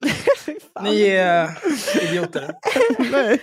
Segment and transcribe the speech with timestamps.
[0.82, 1.50] Ni är
[2.02, 2.54] idioter.
[3.12, 3.38] Nej.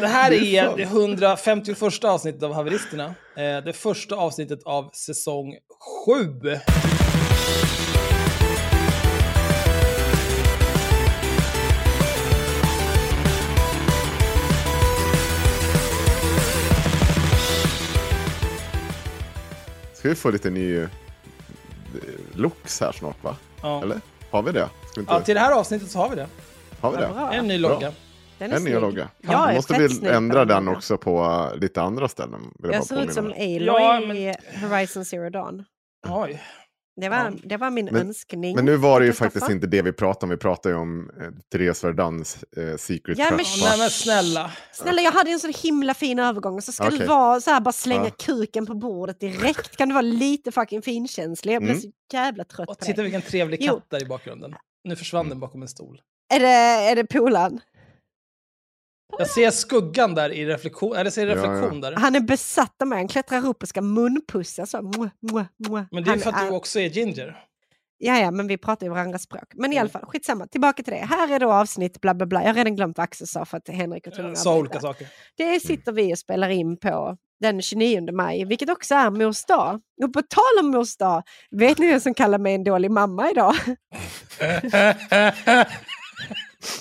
[0.00, 3.04] Det här är det 151 avsnittet av Haveristerna.
[3.36, 5.54] Eh, Det första avsnittet av säsong
[6.06, 6.58] 7.
[19.94, 20.88] Ska vi få lite ny eh,
[22.34, 23.36] looks här snart va?
[23.62, 23.82] Ja.
[23.82, 24.00] Eller?
[24.30, 24.68] Har vi det?
[24.96, 25.12] Inte...
[25.12, 26.26] Ja, till det här avsnittet så har vi det.
[26.80, 27.08] Har vi det?
[27.14, 27.32] Bra.
[27.32, 27.68] En ny Bra.
[27.70, 27.92] logga.
[28.38, 28.80] Den är En ny snygg.
[28.82, 29.08] logga.
[29.22, 32.40] Är Då måste vi ändra den också på uh, lite andra ställen.
[32.40, 33.26] Vill jag, Jag ser ut som.
[33.26, 35.64] Aloy Ja, men- i Horizon Zero Dawn.
[36.08, 36.42] Oj.
[37.00, 37.30] Det var, Ja.
[37.44, 38.56] det var min Men- önskning.
[38.56, 40.30] Men nu var det ju faktiskt inte det vi pratade om.
[40.30, 43.64] Vi pratade ju om eh, Therese Verdans eh, Secret Ja, men Crush.
[43.64, 44.50] Nej men snälla.
[44.72, 46.98] Snälla, jag hade en sån himla fin övergång så ska Okej.
[46.98, 48.10] det vara så här, bara slänga Ja.
[48.24, 49.76] kuken på bordet direkt.
[49.76, 51.54] Kan du vara lite fucking finkänslig?
[51.54, 51.82] Jag blev Mm.
[51.82, 53.74] så jävla trött Och på titta vilken trevlig Jo.
[53.74, 54.54] katt där i bakgrunden.
[54.84, 56.00] Nu försvann den bakom en stol.
[56.34, 56.46] Är det,
[56.90, 57.60] är det polan?
[59.18, 61.90] Jag ser skuggan där i reflektion, eller ser Ja, reflektion ja.
[61.90, 61.96] där.
[61.96, 62.98] Han är besatt av mig.
[62.98, 64.66] Han klättrar upp och ska munpussa.
[64.66, 64.82] Så.
[64.82, 65.84] Mwah, mwah, mwah.
[65.90, 67.44] Men det är Han för att du också är ginger.
[67.98, 69.52] Ja, ja, men vi pratar ju varandras språk.
[69.54, 69.80] Men i Mm.
[69.80, 70.46] alla fall, skitsamma.
[70.46, 70.98] Tillbaka till det.
[70.98, 72.40] Här är då avsnitt bla bla bla.
[72.42, 74.80] Jag har redan glömt vad Axel sa för att Henrik och tvungen att Sa olika
[74.80, 75.08] saker.
[75.36, 79.80] Det sitter vi och spelar in på den 29 maj, vilket också är mors dag.
[80.02, 83.30] Och på tal om mors dag, vet ni vem som kallar mig en dålig mamma
[83.30, 83.54] idag?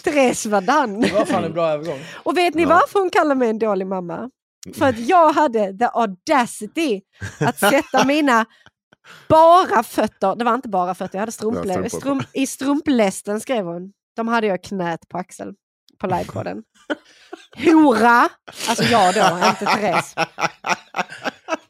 [0.04, 1.02] Therese Verdun.
[1.02, 2.00] Det var fan en bra övergång.
[2.24, 2.70] Och vet ni Ja.
[2.70, 4.30] varför hon kallar mig en dålig mamma?
[4.78, 7.02] För att jag hade the audacity
[7.40, 8.46] att sätta mina
[9.30, 11.32] bara fötter, det var inte bara fötter, jag hade
[11.90, 11.98] på.
[11.98, 13.92] strump, i strumplästen skrev hon.
[14.16, 15.54] De hade jag knät på Axel
[16.02, 16.64] på livepodden.
[17.58, 18.30] Hora!
[18.70, 20.16] Alltså jag då, inte Therese.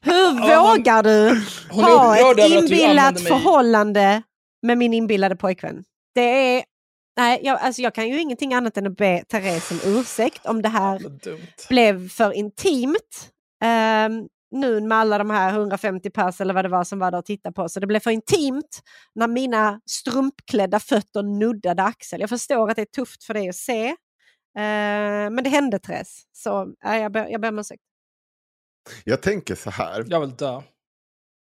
[0.01, 4.21] Hur Ja, vågar du Hon ha ett inbillat förhållande
[4.61, 5.83] med min inbillade pojkvän?
[6.15, 6.63] Det är...
[7.17, 10.61] Nej, jag, alltså jag kan ju ingenting annat än att be Therese om ursäkt om
[10.61, 11.01] det här
[11.69, 13.29] blev för intimt.
[13.63, 17.17] Ehm, nu med alla de här 150 pers eller vad det var som var där
[17.17, 17.69] och tittade på.
[17.69, 18.81] Så det blev för intimt
[19.15, 22.21] när mina strumpklädda fötter nuddade Axel.
[22.21, 23.95] Jag förstår att det är tufft för dig att se.
[24.57, 26.23] Ehm, men det hände Therese.
[26.31, 27.81] Så ja, jag, ber, jag ber om ursäkt.
[29.03, 30.05] Jag tänker så här.
[30.07, 30.61] Jag vill dö.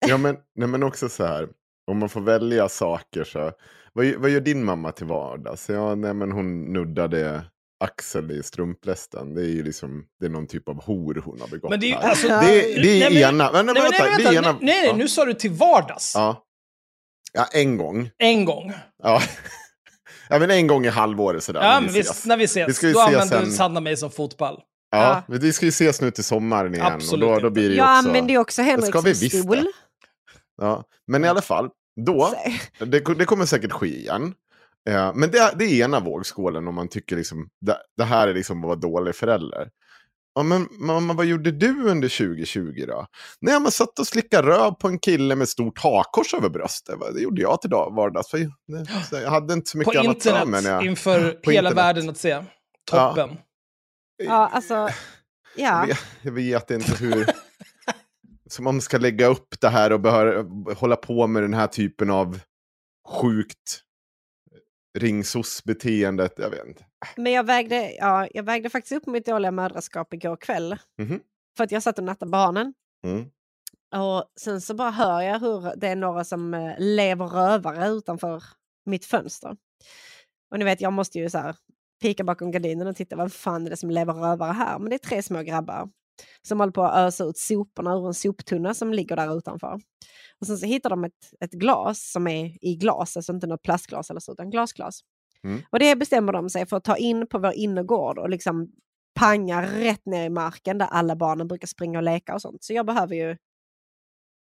[0.07, 1.49] Ja, men, nej, men också så här.
[1.91, 3.51] Om man får välja saker så.
[3.93, 5.69] Vad, vad gör din mamma till vardags?
[5.69, 7.43] Ja, nej, men hon nuddade
[7.83, 9.33] Axel i strumplästen.
[9.35, 11.91] Det är ju liksom, det är någon typ av hor hon har begått Men det
[11.91, 12.09] är här.
[12.09, 13.51] alltså, det, är- det är nej, ena.
[13.51, 14.33] Men, nej, Nej, men, vänta, nej, vänta.
[14.49, 14.57] ena.
[14.61, 16.11] nej, nej, nu sa du till vardags.
[16.15, 16.45] Ja.
[17.33, 18.09] ja, en gång.
[18.17, 18.73] En gång.
[19.03, 19.21] Ja.
[20.29, 21.61] Ja, men en gång i halvåret sådär.
[21.61, 22.25] Ja, när men vi ses.
[22.25, 23.51] när vi ses, Vi ska ju då ses använder sen.
[23.51, 24.59] Sanna mig som fotboll.
[24.91, 26.85] Ja, men vi ska ju ses nu till sommaren igen.
[26.85, 28.07] Absolut och då, då blir det ju Jag också...
[28.07, 29.67] använder ju också Henrik ska vi som stol.
[30.61, 31.69] Ja, men i alla fall,
[32.05, 32.33] då,
[32.79, 34.33] det, det kommer säkert ske igen.
[34.89, 38.33] Eh, men det, det är ena vågskålen om man tycker liksom, det, det här är
[38.33, 39.69] liksom att vara dålig förälder.
[40.37, 43.05] Ja, men mamma, vad gjorde du under 2020 då?
[43.41, 46.95] Nej, man satt och slickade röv på en kille med stort hakkors över bröstet.
[47.13, 48.29] Det gjorde jag till dag, vardags.
[48.29, 48.51] För
[49.11, 51.85] jag- hade inte så mycket På annat internet när jag- inför På hela internet.
[51.85, 52.43] världen att se.
[52.91, 53.37] Toppen.
[54.23, 54.73] Ja, alltså,
[55.55, 55.79] ja.
[55.79, 57.25] Jag, vet, jag vet inte hur...
[58.49, 62.09] Som man ska lägga upp det här och behöva hålla på med den här typen
[62.09, 62.39] av
[63.21, 63.81] sjukt
[64.99, 66.33] ringsos-beteendet.
[66.37, 66.83] Jag vet inte.
[67.15, 70.77] Men jag vägde, ja, jag vägde faktiskt upp mitt dåliga mödraskap igår kväll.
[70.97, 71.19] Mhm.
[71.57, 72.73] För att jag satt och nattade barnen.
[73.03, 73.29] Mm.
[73.95, 78.43] Och sen så bara hör jag hur det är några som eh, lever rövare utanför
[78.85, 79.57] mitt fönster.
[80.51, 81.55] Och ni vet, jag måste ju så här
[82.01, 84.79] pika bakom gardinen och titta vad fan är det som lever rövare här.
[84.79, 85.89] Men det är tre små grabbar
[86.41, 89.79] som håller på att ösa ut soporna ur en soptunna som ligger där utanför.
[90.39, 93.61] Och sen så hittar de ett, ett glas som är i glas, alltså inte något
[93.61, 95.01] plastglas eller så, utan glasglas.
[95.47, 95.61] Mm.
[95.69, 98.67] Och det bestämmer de sig för att ta in på vår innergård och liksom
[99.19, 102.63] panga rätt ner i marken där alla barnen brukar springa och leka och sånt.
[102.63, 103.37] Så jag behöver ju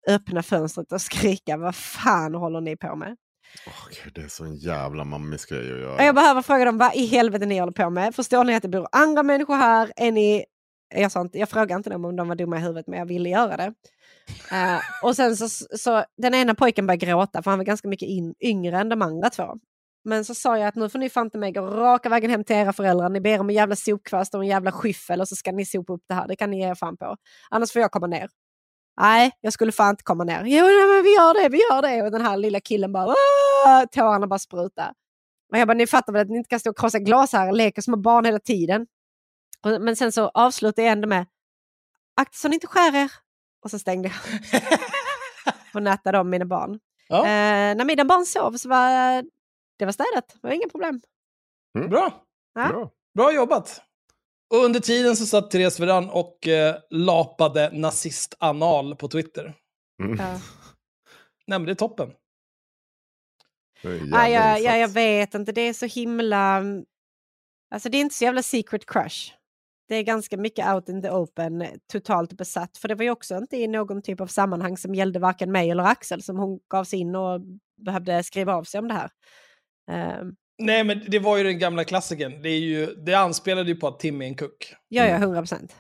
[0.09, 3.17] öppna fönstret och skrika vad fan håller ni på med?
[3.67, 6.05] Åh, Gud, det är så en jävla mammis grej att göra.
[6.05, 8.15] Jag behöver fråga dem vad i helvete ni håller på med.
[8.15, 9.93] Förstår ni att det bor andra människor här?
[9.97, 10.45] Är ni...
[10.95, 13.07] jag, sa inte, jag frågade inte dem om de var dumma i huvudet men jag
[13.07, 13.75] ville göra det.
[14.53, 15.49] Eh, och sen så,
[15.79, 19.03] så den ena pojken började gråta för han var ganska mycket in, yngre än de
[19.03, 19.55] andra två.
[20.05, 22.45] Men så sa jag att nu får ni fan inte mig gå raka vägen hem
[22.45, 23.09] till era föräldrar.
[23.09, 25.93] Ni ber om en jävla sopkvast och en jävla skyffel och så ska ni sopa
[25.93, 26.29] upp det här.
[26.29, 27.17] Det kan ni ge er fan på.
[27.51, 28.29] Annars får jag komma ner.
[29.01, 30.43] Nej, jag skulle fan inte komma ner.
[30.45, 32.03] Jo, nej, men vi gör det, vi gör det.
[32.03, 34.93] Och den här lilla killen bara, "Åh!" tårarna bara sprutar.
[35.53, 37.49] Och jag bara, ni fattar väl att ni inte kan stå och krossa glas här
[37.49, 38.87] och leka som barn hela tiden.
[39.81, 41.27] Men sen så avslutar jag ändå med,
[42.17, 43.11] akta så ni inte skär er.
[43.65, 44.63] Och så stängde jag
[45.75, 46.79] och nattade om mina barn.
[47.09, 49.23] Ja, Eh, när mina barn sov så var
[49.83, 51.01] det var städat, det var inga problem.
[51.89, 52.25] bra.
[52.55, 52.69] Ja.
[52.69, 52.91] Bra.
[53.15, 53.83] Bra jobbat.
[54.51, 59.55] Och under tiden så satt Therese Veran och eh, lapade nazist-anal på Twitter.
[60.03, 60.19] Mm.
[60.19, 60.33] Ja.
[61.47, 62.11] Nej, men det är toppen.
[63.83, 66.63] Det är en Ja, ja, ja, jag vet inte, det är så himla...
[67.75, 69.33] Alltså det är inte så jävla secret crush.
[69.89, 72.79] Det är ganska mycket out in the open, totalt besatt.
[72.79, 75.71] För det var ju också inte i någon typ av sammanhang som gällde varken mig
[75.71, 77.41] eller Axel som hon gav sig in och
[77.77, 79.11] behövde skriva av sig om det här.
[79.91, 80.33] Ehm,
[80.63, 82.43] Nej, men det var ju den gamla klassikern.
[82.43, 84.75] Det, är ju, det anspelade ju på att Tim är en kuck.
[84.89, 85.77] ja, ja, 100 procent.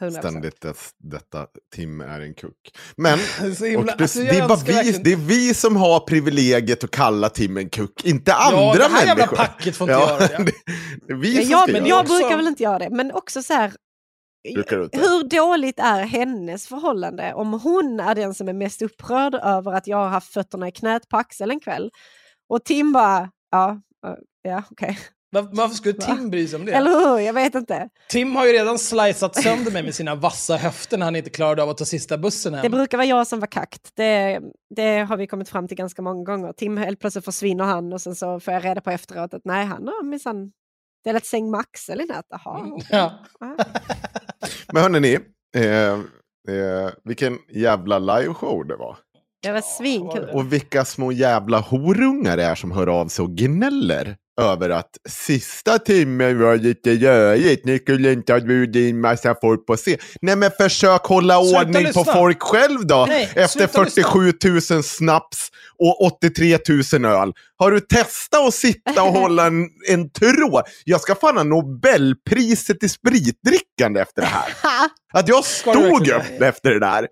[0.00, 2.56] 100 Ständigt dess, detta Tim är en kuck.
[2.96, 3.18] Men
[3.60, 6.90] himla- det, alltså, det, är bara vi, verkligen- det är vi som har privilegiet att
[6.90, 9.36] kalla Tim en kuck, inte Ja, andra det här jävla människor.
[9.36, 10.26] packet får inte göra det.
[10.44, 10.52] det.
[11.06, 12.08] Det är vi Men som jag, ska men göra jag det.
[12.08, 13.72] brukar väl inte göra det, men också så här...
[14.92, 19.86] Hur dåligt är hennes förhållande om hon är den som är mest upprörd över att
[19.86, 21.90] jag har haft fötterna i knät på Axel en kväll
[22.52, 24.98] och Tim bara, ja, eh, ja okej.
[25.30, 25.94] Var, varför skulle?
[25.94, 26.72] Tim bry sig om det?
[26.72, 27.18] Eller hur?
[27.18, 27.88] Jag vet inte.
[28.08, 31.62] Tim har ju redan slicat sönder mig med sina vassa höfter när han inte klarade
[31.62, 32.62] av att ta sista bussen hem.
[32.62, 33.90] Det brukar vara jag som var kakt.
[33.94, 34.40] Det,
[34.76, 36.52] det har vi kommit fram till ganska många gånger.
[36.52, 39.66] Tim helt plötsligt försvinner han och sen så får jag reda på efteråt att nej,
[39.66, 40.52] han har minsann
[41.04, 42.26] delat säng med Axel i natt.
[42.28, 42.60] Jaha.
[42.60, 43.12] Mm, ja.
[44.72, 45.18] Men hörni,
[45.56, 45.92] eh,
[46.48, 48.98] eh, vilken jävla liveshow det var.
[49.42, 50.28] Det var svinkul.
[50.32, 54.90] Och vilka små jävla horungar det är som hör av sig och gnäller över att
[55.08, 57.64] sista timmen var lite rörigt.
[57.64, 59.98] Ni skulle inte ha bjudit in massa folk på se.
[60.22, 62.04] Nej men försök hålla Sluta ordning lyssna.
[62.04, 63.04] på folk själv då.
[63.08, 64.02] Nej, efter sluta lyssna.
[64.02, 64.32] 47
[64.74, 66.58] 000 snaps och 83
[66.92, 67.32] 000 öl.
[67.56, 70.62] Har du testat att sitta och hålla en, en tråd?
[70.84, 74.52] Jag ska fan ha Nobelpriset i spritdrickande efter det här.
[75.12, 77.08] Att jag stod upp efter det där.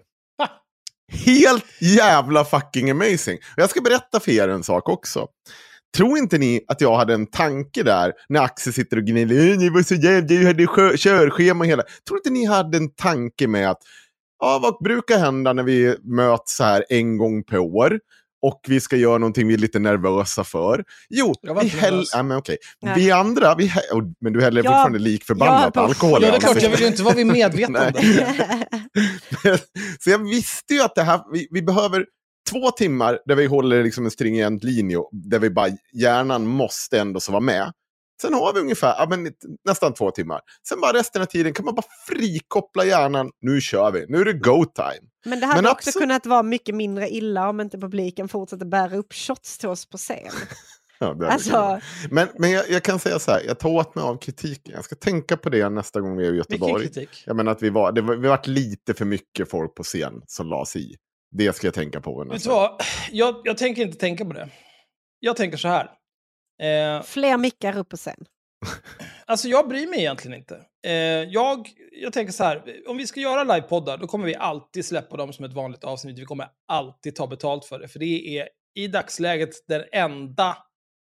[1.10, 3.36] Helt jävla fucking amazing.
[3.36, 5.26] Och jag ska berätta för er en sak också.
[5.96, 9.68] Tror inte ni att jag hade en tanke där när Axel sitter och gnäller, ni
[9.68, 11.82] var så jävla, du hade körschema och hela.
[12.08, 13.78] Tror inte ni hade en tanke med att,
[14.40, 18.00] ja vad brukar hända när vi möts så här en gång per år?
[18.42, 20.84] Och vi ska göra någonting vi är lite nervösa för.
[21.08, 21.92] Jo, vi häll...
[21.94, 22.10] nervös.
[22.14, 22.56] ja, men okej.
[22.82, 22.94] Nej.
[22.96, 23.80] Vi andra, vi hä...
[23.92, 26.22] och- men du häller Ja, fortfarande lik förbannat ja, på- alkohol.
[26.22, 26.62] Ja, det är klart.
[26.62, 27.92] Jag vill ju inte vara vid medvetande.
[30.00, 32.04] Så jag visste ju att det här, vi, vi behöver
[32.50, 37.20] två timmar där vi håller liksom en stringent linje, där vi bara, hjärnan måste ändå
[37.20, 37.72] så vara med.
[38.20, 39.32] Sen har vi ungefär, ja, men,
[39.64, 40.40] nästan två timmar.
[40.68, 43.30] Sen bara resten av tiden kan man bara frikoppla hjärnan.
[43.40, 45.08] Nu kör vi, nu är det go time.
[45.24, 48.66] Men det hade Men också också- kunnat vara mycket mindre illa om inte publiken fortsätter
[48.66, 50.32] bära upp shots till oss på scen.
[51.02, 51.16] Ja.
[51.28, 54.74] Alltså, Men, men jag, jag kan säga så här, jag tar åt mig av kritiken.
[54.74, 56.84] Jag ska tänka på det nästa gång vi är i Vilken Göteborg.
[56.84, 57.22] kritik.
[57.26, 60.22] Jag menar att vi var, det var, vi varit lite för mycket folk på scen
[60.26, 60.96] som la sig i.
[61.30, 62.24] Det ska jag tänka på.
[62.24, 62.82] Vet du vad?
[63.10, 64.48] Jag, jag tänker inte tänka på det.
[65.20, 65.90] Jag tänker så här.
[66.60, 68.24] Eh, fler mickar upp på scen.
[69.26, 70.60] alltså jag bryr mig egentligen inte.
[70.86, 74.84] Eh, jag, jag tänker så här, om vi ska göra livepoddar, då kommer vi alltid
[74.84, 76.18] släppa dem som ett vanligt avsnitt.
[76.18, 80.56] Vi kommer alltid ta betalt för det, för det är i dagsläget den enda,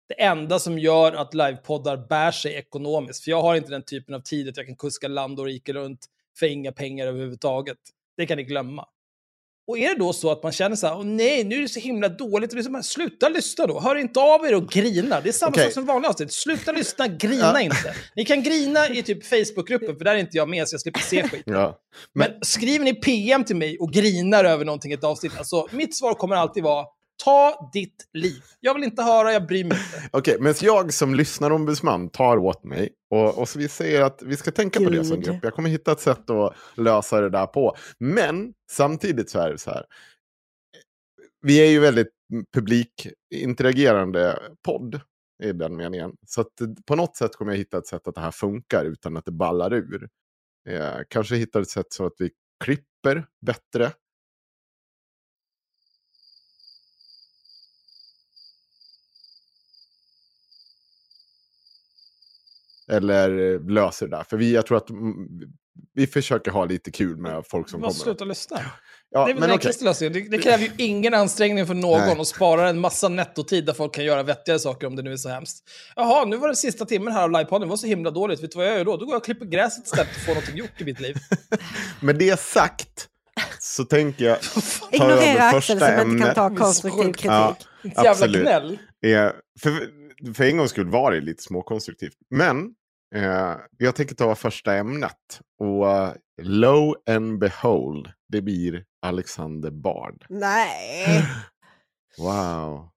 [0.10, 3.24] det enda som gör att livepoddar bär sig ekonomiskt.
[3.24, 5.74] För jag har inte den typen av tid att jag kan kuska land och rike
[5.74, 6.06] runt
[6.40, 7.78] för inga pengar överhuvudtaget.
[8.18, 8.86] Det kan ni glömma.
[9.68, 11.68] Och är det då så att man känner så här, åh nej, nu är det
[11.70, 15.22] så himla dåligt, det är som, sluta lyssna då, hör inte av er och grina.
[15.22, 15.64] Det är samma Okej.
[15.64, 17.62] sak som vanliga avsnitt, sluta lyssna, grina Ja.
[17.62, 17.96] inte.
[18.16, 21.00] Ni kan grina i typ Facebookgruppen, för där är inte jag med så jag slipper
[21.00, 21.44] se skit.
[21.46, 21.80] Ja.
[22.14, 25.96] Men, skriver ni PM till mig och grinar över någonting i ett avsnitt, alltså mitt
[25.96, 26.86] svar kommer alltid vara,
[27.24, 28.44] ta ditt liv.
[28.60, 30.10] Jag vill inte höra, jag bryr mig inte.
[30.12, 32.90] Okej, men jag som lyssnarombudsman tar åt mig.
[33.10, 35.26] Och, och så vi säger att vi ska tänka på det som Gud.
[35.26, 35.44] grupp.
[35.44, 37.76] Jag kommer hitta ett sätt att lösa det där på.
[37.98, 39.86] Men samtidigt så är det så här.
[41.42, 42.12] Vi är ju väldigt
[42.54, 45.02] publikinteragerande podd
[45.44, 46.12] i den meningen.
[46.28, 46.48] Så att
[46.86, 49.32] på något sätt kommer jag hitta ett sätt att det här funkar utan att det
[49.32, 50.10] ballar ur.
[50.70, 52.32] Eh, kanske hittar ett sätt så att vi
[52.64, 53.92] klipper bättre.
[62.92, 64.24] Eller eh, löser det där.
[64.24, 65.16] För vi, jag tror att mm,
[65.94, 67.94] vi försöker ha lite kul med folk som kommer.
[67.94, 68.60] sluta lyssna.
[69.12, 70.14] Ja, det är väl men den enklaste lösningen.
[70.14, 72.20] Det, det kräver ju ingen ansträngning för någon Nej.
[72.20, 75.18] och sparar en massa nettotid där folk kan göra vettigare saker om det nu är
[75.18, 75.64] så hemskt.
[75.96, 78.44] Jaha, nu var det sista timmen här av livepodden, det var så himla dåligt.
[78.44, 78.98] Vet du vad jag gör då?
[78.98, 81.16] Då går jag och klipper gräset istället och får någonting gjort i mitt liv.
[82.00, 83.08] Med det sagt
[83.60, 87.26] så tänker jag ta Ignorera Axel som inte kan ta konstruktiv kritik.
[87.26, 87.56] Ja.
[88.04, 88.80] Jävla gnäll.
[89.06, 89.72] Eh, för,
[90.36, 92.18] för en gångs skull var det lite småkonstruktivt.
[92.30, 92.74] Men
[93.16, 95.42] eh, jag tänker ta första ämnet.
[95.60, 96.12] Och uh,
[96.42, 100.26] low and behold, det blir Alexander Bard.
[100.30, 101.26] Nej,
[102.18, 102.90] Wow.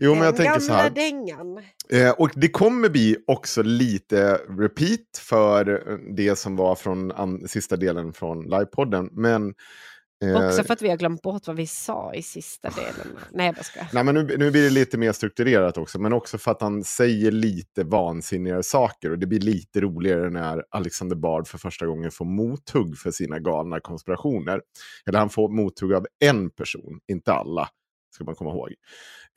[0.00, 0.90] Jo, men jag den tänker så här.
[0.90, 1.62] dängan.
[1.92, 7.48] Eh, och det kommer bli också lite repeat för eh, det som var från an-
[7.48, 9.08] sista delen från livepodden.
[9.12, 9.54] Men
[10.24, 13.18] Också för att vi har glömt bort vad vi sa i sista delen.
[13.32, 13.88] Nej, jag skojar.
[13.92, 16.84] Nej, men nu, nu blir det lite mer strukturerat också, men också för att han
[16.84, 19.10] säger lite vansinnigare saker.
[19.10, 23.38] Och det blir lite roligare när Alexander Bard för första gången får mothugg för sina
[23.38, 24.60] galna konspirationer.
[25.06, 27.68] Eller han får mothugg av en person, inte alla,
[28.18, 28.74] ska man komma ihåg.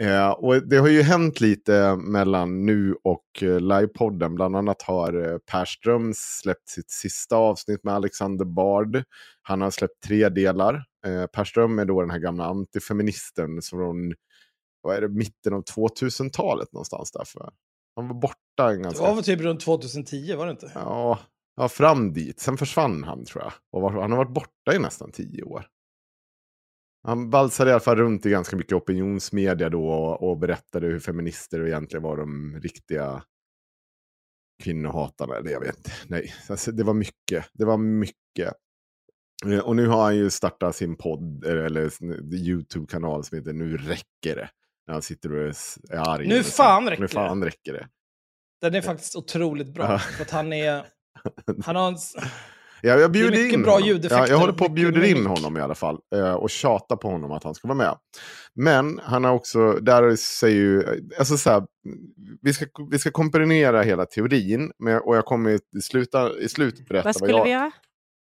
[0.01, 4.35] Eh, och det har ju hänt lite mellan nu och eh, livepodden.
[4.35, 9.03] Bland annat har eh, Per Ströms släppt sitt sista avsnitt med Alexander Bard.
[9.41, 10.83] Han har släppt tre delar.
[11.05, 14.13] Eh, per Ström är då den här gamla antifeministen från
[14.81, 17.49] vad är det, mitten av 2000-talet någonstans därför.
[17.95, 19.03] Han var borta en Det ganska...
[19.03, 20.71] var väl typ runt 2010, var det inte?
[20.75, 21.19] Ja,
[21.55, 22.39] ja, fram dit.
[22.39, 23.53] Sen försvann han tror jag.
[23.71, 25.65] Och var, han har varit borta i nästan tio år.
[27.03, 30.99] Han valsade i alla fall runt i ganska mycket opinionsmedia då och, och berättade hur
[30.99, 33.23] feminister egentligen var de riktiga
[34.63, 35.35] kvinnohatarna.
[35.35, 35.91] Eller jag vet inte.
[36.07, 37.45] Nej, alltså, det var mycket.
[37.53, 38.53] Det var mycket.
[39.45, 41.91] Eh, Och nu har han ju startat sin podd, eller,
[42.33, 44.49] YouTube-kanal som heter Nu räcker det.
[44.87, 45.53] När han sitter och
[45.89, 46.27] är arg.
[46.27, 47.87] Nu fan räcker Nu fan räcker det.
[48.61, 49.99] Den är faktiskt otroligt bra.
[50.21, 50.85] Att han är...
[51.65, 51.97] Han har en...
[52.81, 53.87] Ja, jag bjuder mycket in bra honom.
[53.87, 55.99] ljudeffekter Ja, jag håller och på att mycket bjuda in honom i alla fall.
[56.15, 57.95] eh, Och tjata på honom att han ska vara med.
[58.55, 60.83] Men han har också, där säger ju,
[61.19, 61.63] alltså så här,
[62.41, 64.71] vi ska, vi ska komprimera hela teorin.
[64.79, 67.71] Men, och jag kommer i, sluta, i slutet berätta Vad skulle jag, vi göra?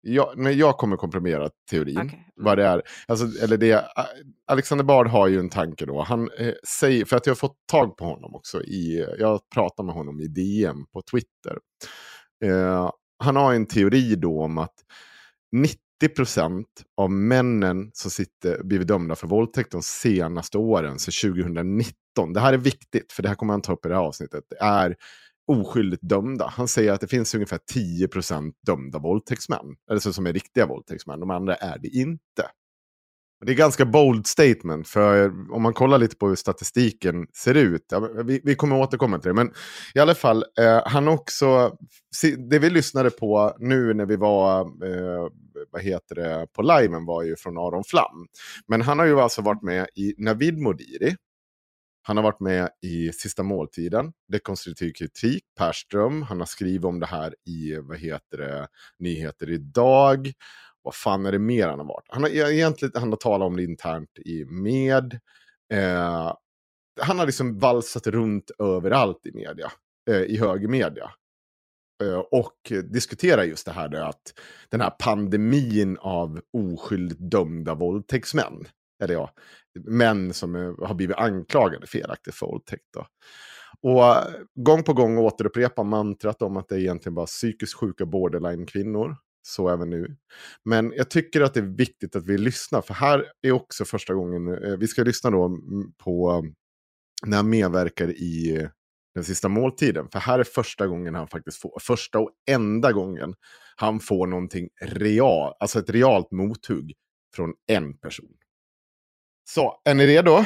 [0.01, 1.97] jag, nej, jag kommer komprimera teorin.
[1.97, 2.21] Okej.
[2.35, 2.81] Vad det är.
[3.07, 3.85] Alltså, eller det,
[4.51, 6.01] Alexander Bard har ju en tanke då.
[6.01, 8.61] Han eh, säger, för att jag har fått tag på honom också.
[8.63, 11.57] I, jag pratar med honom i DM på Twitter.
[12.45, 14.73] Eh, han har en teori då om att
[16.03, 16.65] 90%
[16.97, 22.53] av männen som sitter, blivit dömda för våldtäkt de senaste åren, så 2019, det här
[22.53, 24.95] är viktigt för det här kommer han ta upp i det här avsnittet, är
[25.47, 26.47] oskyldigt dömda.
[26.47, 31.19] Han säger att det finns ungefär 10% dömda våldtäktsmän, eller så som är riktiga våldtäktsmän,
[31.19, 32.49] de andra är det inte.
[33.45, 37.85] Det är ganska bold statement, för om man kollar lite på hur statistiken ser ut,
[37.91, 39.51] ja, vi, vi kommer återkomma till det, men
[39.95, 41.77] i alla fall, eh, han också,
[42.49, 45.29] det vi lyssnade på nu när vi var, eh,
[45.71, 48.27] vad heter det, på liven var ju från Aron Flam.
[48.67, 51.15] Men han har ju alltså varit med i Navid Modiri,
[52.07, 56.21] han har varit med i Sista måltiden, Dekonstruktiv kritik, Perström.
[56.21, 58.67] Han har skrivit om det här i, vad heter det,
[58.99, 60.31] Nyheter idag.
[60.85, 62.05] Vad fan är det mer han har varit?
[62.07, 65.19] Han har egentligen han har talat om det internt i med.
[65.73, 66.33] Eh,
[67.01, 69.71] han har liksom valsat runt överallt i media,
[70.09, 71.11] eh, i högermedia.
[72.03, 74.33] Eh, och diskuterar just det här då att
[74.69, 78.65] den här pandemin av oskyldigt dömda våldtäktsmän.
[79.03, 79.31] Eller ja,
[79.85, 82.85] män som eh, har blivit anklagade felaktigt för våldtäkt.
[82.93, 83.07] Då.
[83.81, 84.23] Och eh,
[84.55, 89.15] gång på gång återupprepar mantrat om att det är egentligen bara psykiskt sjuka borderline-kvinnor.
[89.47, 90.17] Så även nu.
[90.63, 94.13] Men jag tycker att det är viktigt att vi lyssnar, för här är också första
[94.13, 96.45] gången, eh, vi ska lyssna då mm, på
[97.25, 98.69] när han medverkar i eh,
[99.15, 100.09] den sista måltiden.
[100.09, 103.35] För här är första gången han faktiskt får, första och enda gången
[103.75, 106.93] han får någonting real, alltså ett realt mothugg
[107.35, 108.33] från en person.
[109.49, 110.45] Så, är ni redo?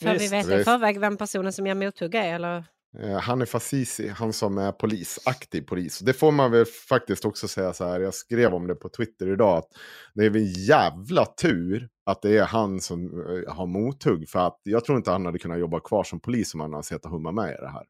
[0.00, 2.34] För vi Visst, vet i förväg vem personen som ger mothugg är?
[2.34, 2.64] Eller?
[3.02, 5.98] Eh, Hanif Azizi, han som är polis, aktiv polis.
[5.98, 9.32] Det får man väl faktiskt också säga så här, jag skrev om det på Twitter
[9.32, 9.68] idag, att
[10.14, 14.28] det är en jävla tur att det är han som eh, har mothugg.
[14.28, 16.84] För att jag tror inte han hade kunnat jobba kvar som polis om han hade
[16.84, 17.84] sett och humma med i det här.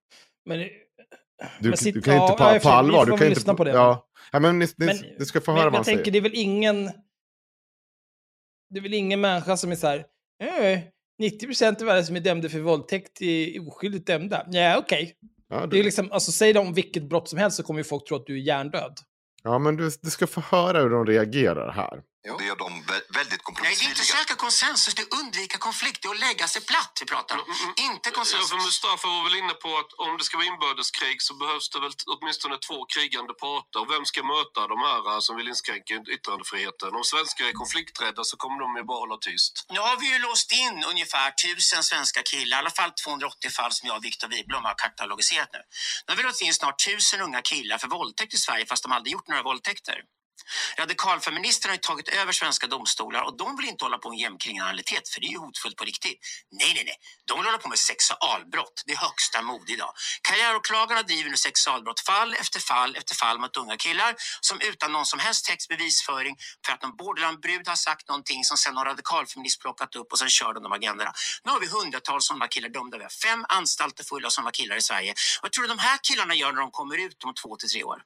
[0.45, 0.69] Men, Du,
[1.61, 3.05] men du sitt- kan ju ja, inte på, ja, på allvar.
[3.07, 3.71] Du kan väl inte på det.
[3.71, 6.03] Ja, ja men ni, ni, Men- du ska få höra men vad han jag tänker,
[6.05, 6.13] säger.
[6.13, 6.85] det är väl ingen...
[8.71, 9.99] Det är väl ingen människa som är så här...
[10.43, 10.81] Eh,
[11.23, 14.47] 90% av alla som är dömda för våldtäkt är oskyldigt dömda.
[14.51, 15.15] Ja, okej.
[15.49, 17.85] Ja, Det är liksom, alltså, säg det om vilket brott som helst så kommer ju
[17.85, 18.93] folk tro att du är hjärndöd.
[19.43, 22.03] ja, men du, du ska få höra hur de reagerar här.
[22.39, 24.05] Det är de vä- väldigt Nej, det är inte kompromissvilliga.
[24.19, 27.45] söka konsensus, det är undvika konflikt, det är att lägga sig platt vi pratar om.
[27.89, 28.65] Inte Ja, för konsensus.
[28.67, 31.93] Mustafa var väl inne på att om det ska vara inbördeskrig så behövs det väl
[32.15, 33.79] åtminstone två krigande parter.
[33.83, 36.89] Och vem ska möta de här eh, som vill inskränka yttrandefriheten?
[36.99, 39.55] Om svenskar är konflikträdda så kommer de ju bara hålla tyst.
[39.75, 43.73] Nu har vi ju låst in ungefär 1000 svenska killar, i alla fall 280 fall
[43.73, 45.61] som jag och Viktor Wiblom har katalogiserat nu.
[46.07, 48.93] Nu har vi låst in snart 1000 unga killar för våldtäkt i Sverige fast de
[48.93, 49.97] aldrig gjort några våldtäkter.
[50.79, 55.09] Radikalfeministerna har ju tagit över svenska domstolar och de vill inte hålla på med gängkriminalitet
[55.09, 56.19] för det är ju hotfullt på riktigt.
[56.51, 56.97] Nej, nej, nej.
[57.29, 58.83] De vill hålla på med sexualbrott.
[58.87, 59.93] Det är högsta mode idag.
[60.29, 65.07] Karriäråklagarna driver nu sexualbrott fall efter fall efter fall mot unga killar som utan någon
[65.07, 69.97] som helst textbevisföring för att någon borderlandbrud har sagt någonting som sen har radikalfeminist plockat
[69.97, 71.13] upp och sen kör de de agendorna.
[71.45, 72.99] Nu har vi hundratals sådana killar dömda.
[72.99, 75.15] Vi har fem anstalter fulla av sådana killar i Sverige.
[75.43, 77.85] Vad tror du de här killarna gör när de kommer ut om två till tre
[77.85, 78.03] år?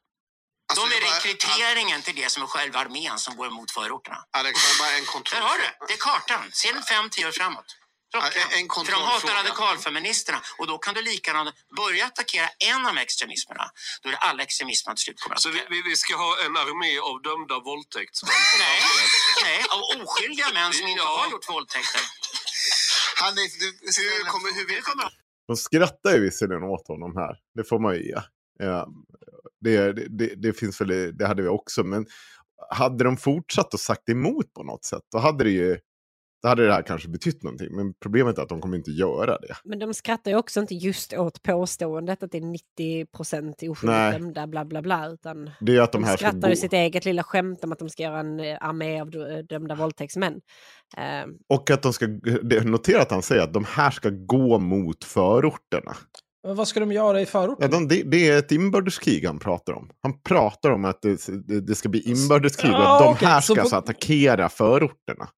[0.71, 4.19] Alltså, de är bara- rekryteringen till det som är själva armén som går emot förorterna.
[4.39, 5.43] Alex, det är bara en Där kontroll.
[5.43, 5.75] har du det.
[5.89, 6.45] Det är kartan.
[6.53, 7.77] Se den fem, tio år framåt.
[8.13, 8.35] Klockrent.
[8.51, 12.87] Ja, en- För de hatar radikalfeministerna och då kan du lika gärna börja attackera en
[12.87, 13.71] av extremismerna.
[14.03, 16.57] Då är det alla extremismerna till slut kommer att Så vi, vi, ska ha en
[16.57, 18.81] armé av dömda våldtäktsmän Nej,
[19.43, 21.17] nej, av oskyldiga män som inte Ja.
[21.23, 22.01] har gjort våldtäkter.
[23.17, 23.67] Hanif, du,
[24.03, 24.53] hur kommer...
[24.55, 25.09] Hur vill, kommer
[25.49, 27.35] De skrattar ju visserligen åt honom här.
[27.55, 28.21] Det får man ju ge.
[29.61, 31.85] Det, det, det, finns väl, det hade vi också.
[31.85, 32.07] Men
[32.71, 35.79] hade de fortsatt och sagt emot på något sätt, då hade det ju
[36.43, 37.77] då hade det här kanske betytt någonting.
[37.77, 39.55] Men problemet är att de kommer inte göra det.
[39.65, 44.13] Men de skrattar ju också inte just åt påståendet att det är 90 procent oskyldigt
[44.13, 45.09] dömda bla bla bla.
[45.09, 47.79] Utan Det är att de de här skrattar ju sitt eget lilla skämt om att
[47.79, 50.41] de ska göra en eh, armé av dö- dömda våldtäktsmän.
[50.97, 52.07] Eh, Och att de ska,
[52.65, 55.97] notera att han säger att de här ska gå mot förorterna.
[56.47, 57.71] Men vad ska de göra i förorten?
[57.71, 59.91] Ja, de, det, det är ett inbördeskrig han pratar om.
[60.03, 63.45] Han pratar om att det, det, ska bli inbördeskrig och att de okej, här så
[63.45, 65.29] ska på- alltså attackera förorterna.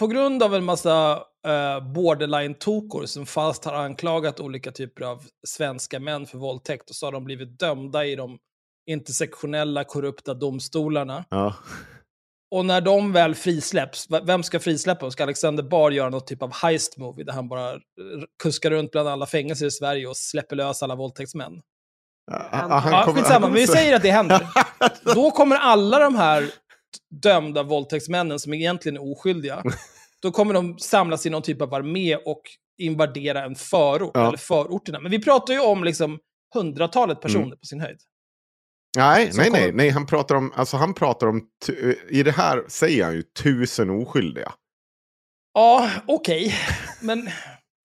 [0.00, 1.12] På grund av en massa
[1.46, 7.06] eh, borderline-tokor som fast har anklagat olika typer av svenska män för våldtäkt och så
[7.06, 8.38] har de blivit dömda i de
[8.86, 11.24] intersektionella korrupta domstolarna.
[11.30, 11.54] Ja.
[12.52, 15.10] Och när de väl frisläpps, vem ska frisläppa dem?
[15.12, 17.74] Ska Alexander Bard göra något typ av heist movie där han bara
[18.42, 21.52] kuskar runt bland alla fängelser i Sverige och släpper lös alla våldtäktsmän?
[22.30, 24.46] Ja, Ja, kommer- skitsamma, han men vi säger att det händer.
[25.14, 26.50] Då kommer alla de här
[27.22, 29.62] dömda våldtäktsmännen som egentligen är oskyldiga,
[30.22, 32.40] då kommer de samlas i någon typ av armé och
[32.78, 34.28] invadera en förort, Ja.
[34.28, 35.00] eller förorterna.
[35.00, 36.18] Men vi pratar ju om liksom
[36.54, 37.58] hundratalet personer Mm.
[37.58, 37.98] på sin höjd.
[38.96, 42.30] Nej, nej, kommer- nej, nej, han pratar om, alltså han pratar om, tu- i det
[42.32, 44.52] här säger han ju tusen oskyldiga.
[45.54, 46.54] Ja, okej.
[47.02, 47.28] Men,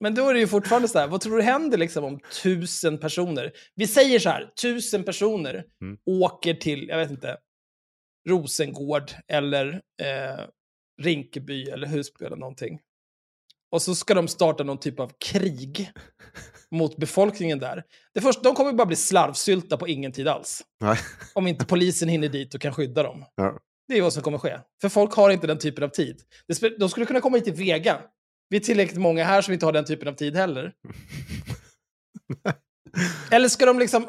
[0.00, 2.98] men då är det ju fortfarande så här, vad tror du händer liksom om tusen
[2.98, 3.52] personer?
[3.74, 5.98] Vi säger så här, tusen personer Mm.
[6.06, 7.36] åker till, jag vet inte,
[8.28, 9.68] Rosengård eller
[10.02, 10.44] eh,
[11.02, 12.78] Rinkeby eller Husby eller någonting.
[13.72, 15.92] Och så ska de starta någon typ av krig
[16.70, 17.84] mot befolkningen där.
[18.14, 20.64] Det första, de kommer bara bli slarvsylta på ingen tid alls.
[20.80, 20.98] Nej.
[21.34, 23.24] Om inte polisen hinner dit och kan skydda dem.
[23.34, 23.58] Ja.
[23.88, 24.58] Det är vad som kommer ske.
[24.80, 26.20] För folk har inte den typen av tid.
[26.78, 28.00] De skulle kunna komma hit till Vega.
[28.48, 30.72] Vi är tillräckligt många här som inte har den typen av tid heller.
[33.30, 34.06] Eller ska de liksom...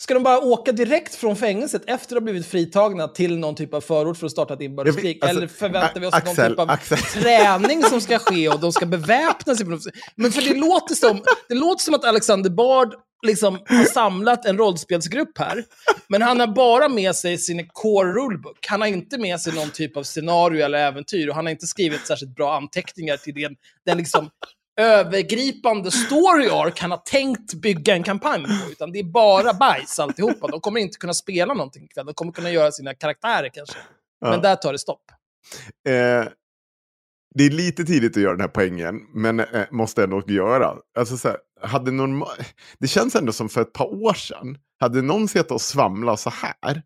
[0.00, 3.74] Ska de bara åka direkt från fängelset efter att ha blivit fritagna till någon typ
[3.74, 5.18] av förort för att starta ett inbördeskrig?
[5.22, 6.98] Alltså, Eller förväntar vi oss Axel, någon typ av Axel.
[7.22, 9.66] träning som ska ske och de ska beväpna sig?
[10.14, 12.94] Men för det låter som, det låter som att Alexander Bard
[13.26, 15.64] liksom har samlat en rollspelsgrupp här.
[16.08, 18.66] Men han har bara med sig sin core rulebook.
[18.66, 21.66] Han har inte med sig någon typ av scenario eller äventyr och han har inte
[21.66, 24.30] skrivit särskilt bra anteckningar till den, den liksom
[24.80, 29.98] övergripande story arc han har tänkt bygga en kampanj på, utan det är bara bajs
[29.98, 30.46] alltihopa.
[30.48, 33.76] De kommer inte kunna spela någonting ikväll, de kommer kunna göra sina karaktärer kanske.
[34.20, 34.38] Men Ja.
[34.38, 35.02] där tar det stopp.
[35.88, 36.24] Eh,
[37.34, 40.74] det är lite tidigt att göra den här poängen, men eh, måste ändå göra.
[40.98, 42.28] Alltså, så här, hade norma-
[42.78, 46.30] det känns ändå som för ett par år sedan, hade någon sett och svamla så
[46.30, 46.82] här,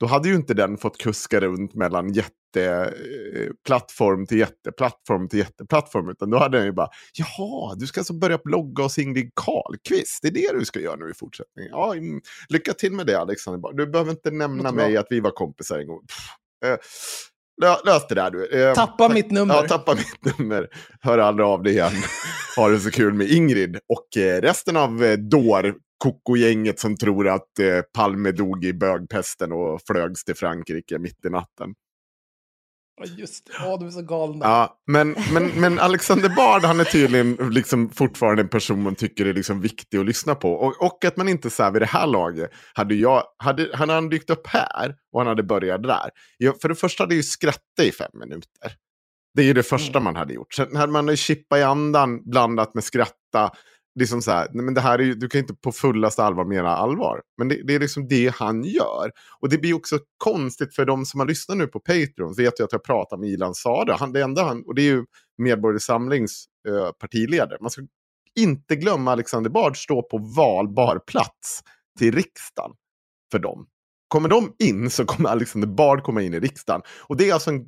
[0.00, 6.30] då hade ju inte den fått kuska runt mellan jätteplattform till jätteplattform till jätteplattform, utan
[6.30, 10.28] då hade den ju bara, jaha, du ska alltså börja blogga hos Ingrid Carlqvist, det
[10.28, 11.70] är det du ska göra nu i fortsättningen.
[11.72, 13.72] Ja, mm, lycka till med det Alexander.
[13.72, 16.00] Du behöver inte nämna mig att vi var kompisar en gång.
[16.06, 16.28] Pff,
[16.70, 16.76] eh,
[17.62, 18.46] lö- lös det där du.
[18.46, 19.54] Eh, Tappa mitt nummer.
[19.54, 20.68] Ja, tappa mitt nummer.
[21.00, 21.92] Hör aldrig av dig igen.
[22.56, 27.28] Ha det så kul med Ingrid och eh, resten av eh, dår koko-gänget som tror
[27.28, 31.74] att eh, Palme dog i bögpesten och flögs till Frankrike mitt i natten.
[33.00, 34.44] Ja, Just det, ja, de är så galna.
[34.44, 39.26] Ja, men, men, men Alexander Bard, han är tydligen liksom fortfarande en person man tycker
[39.26, 40.52] är liksom viktig att lyssna på.
[40.52, 43.88] Och, och att man inte så här vid det här laget, hade jag, hade, han
[43.88, 46.10] hade dykt upp här och han hade börjat där.
[46.38, 48.72] Jag, för det första hade jag ju skrattat i fem minuter.
[49.34, 50.54] Det är ju det första man hade gjort.
[50.54, 53.50] Sen hade man chippa i andan blandat med skratta.
[54.00, 56.68] Liksom så här, men det här är ju, du kan inte på fullaste allvar mena
[56.68, 57.22] allvar.
[57.38, 59.10] Men det, det är liksom det han gör.
[59.40, 62.34] Och det blir också konstigt för de som har lyssnat nu på Patreon.
[62.36, 63.94] Vet ju att jag pratar med Ilan Sade.
[63.94, 65.04] Han, det enda han, och det är ju
[65.38, 67.58] Medborgerlig Samlings eh, partiledare.
[67.60, 67.82] Man ska
[68.36, 71.60] inte glömma Alexander Bard stå på valbar plats
[71.98, 72.72] till riksdagen
[73.30, 73.66] för dem.
[74.08, 76.82] Kommer de in så kommer Alexander Bard komma in i riksdagen.
[77.02, 77.66] Och det är alltså en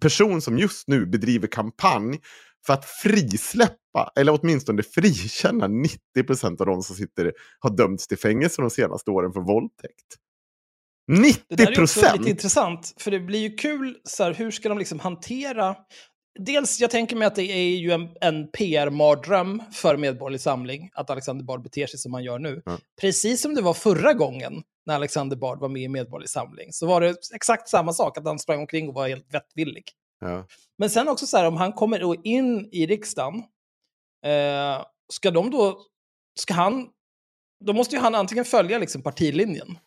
[0.00, 2.20] person som just nu bedriver kampanj
[2.66, 8.62] för att frisläppa, eller åtminstone frikänna 90% av de som sitter, har dömts till fängelse
[8.62, 10.06] de senaste åren för våldtäkt.
[11.12, 11.36] 90%!
[11.48, 14.68] Det där är också lite intressant, för det blir ju kul, så här, hur ska
[14.68, 15.76] de liksom hantera...
[16.38, 21.10] Dels, jag tänker mig att det är ju en, en PR-mardröm för Medborgerlig Samling, att
[21.10, 22.62] Alexander Bard beter sig som han gör nu.
[22.66, 22.78] Ja.
[23.00, 26.86] Precis som det var förra gången när Alexander Bard var med i Medborgerlig Samling, så
[26.86, 29.84] var det exakt samma sak, att han sprang omkring och var helt vettvillig.
[30.20, 30.46] Ja.
[30.78, 33.34] Men sen också så här, om han kommer då in i riksdagen,
[34.26, 35.80] eh, ska de då,
[36.40, 36.88] ska han,
[37.64, 39.78] då måste ju han antingen följa liksom partilinjen.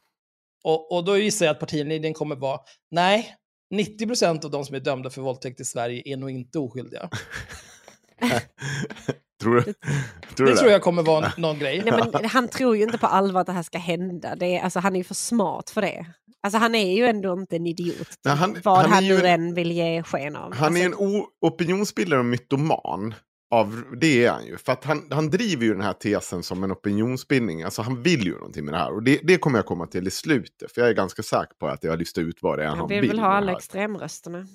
[0.63, 2.59] Och, och då gissar jag att partilinjen kommer vara,
[2.91, 3.35] nej,
[3.73, 7.09] 90% av de som är dömda för våldtäkt i Sverige är nog inte oskyldiga.
[9.41, 9.61] tror du,
[10.35, 11.81] tror Det du tror jag kommer vara någon grej.
[11.85, 14.35] Nej, men han tror ju inte på allvar att det här ska hända.
[14.35, 16.05] Det är, alltså, han är ju för smart för det.
[16.43, 18.07] Alltså, han är ju ändå inte en idiot.
[18.25, 20.53] Nej, han- vad han han, är nu en- än vill ge sken av.
[20.55, 23.13] Han är Alltså, en o- opinionsbildare och mytoman.
[23.51, 24.57] Av, det är han ju.
[24.57, 27.63] För att han, han driver ju den här tesen som en opinionsbildning.
[27.63, 28.93] Alltså han vill ju någonting med det här.
[28.93, 30.71] Och det, det kommer jag komma till i slutet.
[30.71, 32.77] För jag är ganska säker på att jag har listat ut vad det är han,
[32.77, 33.01] han vill.
[33.01, 34.47] vill väl ha alla extremrösterna.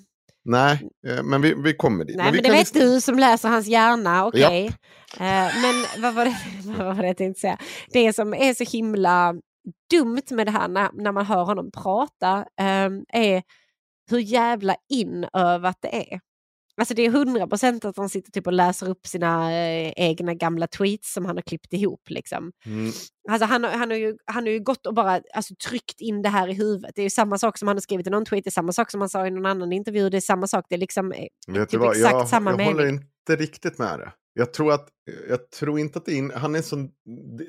[0.45, 2.15] Nej, eh, men vi, vi kommer dit.
[2.15, 4.63] Nej, men, vi det vet lista- du som läser hans hjärna, okej.
[4.65, 4.73] Japp.
[5.19, 6.37] Eh, men vad var, det,
[6.77, 7.57] vad var det jag tänkte säga?
[7.93, 9.35] Det som är så himla
[9.91, 12.89] dumt med det här när, när man hör honom prata eh,
[13.23, 13.43] är
[14.09, 16.19] hur jävla inövat det är.
[16.77, 20.33] Alltså det är hundra procent att han sitter typ och läser upp sina eh, egna
[20.33, 22.09] gamla tweets som han har klippt ihop.
[22.09, 22.51] Liksom.
[22.65, 22.91] Mm,
[23.29, 26.21] Alltså han, har- han, har ju, han har ju gått och bara alltså, tryckt in
[26.21, 26.91] det här i huvudet.
[26.95, 28.71] Det är ju samma sak som han har skrivit i någon tweet, det är samma
[28.71, 30.65] sak som han sa i någon annan intervju, det är samma sak.
[30.69, 32.73] Det är liksom eh, vet typ exakt Jag, samma jag mening.
[32.75, 34.11] håller inte riktigt med det.
[34.37, 34.87] Jag tror, att,
[35.29, 36.37] jag tror inte att det är...
[36.37, 36.87] Han är, så,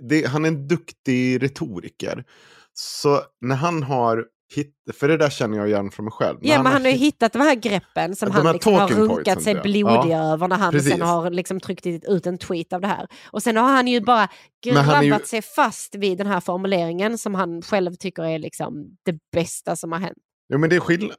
[0.08, 2.24] det, han är en duktig retoriker.
[2.72, 6.38] Så när han har hitt, För det där känner jag igen från mig själv.
[6.42, 8.88] När Ja, men han har ju hitt- hittat de här greppen som han liksom har
[8.88, 10.90] runkat sig blodig Ja, över när han precis.
[10.92, 13.06] sen har liksom tryckt ut en tweet av det här.
[13.30, 14.28] Och sen har han ju bara
[14.74, 18.38] han är ju- grabbat sig fast vid den här formuleringen som han själv tycker är
[18.38, 20.18] liksom det bästa som har hänt.
[20.52, 21.16] Jo, men det är skillnad.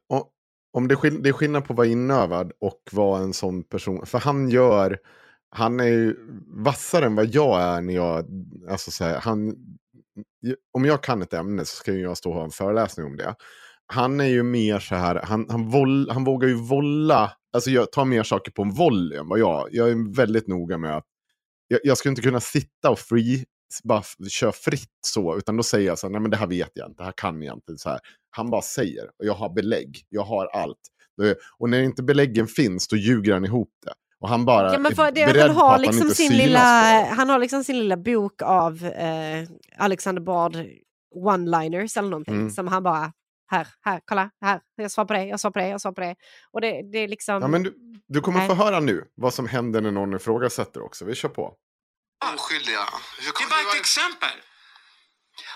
[0.73, 3.63] Om det, är skill- det är skillnad på att vara inövad och vara en sån
[3.63, 4.05] person.
[4.05, 4.97] För han gör...
[5.49, 6.15] Han är ju
[6.47, 8.25] vassare än vad jag är när jag...
[8.69, 9.55] Alltså så här, han,
[10.73, 13.17] om jag kan ett ämne så ska ju jag stå och ha en föreläsning om
[13.17, 13.35] det.
[13.85, 17.91] Han är ju mer så här, han, han, voll, han vågar ju volla, alltså jag
[17.91, 21.05] tar mer saker på en volley än vad jag, jag är väldigt noga med att,
[21.67, 23.45] jag, jag skulle inte kunna sitta och free,
[23.83, 26.71] bara köra fritt så, utan då säger jag så här, nej men det här vet
[26.73, 27.77] jag inte, det här kan jag inte.
[27.77, 27.99] Så här.
[28.29, 30.79] Han bara säger, och jag har belägg, jag har allt.
[31.57, 33.93] Och när inte beläggen finns, då ljuger han ihop det.
[34.21, 35.81] Och han bara Ja, men för det, är att beredd han, på har att han
[35.81, 40.21] liksom inte sin synas lilla, på han har liksom sin lilla bok av eh, Alexander
[40.21, 40.55] Bard
[41.15, 42.49] one-liners eller någonting Mm.
[42.49, 43.13] som han bara
[43.51, 46.01] här, här, kolla, här, jag svarar på det, jag svarar på det, jag svarar på
[46.01, 46.15] det.
[46.51, 47.41] Och det, det är liksom...
[47.41, 47.75] Ja, men du,
[48.07, 48.47] du kommer Nej.
[48.47, 51.05] få höra nu vad som händer när någon ifrågasätter också.
[51.05, 51.53] Vi kör på.
[52.35, 52.79] Oskyldiga.
[53.19, 54.37] Det är bara ett exempel.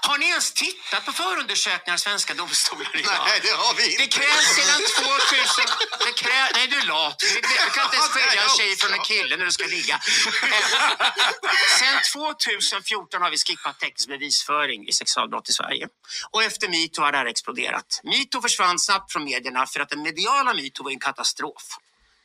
[0.07, 3.23] Har ni ens tittat på förundersökningar av svenska domstolar idag?
[3.25, 4.03] Nej, det har vi inte.
[4.03, 5.65] Det krävs sedan 2000...
[6.05, 7.19] Det krä, nej, du är lat.
[7.19, 9.99] Du du kan inte ens skilja en tjej från en kille när du ska ligga.
[11.79, 15.87] Sen 2014 har vi skippat teknisk bevisföring i sexualbrott i Sverige.
[16.31, 18.01] Och efter metoo har det här exploderat.
[18.03, 21.65] Metoo försvann snabbt från medierna för att den mediala metoo var en katastrof.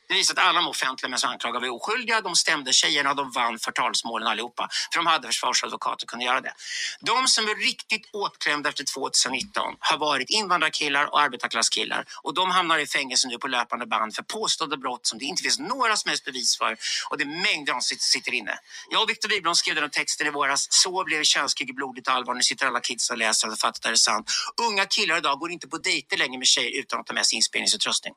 [0.07, 2.21] Det visade att alla de offentliga män som anklagade var oskyldiga.
[2.21, 4.69] De stämde tjejerna och de vann förtalsmålen allihopa.
[4.93, 6.53] För de hade försvarsadvokater och kunde göra det.
[6.99, 12.05] De som är riktigt åtklämda efter 2019 har varit invandrarkillar och arbetarklasskillar.
[12.23, 15.43] Och de hamnar i fängelse nu på löpande band för påstådda brott som det inte
[15.43, 16.77] finns några som helst bevis för.
[17.09, 18.59] Och det är mängder som sitter, inne.
[18.89, 20.67] Jag och Viktor Wibron skrev den här texten i våras.
[20.69, 22.33] Så blev könskrig i blodigt allvar.
[22.33, 24.31] Nu sitter alla kids och läser och fattar att det är sant.
[24.69, 27.35] Unga killar idag går inte på dejter längre med tjejer utan att ta med sig
[27.35, 28.13] inspelningsutrustning.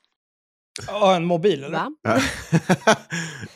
[0.87, 1.87] Ja, en mobil eller?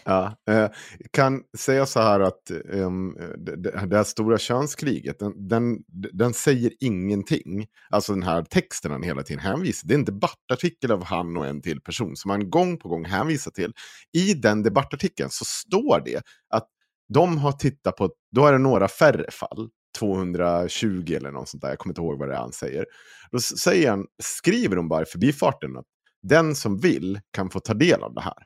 [0.06, 0.70] Ja, eh,
[1.12, 5.78] kan säga så här att um, det, det det här stora könskriget, den, den,
[6.14, 7.68] den säger ingenting.
[7.90, 11.46] Alltså den här texten han hela tiden hänvisar, det är en debattartikel av han och
[11.46, 13.74] en till person som han gång på gång hänvisar till.
[14.14, 16.68] I den debattartikeln så står det att
[17.14, 19.70] de har tittat på, då är det några färre fall.
[20.00, 22.86] 220 eller något sånt där, jag kommer inte ihåg vad det är han säger.
[23.32, 25.86] Då säger han, skriver de bara i förbifarten att
[26.28, 28.46] den som vill kan få ta del av det här.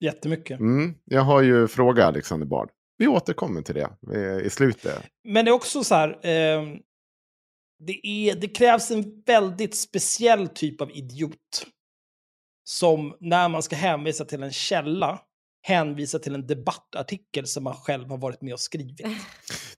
[0.00, 0.60] Jättemycket.
[0.60, 2.70] Mm, jag har ju frågat Alexander Bard.
[2.98, 5.04] Vi återkommer till det eh, i slutet.
[5.24, 6.76] Men det är också så här, eh,
[7.78, 11.66] det, är, det krävs en väldigt speciell typ av idiot.
[12.64, 15.20] Som när man ska hänvisa till en källa,
[15.62, 19.00] hänvisa till en debattartikel som man själv har varit med och skrivit.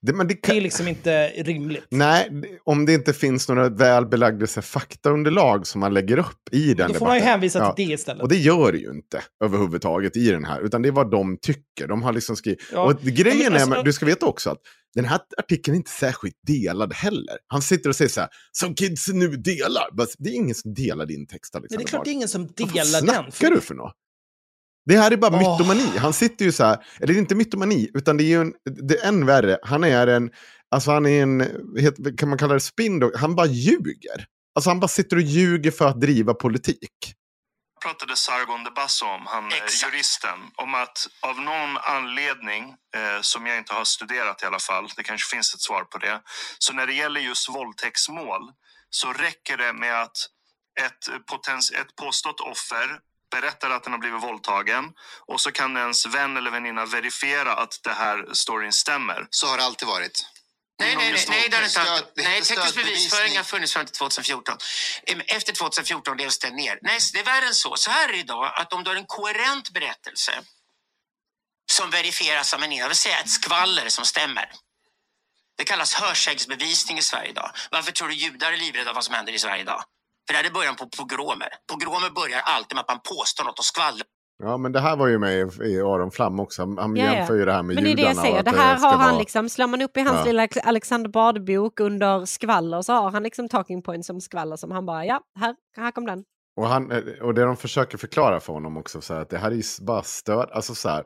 [0.00, 0.56] Det, men det Det kan...
[0.56, 1.84] är liksom inte rimligt.
[1.88, 6.88] Nej, det- om det inte finns några välbelagda faktaunderlag som man lägger upp i den
[6.92, 7.32] Då får man ju debatten.
[7.32, 7.72] hänvisa Ja.
[7.72, 8.22] till det istället.
[8.22, 11.38] Och det gör det ju inte överhuvudtaget i den här, utan det är vad de
[11.42, 11.88] tycker.
[11.88, 12.62] De har liksom skrivit...
[12.72, 12.84] Ja.
[12.84, 14.58] Och grejen Ja, men alltså- är, med- du ska veta också att
[14.94, 17.36] den här artikeln är inte särskilt delad heller.
[17.46, 19.88] Han sitter och säger så här, som kidsen nu delar.
[19.96, 22.12] Men Det är ingen som delar din text, Men Alexander det är klart det är
[22.12, 23.32] ingen som Vad delar den.
[23.32, 23.94] snackar du för något?
[24.86, 25.38] Det här är bara Åh.
[25.52, 25.98] mytomani.
[25.98, 28.52] Han sitter ju så här, eller det är inte mytomani, utan det är ju en,
[28.88, 29.58] det är än värre.
[29.62, 30.30] Han är en,
[30.70, 31.46] alltså han är en,
[32.18, 33.12] kan man kalla det spindok?
[33.16, 34.26] Han bara ljuger.
[34.54, 37.14] Alltså han bara sitter och ljuger för att driva politik.
[37.82, 39.94] pratade Sargon de Basso om, han eh, Exakt.
[39.94, 42.64] juristen, om att av någon anledning,
[42.96, 45.98] eh, som jag inte har studerat i alla fall, det kanske finns ett svar på
[45.98, 46.20] det,
[46.58, 48.42] så när det gäller just våldtäktsmål
[48.90, 50.16] så räcker det med att
[50.80, 52.98] ett, potens, ett påstått offer
[53.40, 54.84] berättar att den har blivit våldtagen
[55.30, 59.26] och så kan ens vän eller väninna verifiera att det här storyn stämmer.
[59.30, 60.26] Så har det alltid varit.
[60.80, 62.04] Nej, nej, nej, nej, det har inte haft.
[62.16, 64.58] det Nej, teknisk bevisföring har funnits fram till 2014.
[65.06, 66.78] Em, Efter 2014 levs det ner.
[66.82, 67.76] Nej, det är värre än så.
[67.76, 70.32] Så här är det idag, att om du har en koherent berättelse
[71.72, 74.52] som verifieras av en det vill säga ett skvaller som stämmer.
[75.56, 77.50] Det kallas hörsägsbevisning i Sverige idag.
[77.70, 79.84] Varför tror du judar är livrädda vad som händer i Sverige idag?
[80.26, 81.48] För det här är början på pogromer.
[81.72, 84.06] Pogromer börjar alltid med att man påstår något och skvallrar.
[84.42, 85.32] Ja, men det här var ju med
[85.62, 86.62] i, Aron Flam också.
[86.62, 88.22] Han han Ja, jämför ju det här med Men det är det jag judarna.
[88.28, 90.24] säger, det här har han vara- liksom, slår man upp i hans Ja.
[90.24, 94.86] lilla Alexander Bard-bok under skvaller så har han liksom talking points som skvaller som han
[94.86, 96.24] bara, ja, här, här kom den.
[96.56, 99.50] Och, han, och det de försöker förklara för honom också, så här, att det här
[99.50, 100.50] är ju bara stöd.
[100.52, 101.04] Alltså så här,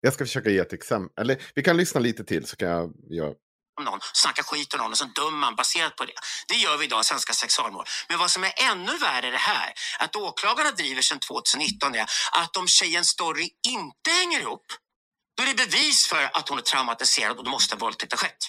[0.00, 1.10] jag ska försöka ge ett exempel.
[1.24, 3.32] Eller vi kan lyssna lite till så kan jag göra
[3.78, 6.12] om någon, snackar skit om någon och så dömer man baserat på det.
[6.48, 7.84] Det gör vi idag i svenska sexualmål.
[8.08, 12.06] Men vad som är ännu värre är det här, att åklagarna driver sedan 2019 är
[12.32, 14.66] att om tjejens story inte hänger ihop,
[15.36, 18.18] då är det bevis för att hon är traumatiserad och då måste en våldtäkt ha
[18.18, 18.42] skett.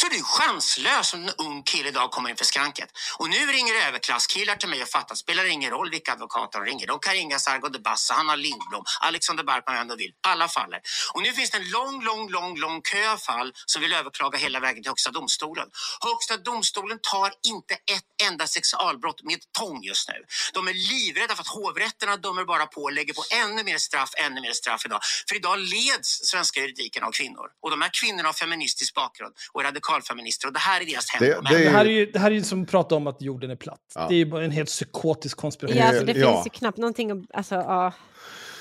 [0.00, 2.88] Så är du chanslös om en ung kille idag kommer inför skranket.
[3.18, 6.86] Och nu ringer överklasskillar till mig och fattar, spelar ingen roll vilka advokater de ringer.
[6.86, 10.12] De kan ringa Sargon de Bassa, Hanna Lindblom, Alexander Barkman, vem de vill.
[10.20, 10.80] Alla faller.
[11.14, 14.38] Och nu finns det en lång, lång, lång, lång kö av fall som vill överklaga
[14.38, 15.68] hela vägen till Högsta domstolen.
[16.00, 20.24] Högsta domstolen tar inte ett enda sexualbrott med tång just nu.
[20.54, 24.10] De är livrädda för att hovrätterna dömer bara på och lägger på ännu mer straff,
[24.16, 25.00] ännu mer straff idag.
[25.28, 27.46] För idag leds svenska juridiken av kvinnor.
[27.62, 31.06] Och de här kvinnorna har feministisk bakgrund och är radikalfeminister och det här är deras
[31.20, 31.48] Det- hemdomänt.
[31.50, 33.22] det är- Det här är ju, det här är ju som att prata om att
[33.22, 33.80] jorden är platt.
[33.94, 34.06] Ja.
[34.08, 35.78] Det är ju bara en helt psykotisk konspiration.
[35.78, 36.32] Ja, alltså, det ja.
[36.34, 37.92] finns ju knappt någonting, att- alltså, ja,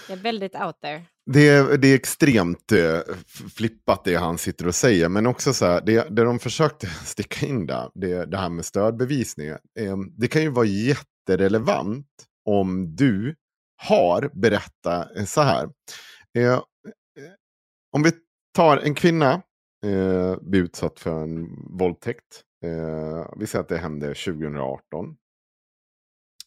[0.07, 1.03] det är väldigt out there.
[1.31, 2.99] Det är, det är extremt eh,
[3.55, 5.09] flippat det han sitter och säger.
[5.09, 8.65] Men också så här, det, det de försökte sticka in där, det, det här med
[8.65, 9.47] stödbevisning.
[9.49, 9.57] Eh,
[10.17, 12.07] det kan ju vara jätterelevant
[12.45, 13.35] om du
[13.81, 15.69] har berättat så här.
[16.37, 16.59] Eh, eh,
[17.95, 18.11] om vi
[18.55, 19.41] tar en kvinna,
[19.85, 22.43] eh, blir utsatt för en våldtäkt.
[22.63, 25.15] Eh, vi säger att det hände 2018.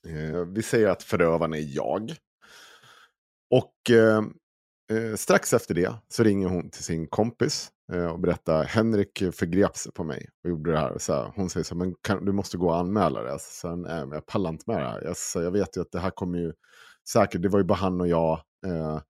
[0.07, 2.15] Eh, vi säger att förövaren är jag.
[3.51, 4.23] Och eh,
[4.93, 9.77] eh, strax efter det så ringer hon till sin kompis eh, och berättar Henrik förgrep
[9.77, 10.99] sig på mig och gjorde det här.
[10.99, 13.33] Så här, hon säger så här, men kan, du måste gå och anmäla det.
[13.33, 15.03] Alltså, jag sa, nej, men jag pallar inte med det här.
[15.05, 16.53] Jag, sa, jag vet ju att det här kommer ju
[17.13, 18.43] säkert, det var ju bara han och jag.
[18.67, 19.01] Eh,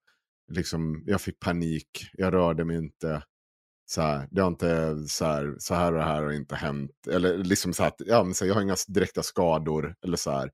[0.53, 3.23] liksom, jag fick panik, jag rörde mig inte.
[3.95, 7.07] Så här, det har inte så här, så här och det här har inte hänt.
[7.11, 9.95] Eller liksom så här, ja, men så här, jag har inga direkta skador.
[10.05, 10.51] Eller så här.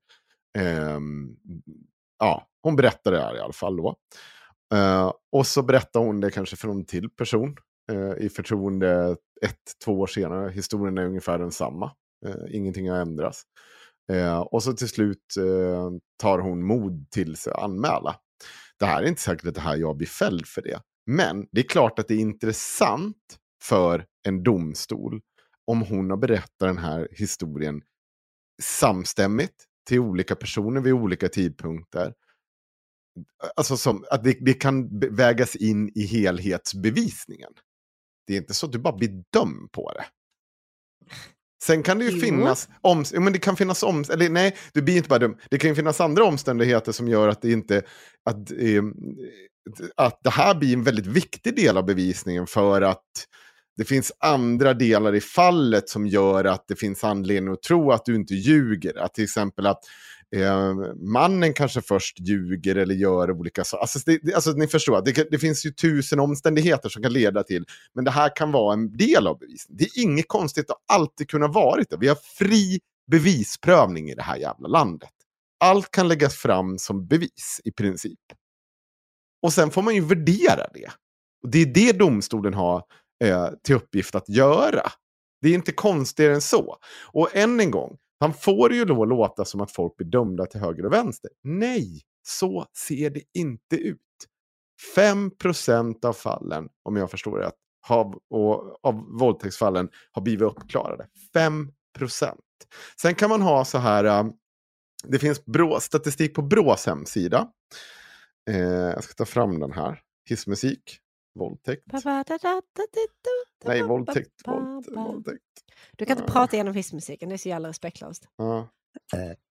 [0.57, 0.99] Eh,
[2.19, 3.95] ja, hon berättar det här i alla fall då.
[4.73, 7.55] Eh, och så berättar hon det kanske för någon till person
[7.91, 10.51] eh, i förtroende ett, två år senare.
[10.51, 11.91] Historien är ungefär densamma.
[12.25, 13.43] Eh, ingenting har ändrats.
[14.11, 18.15] Eh, och så till slut eh, tar hon mod till sig att anmäla.
[18.79, 20.79] Det här är inte säkert att det här jag blir fälld för det.
[21.09, 25.21] Men det är klart att det är intressant för en domstol
[25.65, 27.81] om hon har berättat den här historien
[28.61, 29.55] samstämmigt
[29.87, 32.13] till olika personer vid olika tidpunkter.
[33.55, 37.51] Alltså som, att det, det kan vägas in i helhetsbevisningen.
[38.27, 40.05] Det är inte så att du bara blir dömd på det.
[41.63, 42.19] Sen kan det ju Jo.
[42.19, 45.37] finnas, om, men det kan finnas om, eller nej, du blir inte bara dum.
[45.49, 47.83] Det kan ju finnas andra omständigheter som gör att det inte,
[48.25, 48.83] att, eh,
[49.95, 53.03] att det här blir en väldigt viktig del av bevisningen för att
[53.79, 58.05] det finns andra delar i fallet som gör att det finns anledning att tro att
[58.05, 58.97] du inte ljuger.
[58.97, 59.79] Att till exempel att
[60.35, 63.81] eh, mannen kanske först ljuger eller gör olika saker.
[63.81, 67.65] Alltså, det, alltså, ni förstår, det, det finns ju tusen omständigheter som kan leda till.
[67.95, 69.77] Men det här kan vara en del av bevisningen.
[69.77, 71.97] Det är inget konstigt att alltid kunna vara det.
[71.99, 72.79] Vi har fri
[73.11, 75.09] bevisprövning i det här jävla landet.
[75.59, 78.19] Allt kan läggas fram som bevis i princip.
[79.41, 80.91] Och sen får man ju värdera det.
[81.43, 82.83] Och det är det domstolen har
[83.23, 84.91] eh, till uppgift att göra.
[85.41, 86.77] Det är inte konstigare än så.
[87.11, 90.59] Och än en gång, han får ju då låta som att folk blir dömda till
[90.59, 91.31] höger och vänster.
[91.43, 93.99] Nej, så ser det inte ut.
[94.95, 97.53] 5% av fallen, om jag förstår det rätt,
[98.29, 101.07] och, av våldtäktsfallen har blivit uppklarade.
[101.33, 101.71] 5
[103.01, 104.25] Sen kan man ha så här, eh,
[105.03, 107.47] det finns Brå, statistik på Brås hemsida.
[108.49, 110.01] Eh, jag ska ta fram den här.
[110.29, 110.99] Hissmusik,
[111.39, 111.83] våldtäkt.
[113.65, 114.47] Nej, våldtäkt.
[114.47, 115.43] Våld, våldtäkt.
[115.97, 118.27] Du kan inte prata genom hissmusiken, det är så jävla respektlöst.
[118.37, 118.69] Ja.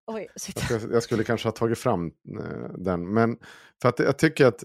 [0.07, 0.75] Oj, sitta.
[0.93, 3.15] Jag, skulle kanske ha tagit fram eh, den.
[3.15, 3.39] Men
[3.83, 4.65] för att jag tycker att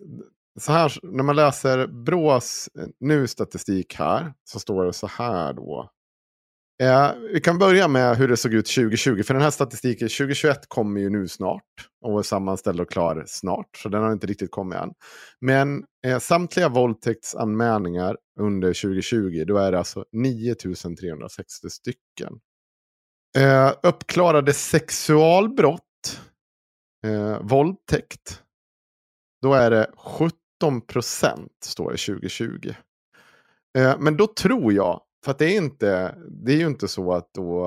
[0.60, 5.54] så här, när man läser Brås eh, nu statistik här så står det så här
[5.54, 5.90] då.
[6.84, 9.24] Eh, vi kan börja med hur det såg ut 2020.
[9.24, 11.64] För den här statistiken 2021 kommer ju nu snart.
[12.06, 13.78] Och är sammanställd och klar snart.
[13.78, 14.94] Så den har inte riktigt kommit än.
[15.42, 19.44] Men eh, samtliga våldtäktsanmälningar under 2020.
[19.48, 22.40] Då är det alltså 9360 stycken.
[23.38, 26.20] Eh, uppklarade sexualbrott,
[27.06, 28.42] eh, våldtäkt,
[29.42, 32.74] då är det 17 procent står det 2020.
[33.78, 37.14] Eh, men då tror jag, för att det är, inte, det är ju inte så
[37.14, 37.66] att, då,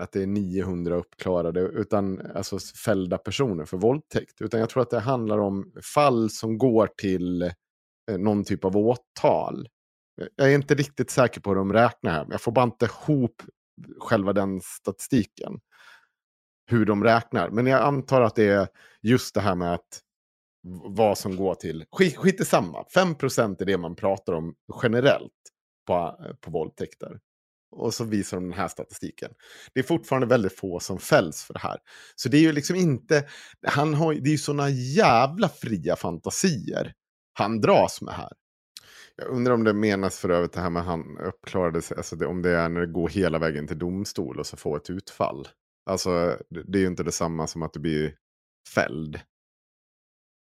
[0.00, 4.40] att det är 900 uppklarade, utan alltså fällda personer för våldtäkt.
[4.40, 7.50] Utan jag tror att det handlar om fall som går till eh,
[8.18, 9.68] någon typ av åtal.
[10.36, 12.84] Jag är inte riktigt säker på hur de räknar här, men jag får bara inte
[12.84, 13.42] ihop
[13.98, 15.60] själva den statistiken.
[16.70, 17.50] Hur de räknar.
[17.50, 18.68] Men jag antar att det är
[19.02, 20.00] just det här med att
[20.84, 21.84] vad som går till.
[21.92, 22.84] Skit, skit i samma.
[22.94, 25.32] 5% är det man pratar om generellt
[25.86, 27.20] på, på våldtäkter.
[27.76, 29.30] Och så visar de den här statistiken.
[29.74, 31.78] Det är fortfarande väldigt få som fälls för det här.
[32.16, 33.28] Så det är ju liksom inte,
[33.66, 36.92] han har, det är ju sådana jävla fria fantasier
[37.32, 38.32] han dras med här.
[39.16, 42.26] Jag undrar om det menas för övrigt det här med han uppklarade sig, alltså det,
[42.26, 45.48] om det är när det går hela vägen till domstol och så får ett utfall.
[45.90, 48.14] Alltså det, det är ju inte detsamma som att du blir
[48.74, 49.20] fälld.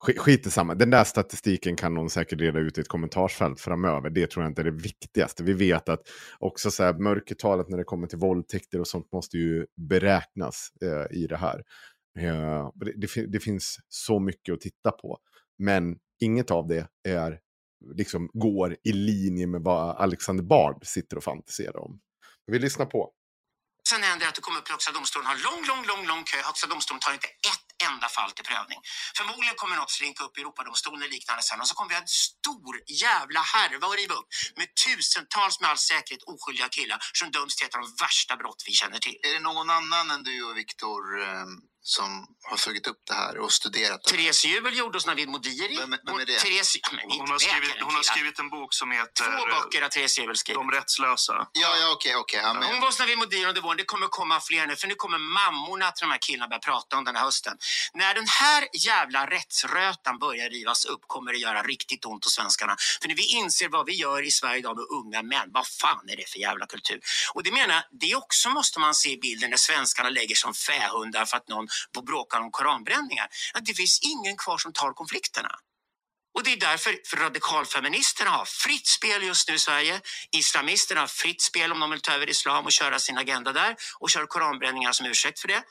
[0.01, 0.75] Skit i samma.
[0.75, 4.11] Den där statistiken kan någon säkert reda ut i ett kommentarsfält framöver.
[4.11, 5.45] Det tror jag inte är det viktigaste.
[5.45, 6.01] Vi vet att
[6.39, 11.17] också så här, mörkertalet när det kommer till våldtäkter och sånt måste ju beräknas eh,
[11.19, 11.63] i det här.
[12.19, 15.19] Eh, det, det, det finns så mycket att titta på.
[15.59, 17.39] Men inget av det är,
[17.95, 22.01] liksom, går i linje med vad Alexander Bard sitter och fantiserar om.
[22.47, 23.13] Vi lyssnar på.
[23.91, 26.23] Sen händer det att du kommer upp till Högsta domstolen har lång, lång, lång, lång
[26.31, 26.37] kö.
[26.51, 28.81] Högsta domstolen tar inte ett enda fall till prövning.
[29.17, 32.03] Förmodligen kommer något slinka upp i Europadomstolen och liknande sen och så kommer vi ha
[32.03, 32.75] en stor
[33.07, 37.67] jävla härva att riva upp med tusentals med all säkerhet oskyldiga killar som döms till
[37.67, 39.17] ett av de värsta brott vi känner till.
[39.27, 41.49] Är det någon annan än du och Viktor ehm,
[41.83, 44.11] som har följt upp det här och studerat det.
[44.11, 45.77] Therese Juel gjorde hos Navid Modiri.
[45.77, 46.39] Vem- vem är det?
[46.39, 48.15] Therese, men inte Hon har, skrivit, läkaren, hon har killar.
[48.15, 50.59] skrivit en bok som heter Två eh, böcker har Therese Juel skrivit.
[50.61, 51.47] De rättslösa.
[51.53, 52.41] Ja, ja, okej, okej.
[52.43, 53.77] ja, men- Hon var hos Navid Modiri under våren.
[53.77, 56.97] Det kommer komma fler nu, för nu kommer mammorna till de här killarna börja prata
[56.99, 57.57] om den här hösten.
[57.95, 62.77] När den här jävla rättsrötan börjar rivas upp kommer det göra riktigt ont hos svenskarna.
[63.01, 66.09] För när vi inser vad vi gör i Sverige idag med unga män, vad fan
[66.09, 67.01] är det för jävla kultur?
[67.35, 71.25] Och det menar det också måste man se i bilden när svenskarna lägger som fähundar
[71.25, 73.29] för att någon på bråkar om koranbränningar.
[73.55, 75.51] Att det finns ingen kvar som tar konflikterna.
[76.35, 80.01] Och det är därför för radikalfeministerna har fritt spel just nu i Sverige.
[80.37, 83.77] Islamisterna har fritt spel om de vill ta över islam och köra sin agenda där
[84.01, 85.63] och kör koranbränningar som ursäkt för det.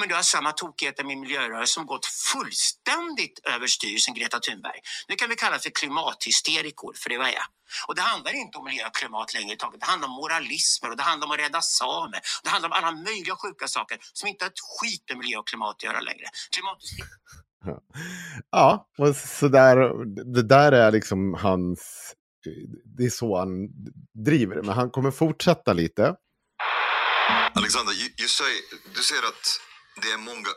[0.00, 4.80] Men du har samma tokigheter med miljörörelsen som gått fullständigt överstyr sen Greta Thunberg.
[5.08, 7.44] Nu kan vi kalla det för klimathysterikor, för det var jag.
[7.88, 9.80] Och det handlar inte om miljö och klimat längre taget.
[9.80, 12.20] Det handlar om moralismer och det handlar om att rädda samer.
[12.44, 15.48] Det handlar om alla möjliga sjuka saker som inte har ett skit med miljö och
[15.48, 16.26] klimat att göra längre.
[16.52, 17.10] Klimathysterik
[18.50, 19.76] Ja, och så där,
[20.34, 22.12] det där är liksom hans...
[22.96, 23.68] Det är så han
[24.26, 26.14] driver det, men han kommer fortsätta lite.
[27.54, 28.54] Alexander, you, you say,
[28.94, 29.46] du säger att
[30.02, 30.50] det är många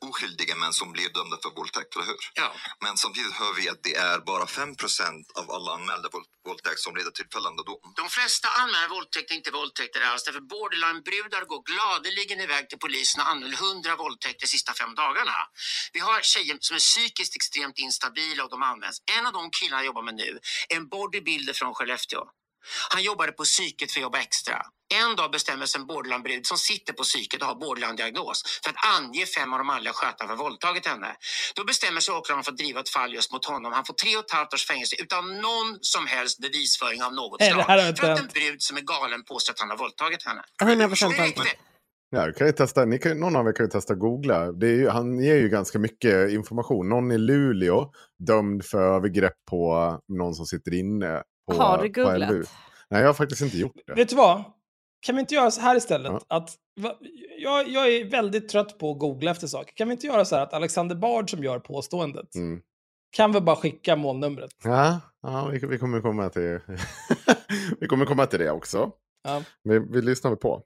[0.00, 2.16] oskyldiga män som blir dömda för våldtäkt, eller hur?
[2.34, 2.54] Ja.
[2.84, 6.96] Men samtidigt hör vi att det är bara 5% av alla anmälda våld, våldtäkt som
[6.96, 7.92] leder till fällande dom.
[7.96, 10.24] De flesta anmäler våldtäkter inte våldtäkter alls.
[10.24, 15.38] Därför borderline-brudar går gladeligen iväg till polisen och anmäler hundra våldtäkter de sista fem dagarna.
[15.92, 18.98] Vi har tjejer som är psykiskt extremt instabila och de används.
[19.18, 20.38] En av de killarna jag jobbar med nu
[20.68, 22.24] är en bodybuilder från Skellefteå.
[22.90, 24.62] Han jobbade på psyket för att jobba extra.
[25.02, 28.80] En dag bestämmer sig en borderline-brud som sitter på psyket och har borderline-diagnos för att
[28.98, 31.10] ange fem av de manliga skötarna för våldtagit henne.
[31.56, 33.72] Då bestämmer sig åklagaren för att driva ett fall just mot honom.
[33.72, 37.40] Han får tre och ett halvt års fängelse utan någon som helst bevisföring av något
[37.40, 37.64] Nej, slag.
[37.98, 40.42] för att en brud som är galen påstår att han har våldtagit henne.
[40.62, 41.38] 100 procent Det är sant.
[41.38, 41.60] riktigt.
[42.10, 44.52] Ja, du kan ju testa, ni kan, någon av er kan ju testa googla.
[44.52, 46.88] Det är ju, han ger ju ganska mycket information.
[46.88, 47.90] Någon i Luleå
[48.26, 52.30] dömd för övergrepp på någon som sitter inne på, Har du googlat?
[52.90, 53.94] Nej, jag har faktiskt inte gjort det.
[53.94, 54.44] Vet du vad?
[55.04, 56.12] Kan vi inte göra så här istället?
[56.12, 56.20] Ja.
[56.36, 56.50] Att,
[56.80, 56.94] va,
[57.38, 59.74] jag, jag är väldigt trött på att googla efter saker.
[59.74, 62.60] Kan vi inte göra så här att Alexander Bard som gör påståendet Mm.
[63.16, 64.50] kan vi bara skicka målnumret?
[64.64, 66.60] Ja, ja vi, vi kommer komma till
[67.80, 68.90] vi kommer komma till det också.
[69.24, 69.42] Ja.
[69.62, 70.62] Vi, vi lyssnar på.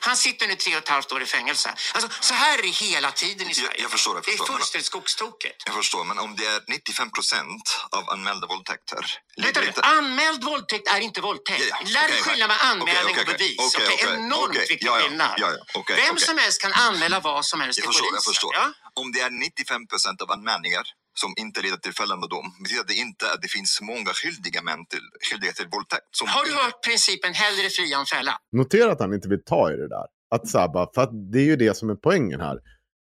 [0.00, 1.74] Han sitter nu tre och ett halvt år i fängelse.
[1.94, 3.70] Alltså, så här är det hela tiden i Sverige.
[3.74, 4.54] Jag, jag förstår, jag Det är förstår.
[4.54, 5.62] Fullständigt skogstokigt.
[5.66, 7.60] jag förstår, men om det är 95%
[7.90, 9.06] av anmälda våldtäkter.
[9.36, 11.60] Vänta inte- anmäld våldtäkt är inte våldtäkt.
[11.70, 13.58] Ja, ja, Lär okej, skilja med anmälning okej, och okej, bevis.
[13.58, 15.34] okej, Okej, okej, Enormt okej, viktig skillnad.
[15.38, 18.32] ja, ja, Vem som helst kan anmäla vad som helst Jag till förstår, jag polisen.
[18.32, 18.54] förstår.
[18.54, 18.72] Ja?
[18.94, 20.82] Om det är 95% av anmälningar
[21.14, 24.86] som inte leder till fällande dom betyder det inte att det finns många skyldiga män
[24.86, 26.06] till, skyldiga till våldtäkt.
[26.10, 28.34] Som Har du hört principen hellre fria än fälla?
[28.52, 30.06] Notera att han inte vill ta i det där.
[30.34, 32.58] Att så bara, för att det är ju det som är poängen här.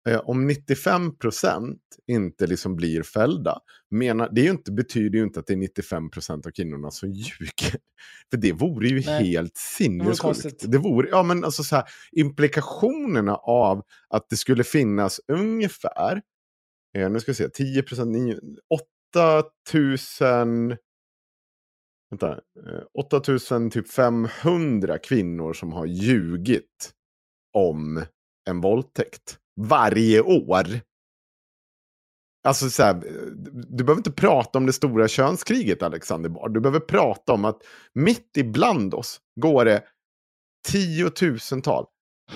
[0.07, 1.77] Eh, om 95%
[2.07, 3.59] inte liksom blir fällda,
[3.91, 7.11] menar, det är ju inte, betyder ju inte att det är 95% av kvinnorna som
[7.11, 7.79] ljuger.
[8.31, 9.27] För det vore ju Nej.
[9.27, 10.19] helt sinnessjukt.
[10.19, 10.63] konstigt.
[10.67, 16.21] Det vore, ja men alltså så här, implikationerna av att det skulle finnas ungefär,
[16.95, 18.39] eh, nu ska vi se, 10%,
[19.69, 20.77] 8000
[22.09, 26.91] Vänta, eh, 8500 typ 500 kvinnor som har ljugit
[27.53, 28.05] om
[28.49, 30.65] en våldtäkt varje år.
[32.43, 32.93] Alltså så här,
[33.67, 36.53] du behöver inte prata om det stora könskriget Alexander Bard.
[36.53, 37.61] Du behöver prata om att
[37.93, 39.83] mitt ibland oss går det
[40.67, 41.85] tiotusental,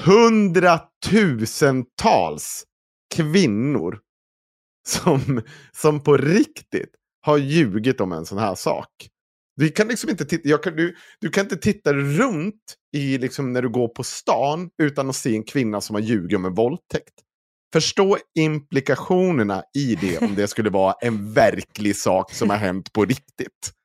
[0.06, 2.66] hundratusentals
[3.16, 4.00] kvinnor
[4.88, 8.90] som, som på riktigt har ljugit om en sån här sak.
[9.56, 13.62] Du kan liksom inte titta, kan, du, du kan inte titta runt i liksom när
[13.62, 17.14] du går på stan utan att se en kvinna som har ljugit om en våldtäkt.
[17.74, 23.06] Förstå implikationerna i det om det skulle vara en verklig sak som har hänt på
[23.06, 23.72] riktigt.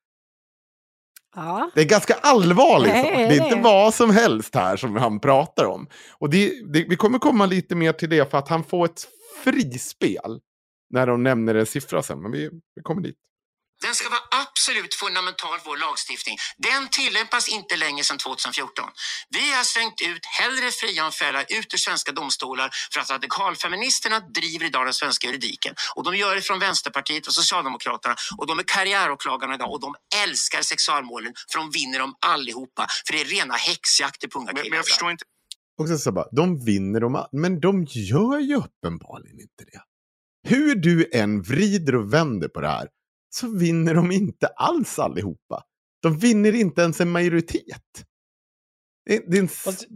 [1.36, 1.70] Ja.
[1.74, 2.92] Det är ganska allvarligt.
[2.92, 3.12] Det sak.
[3.12, 5.88] Det är inte vad som helst här som han pratar om.
[6.18, 9.08] Och det, det, vi kommer komma lite mer till det för att han får ett
[9.44, 10.40] frispel
[10.94, 12.22] när de nämner en siffra sen.
[12.22, 12.40] Men vi,
[12.76, 13.16] vi kommer dit.
[13.82, 16.36] Den ska vara absolut fundamental vår lagstiftning.
[16.56, 18.88] Den tillämpas inte längre sedan 2014.
[19.30, 24.20] Vi har slängt ut hellre fria än fälla ut ur svenska domstolar för att radikalfeministerna
[24.20, 25.74] driver idag den svenska juridiken.
[25.96, 29.94] Och de gör det från Vänsterpartiet och Socialdemokraterna och de är karriäråklagarna idag och de
[30.24, 32.86] älskar sexualmålen för de vinner dem allihopa.
[33.06, 34.70] För det är rena häxjakter på unga Men, killar.
[34.70, 35.24] men jag förstår inte.
[35.78, 39.80] Och sen så bara, de vinner de, all- men de gör ju uppenbarligen inte det.
[40.44, 42.88] Hur du än vrider och vänder på det här
[43.30, 45.62] så vinner de inte alls allihopa.
[46.02, 48.04] De vinner inte ens en majoritet.
[49.06, 49.48] Det, är en...
[49.48, 49.86] Fast,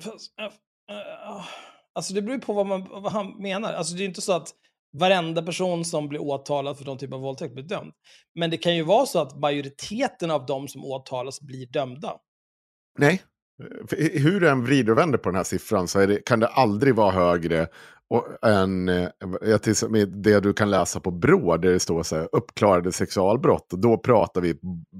[0.00, 1.44] fast, äh, äh,
[1.92, 3.72] Alltså det beror ju på vad, man, vad han menar.
[3.72, 4.48] Alltså det är inte så att
[4.92, 7.92] varenda person som blir åtalad för någon typ av våldtäkt blir dömd.
[8.34, 12.16] Men det kan ju vara så att majoriteten av de som åtalas blir dömda.
[12.98, 13.22] Nej.
[13.96, 16.94] Hur du än vrider och vänder på den här siffran så det, kan det aldrig
[16.94, 17.68] vara högre
[18.10, 19.08] och, än eh,
[20.06, 23.72] det du kan läsa på Brå där det står så här, uppklarade sexualbrott.
[23.72, 24.58] Och då pratar vi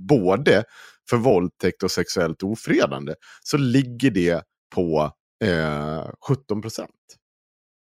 [0.08, 0.64] både
[1.10, 3.14] för våldtäkt och sexuellt ofredande.
[3.44, 4.42] Så ligger det
[4.74, 5.12] på
[5.44, 6.90] eh, 17 procent.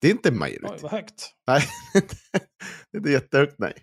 [0.01, 0.83] Det är inte Oj, majoritet.
[0.83, 1.33] vad högt.
[1.47, 1.63] Nej,
[3.03, 3.75] det är jättehögt nej.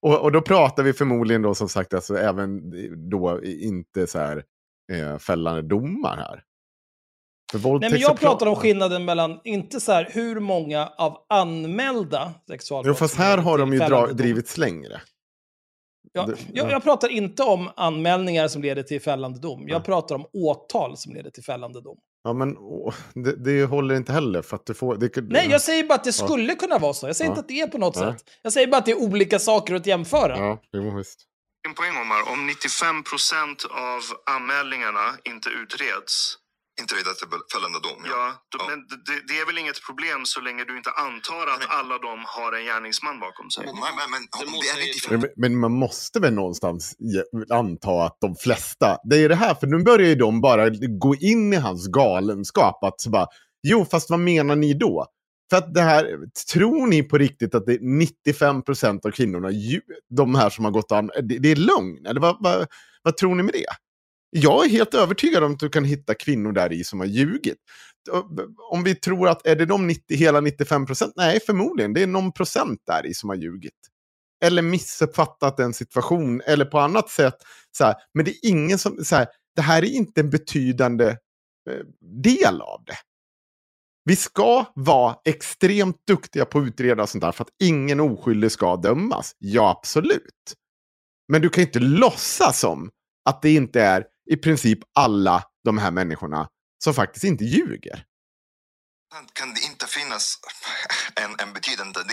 [0.00, 2.70] Och, och då pratar vi förmodligen då som sagt alltså även
[3.10, 4.44] då inte så här
[4.92, 6.42] eh, fällande domar här.
[7.80, 12.96] Nej, men jag pratar om skillnaden mellan, inte så här hur många av anmälda sexualbrott
[12.96, 15.00] Jo, fast här har de ju dra- drivits längre.
[16.12, 16.70] Ja, Det- jag, ja.
[16.72, 19.68] jag pratar inte om anmälningar som leder till fällande dom.
[19.68, 19.84] Jag Ja.
[19.84, 21.98] pratar om åtal som leder till fällande dom.
[22.24, 24.96] Ja, men åh, det, det håller inte heller för att du får...
[24.96, 26.26] Det, Nej, jag säger bara att det Ja.
[26.26, 27.06] skulle kunna vara så.
[27.06, 27.32] Jag säger Ja.
[27.32, 28.12] inte att det är på något Nej.
[28.12, 28.24] sätt.
[28.42, 30.38] Jag säger bara att det är olika saker att jämföra.
[30.38, 31.24] Ja, jo, visst.
[31.66, 34.02] En poäng Omar, om 95 procent av
[34.36, 36.14] anmälningarna inte utreds,
[36.80, 38.00] Inte leda till fällande dom.
[38.14, 38.64] ja, då, Ja.
[38.70, 42.14] men det, det är väl inget problem så länge du inte antar att alla de
[42.26, 43.64] har en gärningsman bakom sig?
[43.66, 46.94] Men, men, men om det är 95 Men, men man måste väl någonstans
[47.50, 50.68] anta att de flesta, det är det här, för nu börjar ju de bara
[51.06, 52.84] gå in i hans galenskap.
[52.84, 53.26] Att så bara,
[53.68, 55.06] jo, fast vad menar ni då?
[55.50, 56.18] För att det här,
[56.52, 59.48] tror ni på riktigt att det är 95% av kvinnorna,
[60.10, 62.06] de här som har gått an, det, det är lögn?
[62.06, 62.66] Eller vad, vad,
[63.02, 63.66] vad tror ni med det?
[64.30, 67.58] Jag är helt övertygad om att du kan hitta kvinnor där i som har ljugit.
[68.70, 71.12] Om vi tror att, är det de 90, hela 95%?
[71.16, 71.92] Nej, förmodligen.
[71.92, 73.74] Det är någon procent där i som har ljugit
[74.44, 77.36] eller missuppfattat en situation eller på annat sätt.
[77.78, 79.26] Så här, men det är ingen som, så här,
[79.56, 81.06] det här är inte en betydande
[81.70, 82.96] eh, del av det.
[84.08, 88.76] Vi ska vara extremt duktiga på att utreda sånt där för att ingen oskyldig ska
[88.76, 89.34] dömas.
[89.38, 90.54] Ja, absolut.
[91.28, 92.90] Men du kan ju inte låtsas som
[93.28, 96.48] att det inte är i princip alla de här människorna
[96.84, 98.04] som faktiskt inte ljuger.
[99.32, 100.38] kan det inte finnas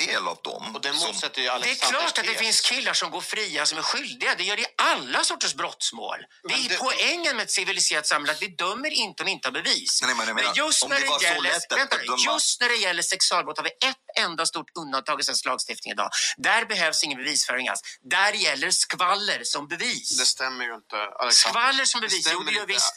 [0.08, 3.12] del av dem Och som motsätter ju Det är klart att det finns killar som
[3.12, 4.36] går fria som är skyldiga.
[4.38, 6.18] Det gör det i alla sorters brottsmål.
[6.48, 9.48] Det är det- poängen med ett civiliserat samhälle att vi dömer inte om vi inte
[9.48, 10.02] har bevis.
[10.02, 12.70] Nej, men jag Men menar, just när det det, gäller, vänta, nu, bedöma- just när
[12.70, 16.10] det gäller sexualbrott har vi ett enda stort undantag i svensk lagstiftning idag.
[16.38, 17.82] Där behövs ingen bevisföring alls.
[18.10, 20.18] Där gäller skvaller som bevis.
[20.18, 21.32] Det stämmer ju inte, Alexander.
[21.60, 22.74] Skvaller som bevis, jo stämmer det gör inte.
[22.74, 22.94] visst.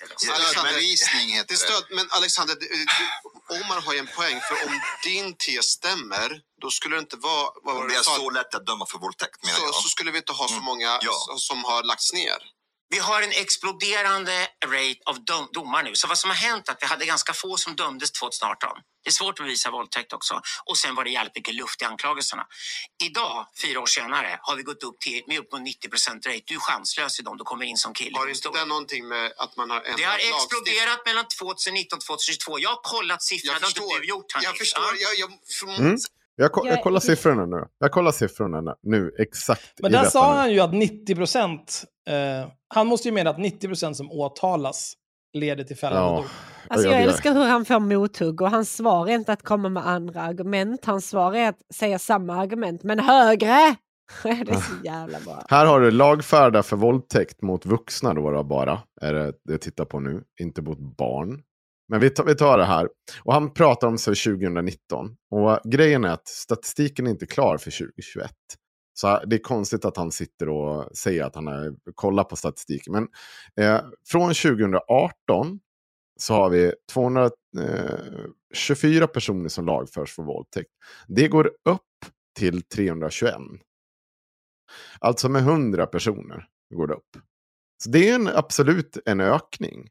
[0.51, 1.59] Stödbevisning heter Det det.
[1.59, 2.87] stöd, men Alexander, du- du-
[3.51, 4.41] Omar har ju en poäng.
[4.49, 7.49] För om din tes stämmer, då skulle det inte vara...
[7.65, 9.75] Vad var det är så lätt att döma för våldtäkt menar så, jag.
[9.75, 10.65] så skulle vi inte ha så Mm.
[10.65, 11.13] många Ja.
[11.37, 12.39] s- som har lagts ner.
[12.89, 15.95] Vi har en exploderande rate av dom- domar nu.
[15.95, 18.71] Så vad som har hänt är att vi hade ganska få som dömdes 2018.
[19.05, 20.41] Det är svårt att bevisa våldtäkt också.
[20.65, 22.47] Och sen var det jävligt mycket luft i anklagelserna.
[23.05, 26.43] Idag, fyra år senare, har vi gått upp till med upp mot 90% rate.
[26.47, 28.19] Du är chanslös i dem du kommer in som kille.
[28.19, 32.03] Har inte det någonting med att man har ändrat Det har exploderat mellan 2019 och
[32.05, 32.59] 2022.
[32.59, 34.01] Jag har kollat siffrorna, Jag det har inte förstår.
[34.01, 34.45] du gjort Hanif.
[34.49, 34.85] Jag förstår.
[34.85, 35.09] Ja.
[35.09, 35.31] Jag, jag,
[35.61, 35.97] för, Mm.
[36.37, 37.65] Jag, ko- jag Jag- kollar siffrorna nu.
[37.79, 39.81] Jag kollar siffrorna nu, exakt.
[39.83, 40.39] Men där sa nu.
[40.39, 44.95] han ju att 90 procent, eh, han måste ju mena att 90 procent som åtalas
[45.33, 46.25] leder till fällande Ja, dom.
[46.69, 49.69] Alltså Ja, jag älskar hur han får mothugg och hans svar är inte att komma
[49.69, 50.85] med andra argument.
[50.85, 53.77] Hans svar är att säga samma argument men högre.
[54.23, 55.43] det är så jävla bra.
[55.49, 58.79] Här har du lagfärda för våldtäkt mot vuxna då, då bara.
[59.01, 61.43] Är det det jag tittar på nu, inte mot barn.
[61.89, 62.89] Men vi tar, vi tar det här.
[63.23, 65.17] Och han pratar om sig 2019.
[65.31, 68.31] Och grejen är att statistiken är inte klar för 2021.
[68.95, 72.93] Så det är konstigt att han sitter och säger att han har kollat på statistiken.
[72.93, 73.09] Men
[73.61, 75.61] eh, från 2018
[76.19, 80.71] så har vi 224 eh, personer som lagförs för våldtäkt.
[81.09, 81.83] Det går upp
[82.39, 83.35] till 321.
[84.99, 87.17] Alltså med 100 personer går det upp.
[87.85, 89.89] Så det är en, absolut en ökning.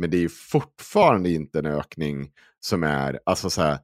[0.00, 3.78] Men det är fortfarande inte en ökning som är, alltså så här,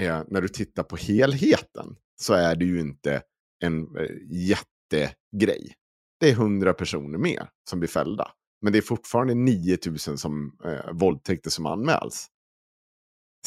[0.00, 3.22] eh, när du tittar på helheten så är det ju inte
[3.64, 5.74] en eh, jättegrej.
[6.20, 8.30] Det är 100 personer mer som blir fällda.
[8.62, 12.28] Men det är fortfarande 9000 som, eh, våldtäkter som anmäls.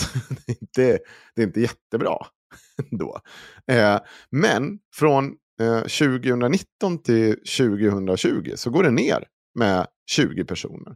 [0.45, 0.99] det, är inte,
[1.36, 2.17] det är inte jättebra
[2.91, 3.19] då.
[3.67, 3.99] Eh,
[4.30, 10.95] men från eh, 2019 till 2020 så går det ner med 20 personer.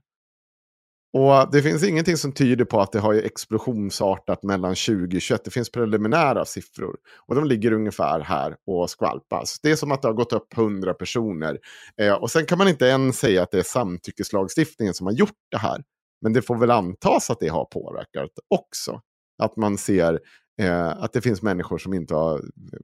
[1.18, 5.44] Och det finns ingenting som tyder på att det har explosionsartat mellan 2021.
[5.44, 6.96] Det finns preliminära siffror.
[7.28, 9.60] Och de ligger ungefär här och skvalpas.
[9.62, 11.60] Det är som att det har gått upp 100 personer.
[12.02, 15.38] Eh, och sen kan man inte än säga att det är samtyckeslagstiftningen som har gjort
[15.52, 15.84] det här.
[16.22, 19.02] Men det får väl antas att det har påverkat också.
[19.44, 20.20] Att man ser
[20.62, 22.42] eh, att det finns människor som inte har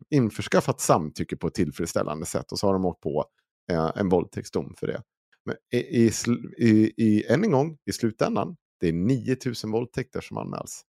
[0.10, 3.26] införskaffat samtycke på ett tillfredsställande sätt och så har de åkt på
[3.72, 5.02] eh, en våldtäktsdom för det.
[5.46, 6.12] Men i, i,
[6.58, 10.86] i, i, än en gång, i slutändan, det är 9000 våldtäkter som anmäls.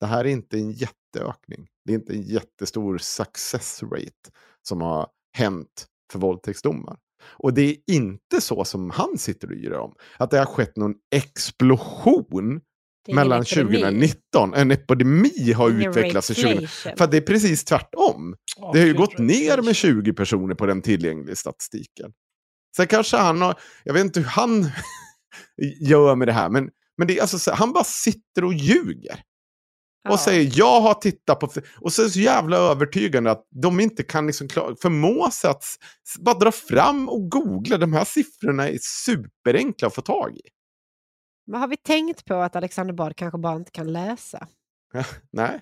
[0.00, 1.68] Det här är inte en jätteökning.
[1.84, 4.30] Det är inte en jättestor success rate
[4.62, 6.98] som har hänt för våldtäktsdomar.
[7.22, 9.94] Och det är inte så som han sitter och yrar om.
[10.18, 12.60] Att det har skett någon explosion
[13.08, 13.78] mellan epidemi.
[13.78, 14.54] 2019.
[14.54, 16.46] En epidemi har Ingen utvecklats i 20...
[16.48, 16.96] raflation.
[16.96, 18.36] För att det är precis tvärtom.
[18.56, 22.12] Ja, Det har ju gått ner med 20 personer på den tillgängliga statistiken.
[22.76, 24.70] Sen kanske han har, jag vet inte hur han
[25.80, 29.22] gör med det här, men, men det är alltså, så- han bara sitter och ljuger.
[30.02, 30.12] Ja.
[30.12, 31.48] Och säger jag har tittat på...
[31.80, 35.50] Och så är det så jävla övertygande att de inte kan liksom klar, förmå sig
[35.50, 35.64] att
[36.20, 37.78] bara dra fram och googla.
[37.78, 40.40] De här siffrorna är superenkla att få tag i.
[41.46, 44.48] Men har vi tänkt på att Alexander Bard kanske bara inte kan läsa?
[45.32, 45.60] Nej,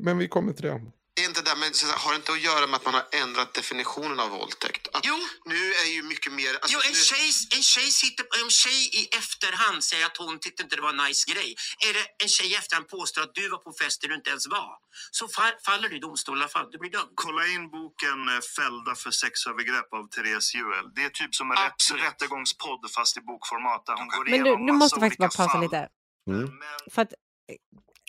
[0.00, 0.80] men vi kommer till det.
[1.20, 1.70] Är inte det, men
[2.02, 4.88] har det inte att göra med att man har ändrat definitionen av våldtäkt?
[4.96, 5.16] Att Jo.
[5.44, 6.54] Nu är ju mycket mer...
[6.54, 10.38] alltså Jo, en nu- tjej, en, tjej sitter, en tjej i efterhand säger att hon
[10.38, 11.54] tyckte inte det var en nice grej.
[11.88, 14.30] Är det en tjej i efterhand påstår att du var på fest där du inte
[14.30, 14.72] ens var,
[15.10, 16.68] så fa- faller du i domstol i alla fall.
[16.72, 17.12] Du blir dömd.
[17.14, 20.86] Kolla in boken eh, Fällda för sexövergrepp av Therese Juel.
[20.94, 22.04] Det är typ som en rätt, Absolut.
[22.04, 25.30] rättegångspodd fast i bokformat där hon går Men du, igenom du massa måste faktiskt bara
[25.46, 25.88] pausa lite.
[26.30, 26.40] Mm.
[26.62, 27.56] Men För att eh,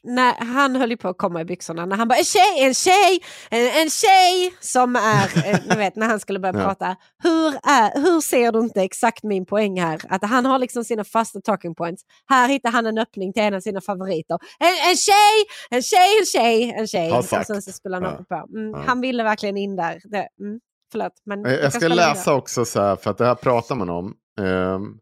[0.04, 2.74] när han höll ju på att komma i byxorna när han bara en tjej, en
[2.74, 3.20] tjej,
[3.52, 6.64] en, en tjej som är, eh, ni vet när han skulle börja Ja.
[6.66, 6.96] prata.
[7.24, 10.02] Hur, är, hur ser du inte exakt min poäng här?
[10.10, 12.04] Att han har liksom sina fasta talking points.
[12.30, 14.38] Här hittar han en öppning till en av sina favoriter.
[14.60, 17.12] En, en tjej, en tjej, en tjej, en tjej.
[17.12, 18.38] Och sen så spelar han Ja.
[18.46, 18.58] på.
[18.58, 18.84] Mm, Ja.
[18.88, 20.02] Han ville verkligen in där.
[20.04, 20.60] Det, mm,
[20.92, 21.12] förlåt.
[21.26, 22.36] Men Jag, ska läsa vidare.
[22.38, 24.14] också så här, för att det här pratar man om.
[24.42, 24.98] Ehm,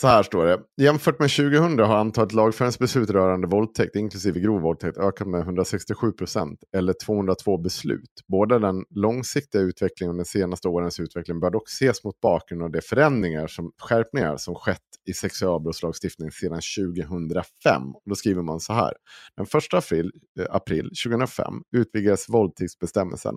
[0.00, 0.60] så här står det.
[0.82, 6.58] Jämfört med 2000 har antalet lagföringsbeslut rörande våldtäkt, inklusive grov våldtäkt, ökat med 167 procent,
[6.76, 8.10] eller 202 beslut.
[8.28, 12.70] Både den långsiktiga utvecklingen och den senaste årens utveckling bör dock ses mot bakgrund av
[12.70, 14.78] de förändringar som, skärpningar som skett
[15.08, 16.60] i sexualbrottslagstiftningen sedan
[16.96, 17.82] 2005.
[17.94, 18.92] Och då skriver man så här.
[19.36, 23.34] Den 1 april, eh, april 2005 utvidgades våldtäktsbestämmelsen.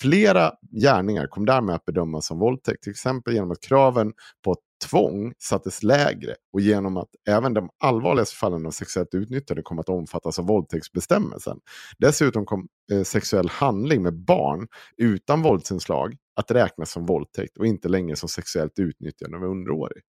[0.00, 0.52] Flera
[0.82, 4.12] gärningar kom därmed att bedömas som våldtäkt, till exempel genom att kraven
[4.44, 9.78] på tvång sattes lägre och genom att även de allvarligaste fallen av sexuellt utnyttjande kom
[9.78, 11.58] att omfattas av våldtäktsbestämmelsen.
[11.98, 17.88] Dessutom kom eh, sexuell handling med barn utan våldsinslag att räknas som våldtäkt och inte
[17.88, 20.02] längre som sexuellt utnyttjande av underårig.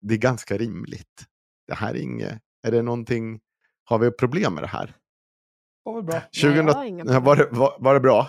[0.00, 1.24] Det är ganska rimligt.
[1.66, 3.40] Det här är inget, är det någonting,
[3.84, 4.96] har vi problem med det här?
[5.84, 6.20] var väl bra.
[6.20, 8.28] 2000, jag har inga Ja, var, det, var, var det bra?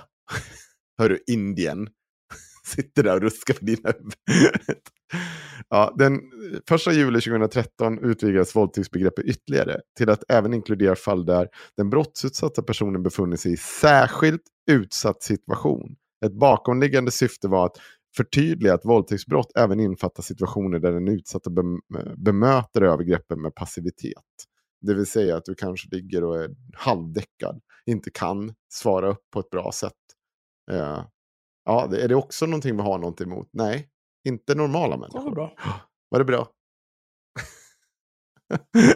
[0.97, 1.89] Hörru, Indien.
[2.65, 4.13] Sitter där och ruskar på dina huvud
[5.69, 6.21] ja, den
[6.71, 11.47] 1 juli 2013 utvidgades våldtäktsbegreppet ytterligare till att även inkludera fall där
[11.77, 14.41] den brottsutsatta personen befunnit sig i särskilt
[14.71, 15.95] utsatt situation.
[16.25, 17.77] Ett bakomliggande syfte var att
[18.17, 21.79] förtydliga att våldtäktsbrott även infattar situationer där den utsatta bem
[22.17, 24.23] bemöter övergreppen med passivitet.
[24.81, 29.39] Det vill säga att du kanske ligger och är halvdäckad, inte kan svara upp på
[29.39, 29.93] ett bra sätt.
[30.71, 31.05] Eh,
[31.65, 33.49] ja, är det också någonting vi har något emot?
[33.53, 33.89] Nej,
[34.25, 35.35] inte normala Det var människor.
[35.35, 35.53] bra.
[36.09, 36.47] Var det bra?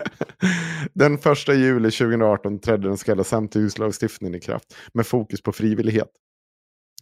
[0.93, 6.09] den 1 juli 2018 trädde den så kallade samtyckeslagstiftningen i kraft med fokus på frivillighet.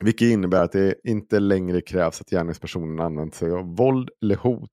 [0.02, 4.70] Vilket innebär att det inte längre krävs att gärningspersonen använt sig av våld eller hot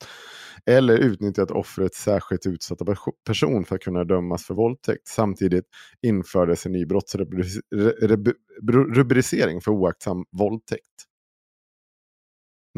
[0.66, 5.08] eller utnyttjat offrets särskilt utsatta perso- person för att kunna dömas för våldtäkt.
[5.08, 5.64] Samtidigt
[6.02, 11.04] infördes en ny brottsrubricering för oaktsam våldtäkt.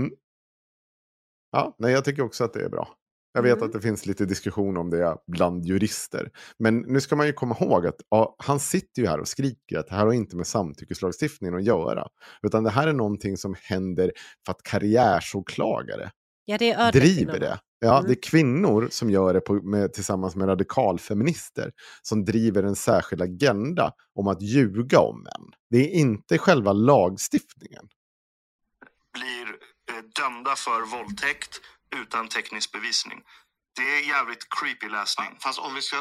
[0.01, 0.11] Mm.
[1.57, 2.89] Ja, nej, jag tycker också att det är bra.
[3.33, 3.67] Jag vet Mm.
[3.67, 6.31] att det finns lite diskussion om det bland jurister.
[6.59, 9.79] Men nu ska man ju komma ihåg att ja, han sitter ju här och skriker
[9.79, 12.07] att det här har inte med samtyckeslagstiftningen att göra.
[12.43, 14.13] Utan det här är någonting som händer
[14.47, 16.11] för att karriärsåklagare
[16.45, 17.59] Ja, det är driver det.
[17.79, 18.07] Ja, Mm.
[18.07, 23.23] det är kvinnor som gör det på, med, tillsammans med radikalfeminister som driver en särskild
[23.23, 25.53] agenda om att ljuga om män.
[25.71, 27.89] Det är inte själva lagstiftningen.
[29.13, 31.61] blir Eh, dömda för våldtäkt
[31.97, 33.23] utan teknisk bevisning.
[33.77, 35.31] Det är jävligt creepy läsning.
[35.41, 35.97] Fast om vi ska,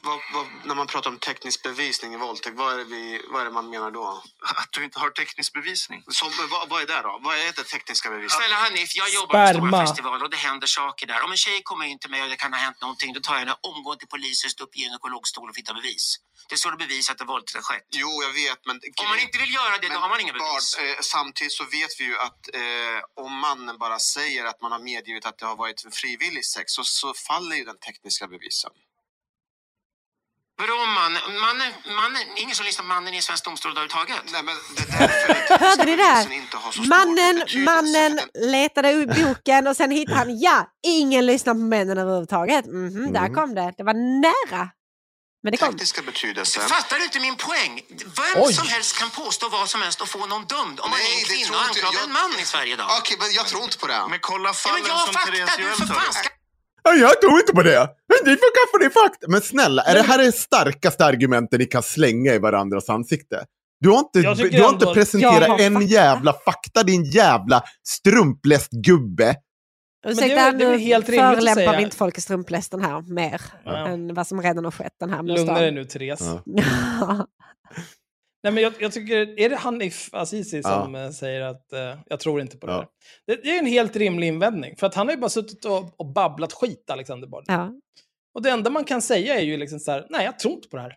[0.00, 3.40] vad, vad, när man pratar om teknisk bevisning i våldtäkt, vad är det, vi, vad
[3.40, 4.22] är det man menar då?
[4.60, 6.04] Att du inte har teknisk bevisning.
[6.08, 7.18] Som, vad, vad är det då?
[7.22, 8.38] Vad är det tekniska beviset?
[8.38, 11.22] Snälla Hanif, jag jobbar på stora festivaler och det händer saker där.
[11.24, 13.34] Om en tjej kommer in till mig och det kan ha hänt någonting, då tar
[13.34, 16.16] jag henne omgående till polisen, står upp i gynekologstol och hittar bevis.
[16.48, 17.86] Det står att bevisa att det våldtäkt har skett.
[17.90, 18.80] Jo, jag vet, men...
[19.02, 20.76] Om man inte vill göra det, då Men har man inga bevis.
[20.76, 24.72] Bard, eh, samtidigt så vet vi ju att eh, om mannen bara säger att man
[24.72, 28.70] har medgivit att det har varit frivillig sex så, så faller ju den tekniska bevisen.
[30.58, 31.12] Vadå man?
[31.40, 34.16] Mannen, mannen, ingen som lyssnar på mannen i svensk domstol överhuvudtaget?
[34.32, 36.22] Nej, men det är därför Hörde ni där?
[36.72, 41.98] stor Mannen, mannen letade upp boken och sen hittade han, ja, ingen lyssnar på männen
[41.98, 42.66] överhuvudtaget.
[42.66, 43.34] Mhm, Där Mhm.
[43.34, 43.74] kom det.
[43.76, 43.94] Det var
[44.26, 44.68] nära.
[45.42, 45.68] Men det kom.
[45.68, 46.60] tekniska betydelse.
[46.60, 47.80] Fattar du inte min poäng?
[47.88, 48.52] Vem Oj.
[48.54, 51.14] som helst kan påstå vad som helst och få någon dömd om man Nej, är
[51.14, 52.04] en det kvinna och inte anklagar jag.
[52.04, 52.86] en man i Sverige idag.
[52.98, 54.06] Okej, men jag tror inte på det.
[54.10, 55.62] Men kolla Ja, fallen men jag som fakta, Therese du
[56.82, 57.78] Jag tror inte på det.
[58.08, 59.26] Men ni får det är fakta.
[59.28, 63.44] Men snälla, är det här det starkaste argumentet ni kan slänga i varandras ansikte?
[63.80, 64.20] Du har inte,
[64.56, 65.88] du har inte presenterat har en fakta.
[65.88, 69.36] jävla fakta, din jävla strumpläst gubbe.
[70.06, 73.88] Ursäkta, nu förolämpar vi inte folk i strumplästen här mer Ja.
[73.88, 76.20] än vad som redan har skett den här Lugna dig nu, Therese.
[76.44, 77.26] Ja.
[78.42, 80.82] Nej, men jag, jag tycker, är det Hanif Azizi Ja.
[80.84, 82.90] som eh, säger att eh, jag tror inte på det Ja.
[83.26, 86.00] Det, det är en helt rimlig invändning, för att han har ju bara suttit och,
[86.00, 87.44] och babblat skit, Alexander Bard.
[87.46, 87.72] ja.
[88.34, 90.68] Och det enda man kan säga är ju liksom så här, nej, jag tror inte
[90.68, 90.96] på det här.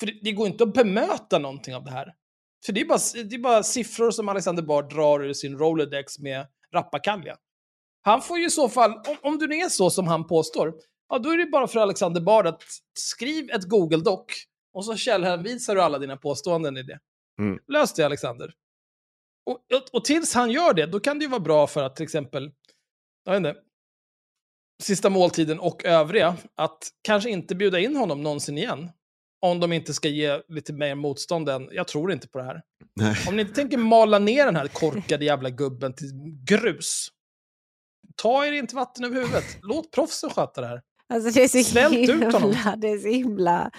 [0.00, 2.12] För det, det går inte att bemöta någonting av det här.
[2.66, 6.18] För det är bara, det är bara siffror som Alexander Bard drar ur sin Rolodex
[6.18, 7.36] med rappakalja.
[8.02, 10.74] Han får ju i så fall, om, om du nu är så som han påstår,
[11.08, 12.62] ja då är det bara för Alexander Bard att
[12.94, 14.24] skriv ett Google-doc
[14.78, 16.98] och så källhänvisar du alla dina påståenden i det.
[17.40, 17.58] Mm.
[17.72, 18.54] Lös det, Alexander.
[19.46, 21.96] Och, och, och tills han gör det, då kan det ju vara bra för att
[21.96, 22.52] till exempel,
[23.24, 23.60] jag vet inte,
[24.82, 28.90] Sista måltiden och övriga, att kanske inte bjuda in honom någonsin igen.
[29.40, 32.62] Om de inte ska ge lite mer motstånd än, jag tror inte på det här.
[32.96, 33.16] Nej.
[33.28, 36.10] Om ni inte tänker mala ner den här korkade jävla gubben till
[36.44, 37.08] grus,
[38.16, 39.44] ta er inte vatten över huvudet.
[39.62, 40.82] Låt proffsen sköta det här.
[41.14, 42.42] Alltså det är så Svält ut honom.
[42.42, 43.70] himla, det är så himla...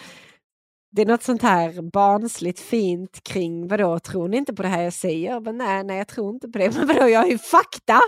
[0.92, 4.82] Det är något sånt här barnsligt fint kring, vadå, tror ni inte på det här
[4.82, 5.40] jag säger?
[5.40, 6.72] Men nej, nej, jag tror inte på det.
[6.76, 8.02] Men vadå, jag har ju fakta!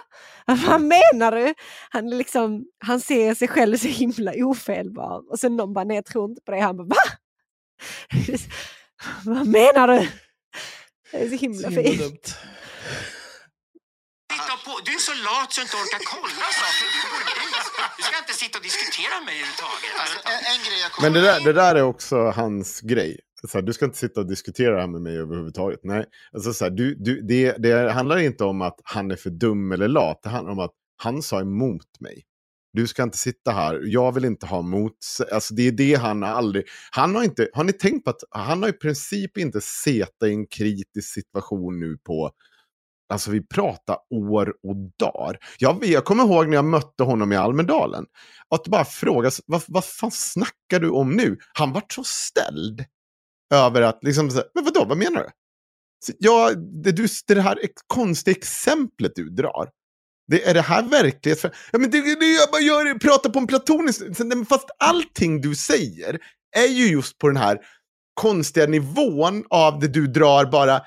[0.46, 1.54] Vad menar du?
[1.90, 5.32] Han, är liksom, han ser sig själv så himla ofelbar.
[5.32, 6.60] Och sen någon bara, nej, jag tror inte på det.
[6.60, 6.96] Han bara, va?
[9.26, 10.10] Vad menar du?
[11.12, 12.36] Det är så himla Så himla fint.
[14.66, 16.88] på, du är så lat så du inte orkar kolla saker.
[17.98, 19.92] Du ska inte sitta och diskutera med mig överhuvudtaget.
[20.02, 23.20] Alltså, en, en grej jag kommer Men det där, det där är också hans grej.
[23.48, 25.80] Så här, du ska inte sitta och diskutera det här med mig överhuvudtaget.
[25.84, 29.30] Nej, alltså, så här, du, du, det, det handlar inte om att han är för
[29.30, 30.20] dum eller lat.
[30.24, 32.24] Det handlar om att han sa emot mig.
[32.74, 33.82] Du ska inte sitta här.
[33.84, 34.98] Jag vill inte ha mot...
[35.32, 36.66] Alltså det är det han har aldrig...
[36.92, 37.50] Han har inte...
[37.54, 41.80] Har ni tänkt på att han har i princip inte setat i en kritisk situation
[41.80, 42.32] nu på...
[43.12, 45.38] Alltså vi pratar år och dagar.
[45.58, 48.06] Jag, jag kommer ihåg när jag mötte honom i Almedalen.
[48.50, 51.38] Att bara fråga, vad, vad fan snackar du om nu?
[51.54, 52.86] Han vart så ställd.
[53.54, 55.30] Över att, liksom, men vadå, vad menar du?
[56.06, 56.52] Så, ja,
[56.84, 59.70] det, du, det här konstiga exemplet du drar.
[60.28, 61.42] Det, är det här verklighet?
[61.42, 64.02] För, ja, men det, det jag bara gör, pratar på en platonisk...
[64.50, 66.20] Fast allting du säger
[66.58, 67.60] är ju just på den här
[68.14, 70.82] konstiga nivån av det du drar bara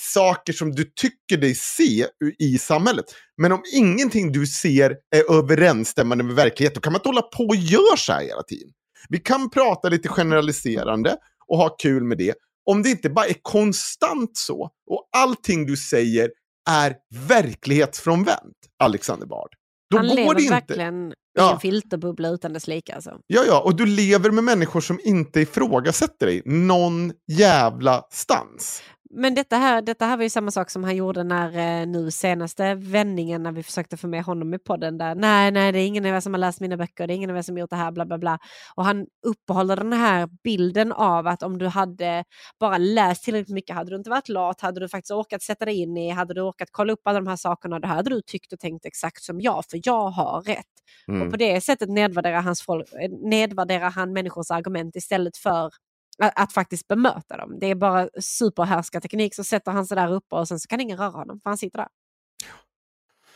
[0.00, 2.06] saker som du tycker dig se
[2.38, 3.04] i samhället.
[3.42, 7.44] Men om ingenting du ser är överensstämmande med verkligheten, då kan man inte hålla på
[7.44, 8.68] och göra så här hela tiden.
[9.08, 11.16] Vi kan prata lite generaliserande
[11.48, 12.34] och ha kul med det.
[12.70, 16.30] Om det inte bara är konstant så och allting du säger
[16.70, 16.94] är
[17.28, 19.48] verklighetsfrånvänt, Alexander Bard.
[19.90, 20.54] Då Han går lever det inte.
[20.54, 21.52] verkligen i Ja.
[21.54, 22.94] en filterbubbla utan dess like.
[22.94, 23.18] Alltså.
[23.26, 28.82] Ja, ja, och du lever med människor som inte ifrågasätter dig någon jävla stans.
[29.16, 32.10] Men detta här, detta här var ju samma sak som han gjorde när eh, nu
[32.10, 34.98] senaste vändningen när vi försökte få med honom i podden.
[34.98, 37.16] Där, nej, nej, det är ingen av er som har läst mina böcker, det är
[37.16, 38.38] ingen av er som gjort det här, bla bla bla.
[38.74, 42.24] Och han uppehåller den här bilden av att om du hade
[42.60, 45.74] bara läst tillräckligt mycket, hade du inte varit lat, hade du faktiskt orkat sätta dig
[45.74, 48.52] in i, hade du orkat kolla upp alla de här sakerna, då hade du tyckt
[48.52, 50.64] och tänkt exakt som jag, för jag har rätt.
[51.08, 51.22] Mm.
[51.22, 55.70] Och på det sättet nedvärderar, hans folk, eh, nedvärderar han människors argument istället för
[56.18, 57.58] att, att faktiskt bemöta dem.
[57.58, 60.98] Det är bara superhärskarteknik, så sätter han sig där uppe och sen så kan ingen
[60.98, 61.88] röra honom, för han sitter där.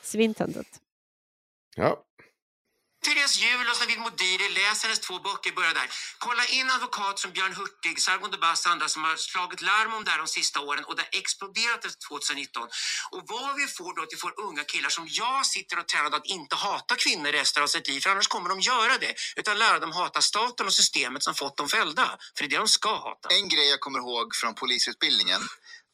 [0.03, 0.81] Svintöntigt.
[1.77, 2.05] Ja.
[3.05, 5.89] Therese Juhl och Navid Modiri, läs hennes två böcker, börja där.
[6.27, 9.93] Kolla in advokat som Björn Hurtig, Sargon de Bass och andra som har slagit larm
[9.97, 12.63] om det här de sista åren och det har exploderat efter 2019.
[13.15, 16.11] Och vad vi får då att vi får unga killar som jag sitter och tränar
[16.19, 19.13] att inte hata kvinnor resten av sitt liv, för annars kommer de göra det.
[19.41, 22.07] Utan lära dem hata staten och systemet som fått dem fällda.
[22.35, 23.27] För det är det de ska hata.
[23.39, 25.41] En grej jag kommer ihåg från polisutbildningen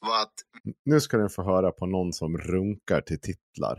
[0.07, 0.37] var att
[0.85, 3.77] Nu ska ni få höra på någon som runkar till titlar.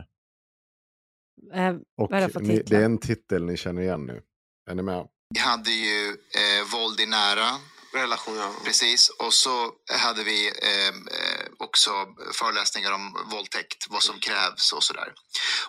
[1.54, 4.22] Eh, Och ni, det är en titel ni känner igen nu.
[4.70, 5.06] Är ni med?
[5.34, 7.48] vi hade ju eh, våld i nära
[7.94, 8.54] relation, ja.
[8.64, 9.72] Precis, och så
[10.04, 11.90] hade vi eh, eh, också
[12.32, 15.12] föreläsningar om våldtäkt, vad som krävs och sådär.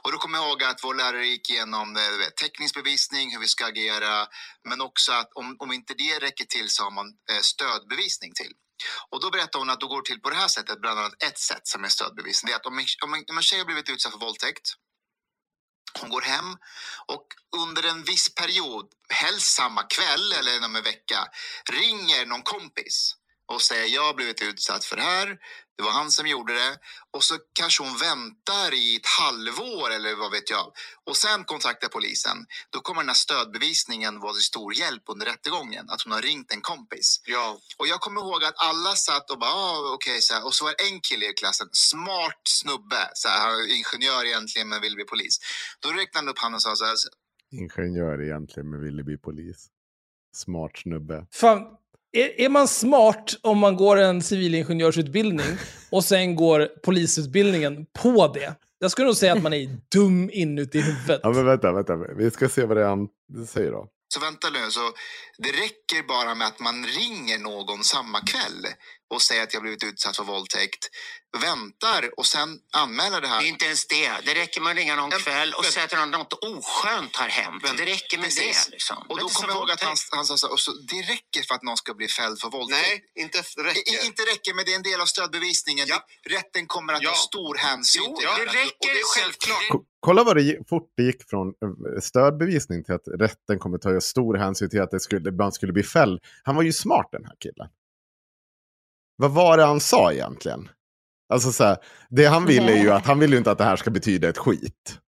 [0.01, 3.39] Och då kommer jag ihåg att vår lärare gick igenom eh, du vet, teckningsbevisning, hur
[3.39, 4.27] vi ska agera,
[4.69, 8.53] men också att om, om inte det räcker till så har man eh, stödbevisning till.
[9.09, 11.23] Och då berättar hon att då går det till på det här sättet, bland annat
[11.23, 12.47] ett sätt som är stödbevisning.
[12.47, 14.67] Det är att om en, om en, om en tjej har blivit utsatt för våldtäkt
[15.99, 16.57] hon går hem
[17.05, 17.25] och
[17.57, 21.27] under en viss period, helst samma kväll eller inom en vecka,
[21.71, 23.15] ringer någon kompis
[23.51, 25.37] och säger jag har blivit utsatt för det här.
[25.77, 26.77] Det var han som gjorde det.
[27.13, 30.71] Och så kanske hon väntar i ett halvår eller vad vet jag.
[31.05, 32.37] Och sen kontaktar polisen.
[32.69, 35.89] Då kommer den här stödbevisningen vara till stor hjälp under rättegången.
[35.89, 37.21] Att hon har ringt en kompis.
[37.25, 37.57] Ja.
[37.77, 40.45] Och jag kommer ihåg att alla satt och bara, ah, okej, så här.
[40.45, 44.81] Och så var det en kille i klassen, smart snubbe, så här, ingenjör egentligen men
[44.81, 45.39] vill bli polis.
[45.79, 46.95] Då räckte han upp handen och sa så här,
[47.51, 49.67] Ingenjör egentligen, men ville bli polis.
[50.35, 51.27] Smart snubbe.
[51.31, 51.61] Fan,
[52.11, 55.57] är, är man smart om man går en civilingenjörsutbildning
[55.91, 58.55] och sen går polisutbildningen på det?
[58.79, 61.19] Jag skulle nog säga att man är dum inuti huvudet.
[61.23, 61.95] Ja, men vänta, vänta.
[62.17, 63.07] Vi ska se vad det är han
[63.47, 63.87] säger då.
[64.13, 64.79] Så vänta nu, så
[65.37, 68.67] det räcker bara med att man ringer någon samma kväll
[69.09, 70.89] och säger att jag blivit utsatt för våldtäkt,
[71.41, 73.39] väntar och sen anmäler det här.
[73.41, 74.11] Det är inte ens det.
[74.25, 77.63] Det räcker med att ringa någon kväll och säga att något- oskönt har hänt.
[77.77, 78.65] Det räcker med Precis.
[78.65, 78.71] det.
[78.71, 78.97] Liksom.
[79.09, 81.41] Och då Det kommer jag ihåg att han, han sa så, och så, det räcker
[81.47, 82.81] för att någon ska bli fälld för våldtäkt.
[82.87, 84.03] Nej, inte räcker.
[84.03, 85.85] I, inte räcker, men det är en del av stödbevisningen.
[85.89, 86.05] Ja.
[86.29, 87.09] Rätten kommer att Ja.
[87.09, 88.45] ta stor hänsyn Jo, till det här.
[88.45, 89.69] räcker Och det är självklart.
[89.71, 94.01] Ko- Kolla vad det fort det gick från eh, stödbevisning till att rätten kommer ta
[94.01, 96.19] stor hänsyn till att det skulle, man skulle bli fälld.
[96.43, 97.67] Han var ju smart den här killen.
[99.17, 100.69] Vad var det han sa egentligen?
[101.33, 101.77] Alltså så här,
[102.09, 104.29] det han ville är ju att han vill ju inte att det här ska betyda
[104.29, 104.99] ett skit.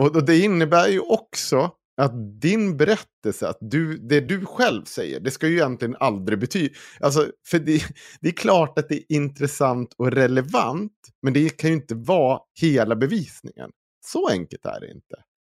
[0.00, 1.70] Och, och det innebär ju också
[2.00, 6.74] att din berättelse, att du, det du själv säger, det ska ju egentligen aldrig betyda...
[7.00, 7.82] Alltså, för det,
[8.20, 12.40] det är klart att det är intressant och relevant, men det kan ju inte vara
[12.60, 13.70] hela bevisningen.
[14.06, 15.16] Så enkelt är det inte.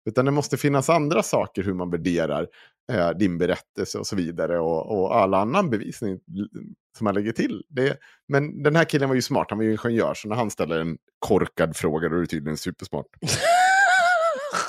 [0.09, 2.47] Utan det måste finnas andra saker hur man värderar
[2.93, 4.61] eh, din berättelse och så vidare.
[4.61, 6.19] Och, och all annan bevisning
[6.99, 7.63] som man lägger till.
[7.69, 7.97] Det,
[8.29, 10.15] men den här killen var ju smart, han var ju ingenjör.
[10.15, 13.07] Så när han ställer en korkad fråga då är det tydligen supersmart.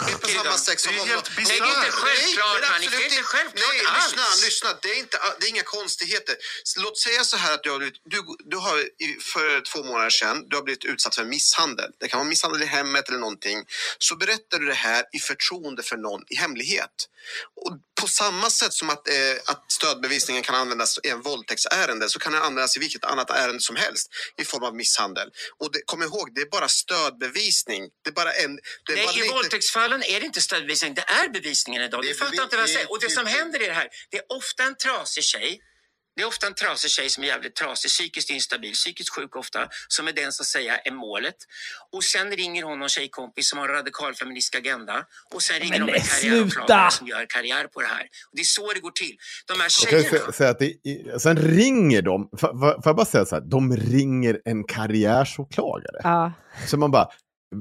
[0.06, 1.08] Det är på samma sätt som Det är om...
[1.10, 1.68] helt Det är bisarrt.
[1.78, 2.88] inte självklart, Nej.
[2.92, 4.12] Det är inte självklart Nej, alls.
[4.12, 4.70] lyssna, lyssna.
[4.82, 6.36] Det är, inte, det är inga konstigheter.
[6.84, 8.18] Låt säga så här att du har, blivit- du,
[8.52, 8.78] du har
[9.34, 11.90] för två månader sedan du har blivit utsatt för misshandel.
[12.00, 13.58] Det kan vara misshandel i hemmet eller någonting.
[13.98, 16.96] Så berättar du det här i förtroende för någon i hemlighet.
[17.66, 17.72] Och
[18.02, 22.34] på samma sätt som att, eh, att stödbevisningen kan användas i en våldtäktsärende så kan
[22.34, 24.08] den användas i vilket annat ärende som helst
[24.42, 25.30] i form av misshandel.
[25.60, 27.90] Och det, kom ihåg, det är bara stödbevisning.
[28.04, 28.56] Det är bara en...
[28.56, 32.02] Det Nej, bara i lite- våldtäktsfallen är det inte stödbevisning, det är bevisningen idag.
[32.04, 32.92] Det Du fattar inte vad jag säger.
[32.92, 35.62] Och det som händer i det här, det är ofta en trasig tjej.
[36.16, 39.60] Det är ofta en trasig tjej som är jävligt trasig, psykiskt instabil, psykiskt sjuk ofta,
[39.88, 41.36] som är den att säga är målet.
[41.92, 45.80] Och sen ringer hon någon tjejkompis som har en radikal feministisk agenda och sen ringer
[45.80, 46.22] Men de en sluta!
[46.30, 48.02] karriäråklagare som gör karriär på det här.
[48.04, 49.16] Och det är så det går till.
[49.48, 53.26] De här tjejerna, sä- säga att det, i- sen ringer de, får jag bara säga
[53.26, 56.00] så här, de ringer en karriärsåklagare.
[56.04, 56.34] Ja.
[56.68, 57.08] Så man bara,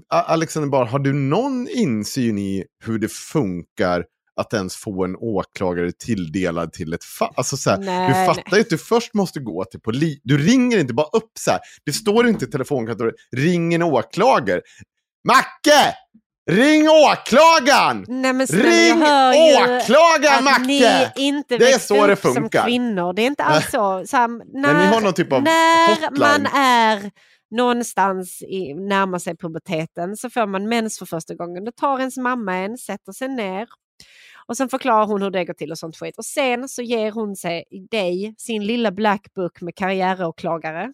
[0.08, 4.04] Alexander Bar, har du någon insyn i hur det funkar
[4.40, 7.32] att ens få en åklagare tilldelad till ett fall?
[7.36, 10.20] Alltså så här, Nej, du fattar ju att du först måste gå till polis.
[10.22, 11.60] Du ringer inte bara upp så här.
[11.84, 14.60] Det står inte i telefonkontoret, ring en åklagare.
[15.28, 15.94] Macke!
[16.50, 18.04] Ring åklagaren!
[18.08, 21.12] Nej, snälla, Ring åklagaren, Macke!
[21.16, 22.64] inte Det är så det som funkar.
[22.64, 23.12] kvinnor.
[23.12, 24.02] Det är inte alls så.
[24.06, 24.28] så här,
[24.62, 26.18] när, ni har någon typ av när hotline.
[26.18, 27.10] man är
[27.50, 31.64] någonstans i, närmar sig puberteten så får man mens för första gången.
[31.64, 33.66] Då tar ens mamma en, sätter sig ner
[34.50, 36.18] och sen förklarar hon hur det går till och sånt skit.
[36.18, 40.92] Och sen så ger hon sig dig sin lilla black book med karriäråklagare.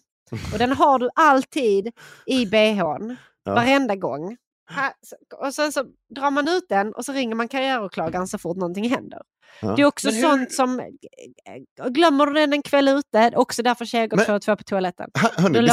[0.53, 1.91] Och den har du alltid
[2.25, 3.53] i bhn, Ja.
[3.53, 4.37] varenda gång.
[4.69, 5.83] Här, så- Och sen så
[6.15, 9.19] drar man ut den och så ringer man karriäråklagaren så fort någonting händer.
[9.61, 9.73] Ja.
[9.75, 10.85] Det är också hur- sånt som, eh,
[11.89, 14.63] glömmer du den en kväll ute, också därför tjejer går Men- två och två på
[14.63, 15.09] toaletten.
[15.13, 15.69] Hör- Hörni, det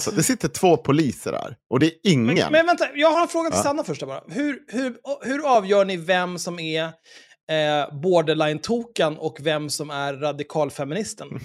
[0.00, 2.26] sitter, det sitter två poliser här och det är ingen.
[2.34, 3.62] Men, men vänta, jag har en fråga till Ja.
[3.62, 4.20] Sanna först bara.
[4.28, 11.28] Hur, hur, hur avgör ni vem som är eh, borderline-tokan och vem som är radikalfeministen?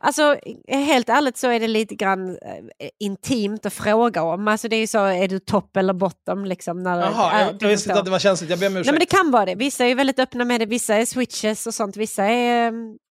[0.00, 0.36] Alltså
[0.68, 4.48] helt ärligt så är det lite grann eh, intimt att fråga om.
[4.48, 6.82] Alltså det är ju så, är du topp eller bottom liksom?
[6.82, 8.50] När, Jaha, äh, jag, du jag visste inte att det var känsligt.
[8.50, 8.86] Jag ber om ursäkt.
[8.86, 9.54] Nej men det kan vara det.
[9.54, 12.72] Vissa är ju väldigt öppna med det, vissa är switches och sånt, vissa är, eh,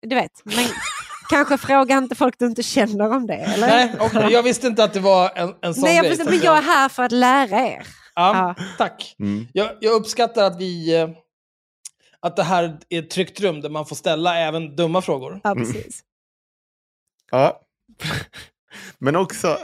[0.07, 0.31] du vet.
[0.43, 0.65] Men
[1.29, 3.67] kanske fråga inte folk du inte känner om det, eller?
[3.67, 6.17] Nej, okej, jag visste inte att det var en, en sån Nej, jag grej.
[6.17, 7.87] så men jag är här för att lära er.
[8.15, 8.63] Ja, Ja.
[8.77, 9.15] tack.
[9.19, 9.47] Mm.
[9.53, 10.95] Jag, jag uppskattar att vi...
[11.01, 11.09] eh,
[12.21, 15.39] Att det här är ett tryggt rum där man får ställa även dumma frågor.
[15.43, 16.01] Ja, precis.
[17.31, 17.61] Ja,
[18.99, 19.47] Men också,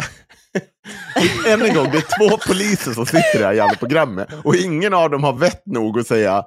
[1.48, 4.30] än en gång, det är två poliser som sitter i det här jävla programmet.
[4.44, 6.44] Och ingen av dem har vett nog att säga,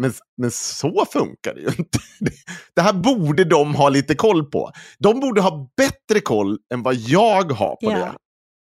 [0.00, 1.98] men, men så funkar det ju inte.
[2.74, 4.70] Det här borde de ha lite koll på.
[4.98, 7.90] De borde ha bättre koll än vad jag har på Ja.
[7.90, 8.12] det.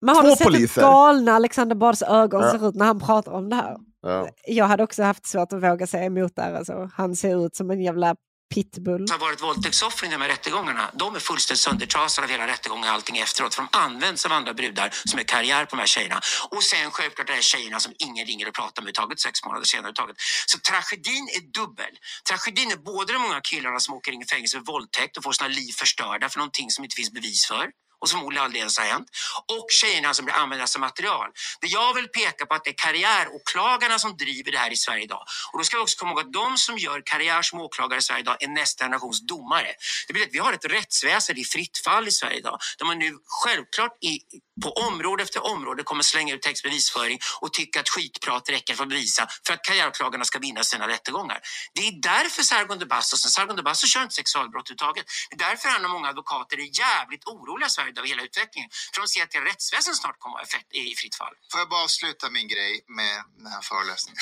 [0.05, 0.81] Men har Två sett poliser.
[0.81, 2.51] hur galna Alexander Bards ögon Ja.
[2.51, 3.77] ser ut när han pratar om det här?
[4.01, 4.27] Ja.
[4.47, 6.53] Jag hade också haft svårt att våga säga emot där.
[6.53, 6.89] Alltså.
[6.93, 8.15] Han ser ut som en jävla
[8.53, 9.05] pitbull.
[9.11, 12.95] har varit våldtäktsoffer i de här rättegångarna, de är fullständigt söndertrasade av hela rättegången och
[12.95, 13.55] allting efteråt.
[13.55, 16.19] För de används av andra brudar som är karriär på de här tjejerna.
[16.51, 19.65] Och sen självklart de här tjejerna som ingen ringer och pratar med överhuvudtaget sex månader
[19.65, 19.81] senare.
[19.81, 20.17] överhuvudtaget.
[20.47, 21.93] Så tragedin är dubbel.
[22.29, 25.33] Tragedin är både de många killarna som åker in i fängelse för våldtäkt och får
[25.33, 27.67] sina liv förstörda för någonting som inte finns bevis för
[28.03, 29.07] och som Olle aldrig ens har hänt.
[29.59, 31.29] Och tjejerna som blir använda som material.
[31.61, 35.03] Det jag vill peka på att det är karriäråklagarna som driver det här i Sverige
[35.03, 35.23] idag.
[35.53, 38.01] Och då ska vi också komma ihåg att de som gör karriär som åklagare i
[38.01, 39.71] Sverige idag är nästa generations domare.
[40.07, 42.57] Det betyder att vi har ett rättsväsende i fritt fall i Sverige idag.
[42.77, 43.11] Där man nu
[43.43, 44.19] självklart i,
[44.63, 48.89] på område efter område kommer slänga ut textbevisföring och tycka att skitprat räcker för att
[48.89, 51.39] bevisa för att karriäråklagarna ska vinna sina rättegångar.
[51.75, 55.05] Det är därför Sargon de Bastos, Sargon de Bastos kör inte sexualbrott överhuvudtaget.
[55.29, 58.69] Det är därför han och många advokater är jävligt oroliga i Sverige över hela utvecklingen.
[58.93, 60.61] För de ser att hela rättsväsendet snart kommer att vara
[60.91, 61.35] i fritt fall.
[61.51, 64.19] Får jag bara avsluta min grej med den här föreläsningen?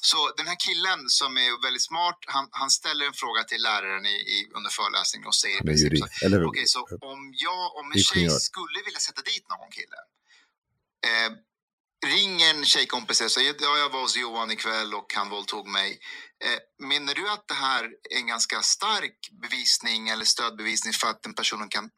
[0.00, 4.06] Så den här killen som är väldigt smart, han, han ställer en fråga till läraren
[4.06, 6.06] i, i, under föreläsningen och säger i princip så?
[6.50, 6.80] Okej, så
[7.12, 9.96] om jag, om en tjej skulle vilja sätta dit någon kille,
[11.06, 11.32] eh,
[12.06, 16.00] ring en tjejkompis och säger ja, jag var hos Johan ikväll och han våldtog mig.
[16.44, 21.22] Eh, menar du att det här är en ganska stark bevisning eller stödbevisning för att
[21.22, 21.90] den personen kan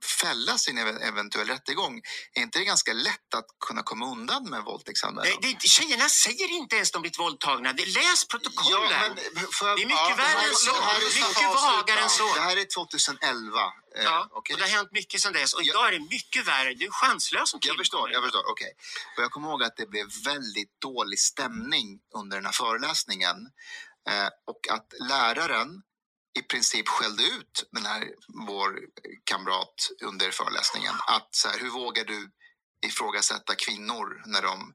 [0.68, 2.00] en ev- eventuell rättegång?
[2.34, 5.38] Är inte det ganska lätt att kunna komma undan med våldtäktsanmälan?
[5.42, 7.72] Det, tjejerna säger inte ens de blivit våldtagna.
[7.72, 8.90] Läs protokollen.
[8.90, 9.24] Ja, men
[9.62, 10.72] jag- det är mycket ja, värre än så.
[10.72, 12.34] det här är mycket vagare än så.
[12.34, 13.60] Det här är 2011.
[13.96, 14.54] eh, Ja, okej?
[14.54, 15.52] och det har hänt mycket sedan dess.
[15.54, 16.74] Och idag är det mycket värre.
[16.74, 17.72] Du är chanslös som kille.
[17.72, 18.50] Jag förstår, jag förstår.
[18.50, 18.72] Okej.
[19.16, 23.36] Och jag kommer ihåg att det blev väldigt dålig stämning under den här föreläsningen.
[24.10, 25.82] Eh, och att läraren
[26.38, 28.02] i princip skällde ut den här,
[28.46, 28.78] vår
[29.24, 30.94] kamrat under föreläsningen.
[31.06, 32.30] Att så här, hur vågar du
[32.86, 34.74] ifrågasätta kvinnor när de...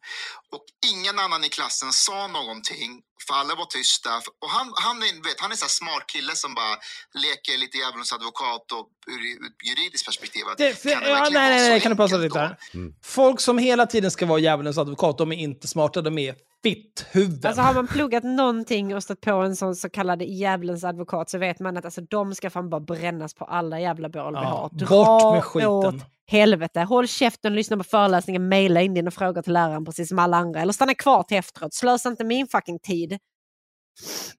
[0.51, 4.15] Och ingen annan i klassen sa någonting, för alla var tysta.
[4.17, 6.75] Och han, han, är, vet, han är en sån här smart kille som bara
[7.13, 10.43] leker lite djävulens advokat och ur ett juridiskt perspektiv.
[10.57, 12.57] Det, för, kan det ja, nej, nej, nej, kan du enkelt lite här?
[13.03, 17.39] Folk som hela tiden ska vara djävulens advokat, de är inte smarta, de är fitthuvuden.
[17.43, 21.37] Alltså har man pluggat någonting och stött på en sån så kallad djävulens advokat så
[21.37, 24.69] vet man att alltså, de ska fan bara brännas på alla jävla bål vi Ja,
[24.79, 24.87] har.
[24.87, 25.69] bort med skiten.
[25.69, 25.95] åt
[26.31, 26.79] helvete.
[26.81, 30.61] Håll käften, lyssna på föreläsningen, mejla in dina frågor till läraren precis som alla andra.
[30.61, 31.73] Eller stanna kvar till efteråt.
[31.73, 33.17] Slösa inte min fucking tid.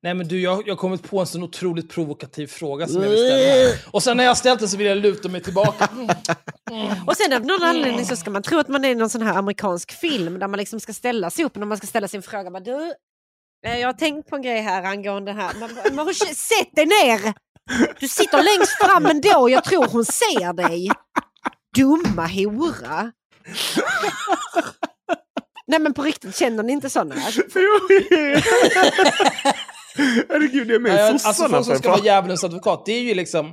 [0.01, 3.11] Nej men du, jag jag har kommit på en sån otroligt provokativ fråga som jag
[3.11, 3.53] vill ställa.
[3.53, 3.79] här.
[3.91, 5.89] Och sen när jag har ställt den så vill jag luta mig tillbaka.
[6.71, 6.97] Mm.
[7.07, 9.23] Och sen av någon anledning så ska man tro att man är i någon sån
[9.23, 12.23] här amerikansk film där man liksom ska ställa sig upp när man ska ställa sin
[12.23, 12.51] fråga.
[12.51, 12.95] Bara, du,
[13.67, 15.53] eh, jag har tänkt på en grej här angående här.
[15.61, 15.71] Men,
[16.07, 17.35] hur- sätt dig ner!
[18.01, 20.91] Du sitter längst fram ändå, jag tror hon ser dig.
[21.77, 23.13] Dumma hora.
[25.69, 27.15] Nej men på riktigt, känner ni inte sådana?
[30.29, 31.49] Herregud, jag är med i alltså sossarna.
[31.49, 33.53] folk som ska vara djävulens advokat, det är ju liksom...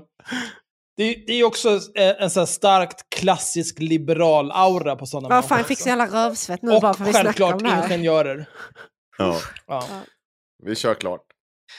[0.97, 5.47] Det är, det är också en sån här starkt klassisk liberal aura på sådana Vad
[5.47, 7.69] fan, jag fick så jävla rövsvett nu Och bara för att vi självklart om det
[7.69, 7.85] här.
[7.85, 8.49] ingenjörer.
[9.17, 9.87] Ja, Ja.
[10.63, 11.21] vi kör klart.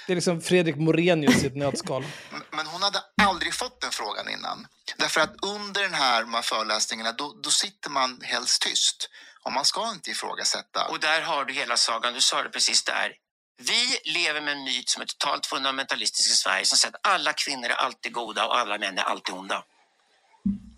[0.07, 2.03] Det är liksom Fredrik Morenius i ett nötskal.
[2.57, 4.67] Men hon hade aldrig fått den frågan innan.
[4.99, 9.09] Därför att under den här, de här föreläsningarna då, då sitter man helst tyst.
[9.47, 10.87] Och man ska inte ifrågasätta.
[10.89, 13.13] Och där har du hela sagan, du sa det precis där.
[13.59, 17.33] Vi lever med en myt som är totalt fundamentalistisk i Sverige som säger att alla
[17.33, 19.65] kvinnor är alltid goda och alla män är alltid onda.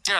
[0.04, 0.16] Det är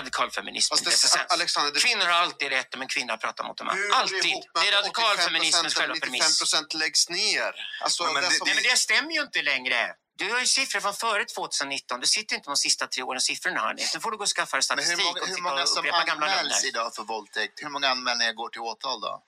[0.81, 1.33] i dess essens.
[1.33, 4.23] Alexander, det- Kvinnor har alltid rätt men kvinnor pratar mot går det Alltid.
[4.63, 6.43] Det är radikalfeminismens 85% själva premiss.
[6.43, 7.53] 95% läggs ner.
[7.81, 9.95] Alltså, Ja, men det, det- som, Nej, men det stämmer ju inte längre.
[10.21, 12.01] Du har ju siffror från före 2019.
[12.01, 13.61] Du sitter inte med de sista tre årens siffrorna.
[13.61, 13.83] Hörni.
[13.95, 15.69] Nu får du gå och skaffa dig Men hur statistik många, och hur många och
[15.69, 15.85] som
[16.23, 17.55] anmäls idag för våldtäkt?
[17.65, 19.23] Hur många anmälningar går till åtal då?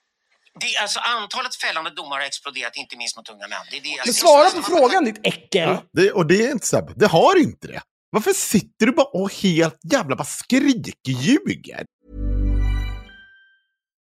[0.59, 3.65] Det alltså antalet fällande domar har exploderat, inte minst mot unga män.
[3.71, 4.13] Det är det ser.
[4.13, 5.77] svara på frågan ditt äckel!
[5.93, 7.81] Det, och det är inte så det har inte det.
[8.09, 11.85] Varför sitter du bara och helt jävla bara skrikljuger?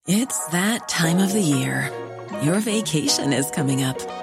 [0.07, 1.89] It's that time of the year.
[2.43, 4.22] Your vacation is coming up.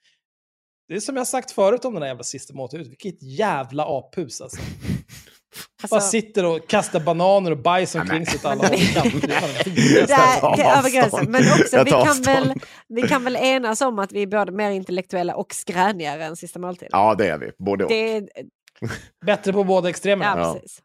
[0.88, 4.40] Det är som jag sagt förut om den här jävla sista måltiden, vilket jävla aphus
[4.40, 4.60] alltså.
[5.90, 8.78] Bara sitter och kastar bananer och bajs omkring sig åt alla håll.
[9.64, 11.30] Det är, över gränsen.
[11.30, 12.54] Men också, vi kan, väl,
[12.88, 16.58] vi kan väl enas om att vi är både mer intellektuella och skränigare än Sista
[16.58, 16.90] måltiden.
[16.92, 17.50] Ja, det är vi.
[17.58, 17.90] Både och.
[17.90, 18.28] Det är,
[19.26, 20.40] Bättre på båda extremerna.
[20.40, 20.82] ja, precis.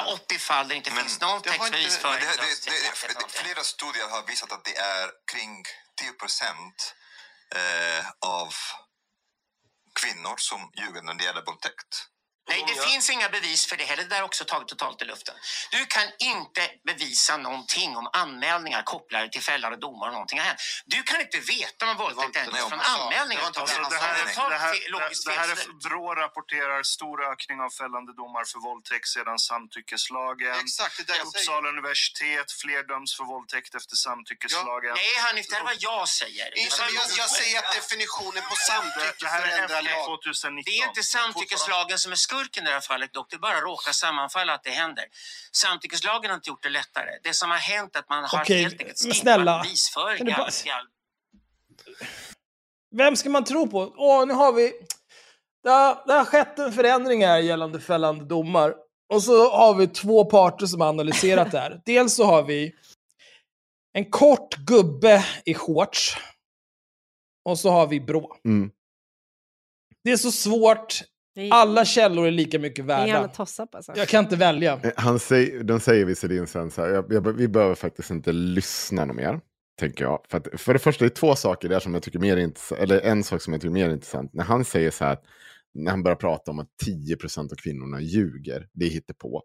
[0.00, 2.70] 80 fall där det inte finns någon Det har inte- textbevis för det- det- det.
[2.70, 5.64] det- det- Flera studier har visat att det är kring
[6.00, 6.94] 10 procent
[7.54, 8.54] eh, av
[10.00, 12.06] kvinnor som ljuger när det gäller våldtäkt.
[12.48, 14.02] Nej, det finns inga bevis för det heller.
[14.02, 15.34] Det där är också taget totalt i luften.
[15.70, 20.60] Du kan inte bevisa någonting om anmälningar kopplade till fällande domar och någonting har hänt.
[20.84, 23.42] Du kan inte veta om våldtäkt är det från anmälningar.
[23.42, 25.88] Det Alltså, det, här, är- det, här, logiskt det här är.
[25.88, 30.56] Brå rapporterar stor ökning av fällande domar för våldtäkt sedan samtyckeslagen.
[30.60, 31.42] Exakt, det är det jag säger.
[31.42, 34.94] Uppsala universitet, fler döms för våldtäkt efter samtyckeslagen.
[34.94, 36.58] Nej, Hanif, det är vad jag säger.
[36.58, 36.90] Inte, jag,
[37.22, 37.40] jag mig.
[37.40, 40.06] säger att definitionen på Det, samtycke det här är förändrar efter lag.
[40.06, 40.62] 2019.
[40.68, 43.30] Det är inte samtyckeslagen som är skurken i det här fallet dock.
[43.30, 45.04] Det bara råkar sammanfalla att det händer.
[45.52, 47.10] Samtyckeslagen har inte gjort det lättare.
[47.22, 50.24] Det som har hänt är att man har Okej, helt enkelt skippat bevisföring.
[50.26, 50.50] bara-
[52.96, 53.94] Vem ska man tro på?
[53.96, 54.72] Åh, nu har vi...
[55.62, 58.74] Det har, det har skett en förändring här gällande fällande domar.
[59.12, 61.80] Och så har vi två parter som har analyserat det här.
[61.86, 62.74] Dels så har vi
[63.92, 66.16] en kort gubbe i shorts.
[67.44, 68.36] Och så har vi Brå.
[68.44, 68.70] Mm.
[70.04, 71.00] Det är så svårt.
[71.34, 73.28] Är, Alla källor är lika mycket är värda.
[73.28, 73.92] toss-up alltså.
[73.96, 74.80] Jag kan inte välja.
[74.82, 78.32] Eh, Han säger, de säger visserligen sen så här, jag, jag, vi behöver faktiskt inte
[78.32, 79.40] lyssna något mer.
[79.80, 80.20] Tänker jag.
[80.28, 82.36] För, att, för det första, det är två saker där som jag tycker är mer
[82.36, 82.80] intressant.
[82.80, 84.30] Eller en sak som jag tycker är mer intressant.
[84.34, 85.24] När han säger så här, att-
[85.74, 89.42] när han börjar prata om att 10% av kvinnorna ljuger, det hittar på.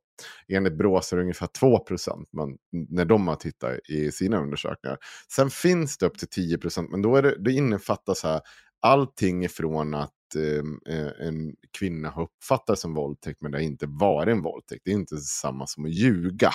[0.53, 2.57] Enligt Brå så är det ungefär 2% man,
[2.89, 4.97] när de har tittat i sina undersökningar.
[5.35, 6.27] Sen finns det upp till
[6.57, 8.41] 10%, men då, är det, det innefattar så här,
[8.81, 13.86] allting ifrån att Ehm, eh, en kvinna har uppfattat som våldtäkt men det har inte
[13.88, 14.82] varit en våldtäkt.
[14.86, 16.51] Det är inte samma som att ljuga.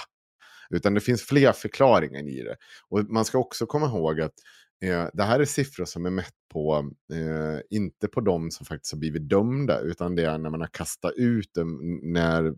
[0.70, 2.56] Utan det finns fler förklaringar i det.
[2.88, 4.34] Och man ska också komma ihåg att
[4.84, 8.92] eh, det här är siffror som är mätt på, eh, inte på de som faktiskt
[8.92, 12.54] har blivit dömda, utan det är när man har kastat ut dem, när,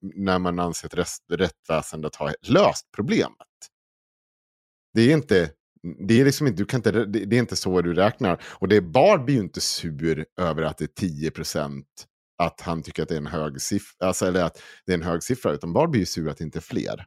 [0.00, 3.48] när man anser att rättsväsendet har löst problemet.
[4.94, 5.50] Det är inte
[6.08, 8.42] det är liksom inte, du kan inte, det är inte så du räknar.
[8.44, 11.82] Och det Bard blir ju inte sur över att det är 10%
[12.42, 15.02] att han tycker att det är en hög siffra, alltså, eller att det är en
[15.02, 17.06] hög siffra, utan Bard blir ju sur att det inte är fler.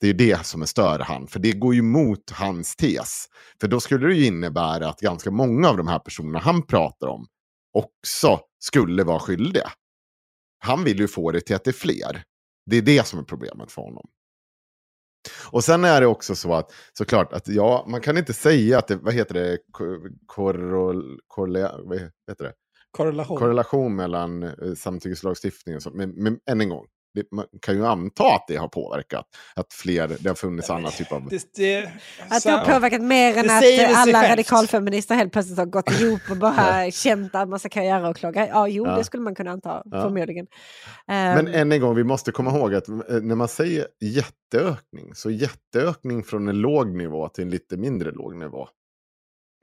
[0.00, 3.26] Det är det som är stör han, för det går ju mot hans tes.
[3.60, 7.06] För då skulle det ju innebära att ganska många av de här personerna han pratar
[7.06, 7.26] om
[7.72, 9.72] också skulle vara skyldiga.
[10.58, 12.22] Han vill ju få det till att det är fler.
[12.66, 14.08] Det är det som är problemet för honom.
[15.50, 18.88] Och sen är det också så att såklart att ja, man kan inte säga att
[18.88, 22.52] det, vad heter det, ko- korrel, korrela, vad heter det?
[22.90, 23.38] Korrelation.
[23.38, 25.90] korrelation mellan eh, samtyckeslagstiftning och så.
[25.90, 26.86] Men, men än en gång,
[27.16, 29.26] det, man kan ju anta att det har påverkat.
[29.54, 31.28] Att fler, det har funnits annan typ av...
[31.28, 31.90] Det, det,
[32.28, 36.36] Att det har påverkat mer än att alla radikalfeminister helt plötsligt har gått ihop och
[36.36, 38.46] bara känt att man ska karriäråklagare.
[38.52, 38.96] Ja, jo, Ja.
[38.96, 40.02] det skulle man kunna anta, Ja.
[40.02, 40.46] förmodligen.
[41.06, 45.14] Men Ehm, än en gång, vi måste komma ihåg att eh, när man säger jätteökning,
[45.14, 48.68] så jätteökning från en låg nivå till en lite mindre låg nivå.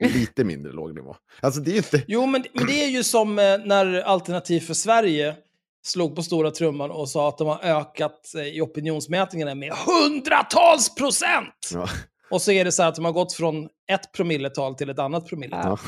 [0.04, 1.16] Lite mindre låg nivå.
[1.40, 2.02] Alltså det är inte...
[2.06, 5.36] Jo, men, men det är ju som eh, när Alternativ för Sverige
[5.84, 10.94] slog på stora trumman och sa att de har ökat eh, i opinionsmätningarna med hundratals
[10.94, 11.70] procent!
[11.74, 11.88] Ja.
[12.30, 14.98] Och så är det så här att de har gått från ett promilletal till ett
[14.98, 15.78] annat promilletal.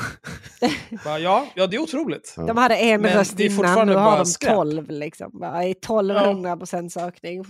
[0.61, 0.69] Ja.
[1.05, 2.33] Bara, Ja, ja, det är otroligt.
[2.37, 2.43] Ja.
[2.43, 4.53] De hade en Men röst det är innan, nu har de skräp.
[4.53, 5.31] 12 liksom.
[5.39, 7.43] Bara, i 1200 procents ökning.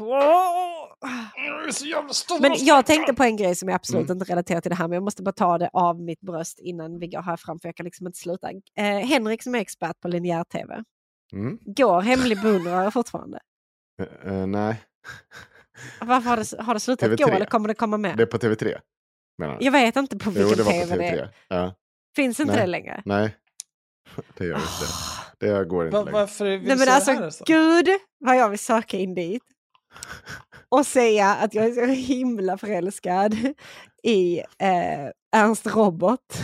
[2.41, 4.17] Men jag tänkte på en grej som jag absolut Mm.
[4.17, 6.99] inte relaterar till det här, men jag måste bara ta det av mitt bröst innan
[6.99, 8.47] vi går här fram, för jag kan liksom inte sluta.
[8.77, 10.83] Eh, Henrik som är expert på linjär-tv,
[11.33, 11.59] Mm.
[11.65, 13.39] går hemlig beundrare fortfarande?
[14.23, 14.81] Eh, nej,
[16.01, 17.23] Varför har det, har det slutat TV3.
[17.25, 18.17] gå eller kommer det komma med?
[18.17, 18.77] det är på TV3.
[19.37, 19.65] Menar du?
[19.65, 21.21] Jag vet inte på Jo, vilken det var tv på det TV3.
[21.21, 21.29] är.
[21.47, 21.75] Ja.
[22.15, 22.61] Finns inte Nej.
[22.61, 23.01] det längre?
[23.05, 23.35] Nej,
[24.37, 24.67] det gör inte.
[25.39, 26.19] Det går inte Va, längre.
[26.19, 27.29] varför vill Nej men alltså det här?
[27.29, 27.43] Så?
[27.47, 27.87] gud
[28.19, 29.43] vad jag vill söka in dit.
[30.69, 33.33] Och säga att jag är så himla förälskad
[34.03, 36.37] i eh, Ernst Robot.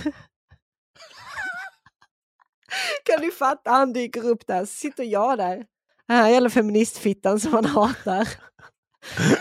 [3.05, 3.71] kan du fatta?
[3.71, 5.65] Han dyker upp där, sitter jag där.
[6.07, 8.27] Den här jävla feministfittan som han hatar.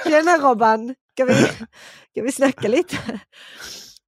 [0.04, 1.34] Tjena Robban, ska vi,
[2.14, 2.96] kan vi snacka lite?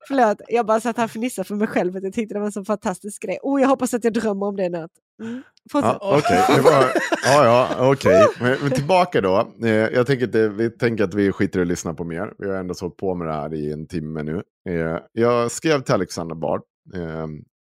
[0.08, 2.52] Förlåt, jag bara satt här och fnissade för mig själv jag tyckte det var en
[2.52, 3.38] så fantastisk grej.
[3.42, 4.88] Oh, jag hoppas att jag drömmer om det nu.
[5.22, 5.42] Mm.
[5.72, 6.60] Ja, Okej, okay.
[6.60, 6.92] var...
[7.24, 8.28] ja, ja.
[8.40, 9.52] Men, men tillbaka då.
[9.62, 12.34] Eh, jag tänker att det, vi tänker att vi skiter i att lyssna på mer.
[12.38, 14.42] Vi har ändå hållit på med det här i en timme nu.
[14.68, 16.62] Eh, jag skrev till Alexander Bard.
[16.94, 17.26] Eh,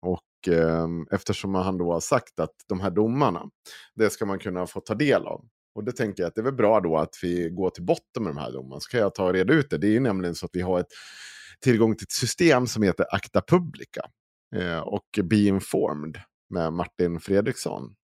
[0.06, 3.50] och Ehm, eftersom han då har sagt att de här domarna,
[3.96, 5.46] det ska man kunna få ta del av.
[5.76, 8.24] Och det tänker jag att det är väl bra då att vi går till botten
[8.24, 8.80] med de här domarna.
[8.80, 9.78] Så kan jag ta och reda ut det.
[9.78, 10.92] Det är ju nämligen så att vi har ett
[11.64, 14.02] tillgång till ett system som heter Acta Publica.
[14.56, 16.18] Eh, och Be Informed
[16.50, 17.96] med Martin Fredriksson.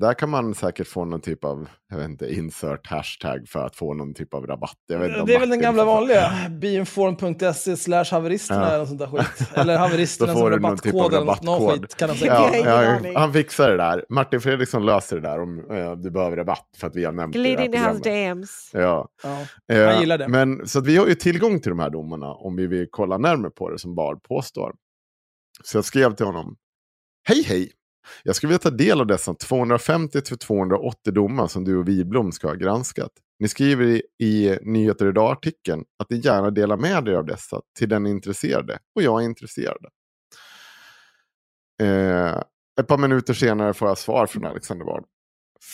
[0.00, 3.76] Där kan man säkert få någon typ av, jag vet inte, insert hashtag för att
[3.76, 4.76] få någon typ av rabatt.
[4.86, 6.32] Jag vet inte om Det är väl den gamla vanliga.
[6.60, 8.66] Beinform.se slash haveristerna Ja.
[8.68, 9.48] eller något sånt där skit.
[9.54, 11.80] Eller haveristerna som någon typ av rabattkod eller något, någon rabattkod.
[11.82, 12.56] skit kan de Ja,
[13.04, 14.04] Ja, han fixar det där.
[14.08, 17.32] Martin Fredriksson löser det där om eh, du behöver rabatt för att vi har nämnt
[17.32, 18.02] det Glid in i hans.
[18.02, 18.70] DMs.
[18.72, 19.08] Ja.
[19.22, 19.40] Ja.
[19.76, 20.28] Eh, Han gillar det.
[20.28, 23.18] Men, så att vi har ju tillgång till de här domarna om vi vill kolla
[23.18, 24.74] närmare på det som Bard påstår.
[25.64, 26.56] Så jag skrev till honom.
[27.28, 27.70] Hej hej!
[28.22, 32.54] Jag skulle vilja ta del av dessa 250-280 domar som du och Wiblom ska ha
[32.54, 33.10] granskat.
[33.38, 37.88] Ni skriver i, i Nyheter Idag-artikeln att ni gärna delar med er av dessa till
[37.88, 38.78] den intresserade.
[38.94, 39.86] Och jag är intresserad.
[41.82, 42.42] Eh,
[42.80, 45.04] ett par minuter senare får jag svar från Alexander Bard.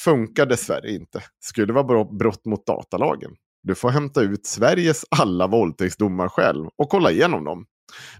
[0.04, 1.22] Funkar dessvärre inte.
[1.40, 3.30] Skulle vara brott mot datalagen.
[3.62, 7.66] Du får hämta ut Sveriges alla våldtäktsdomar själv och kolla igenom dem.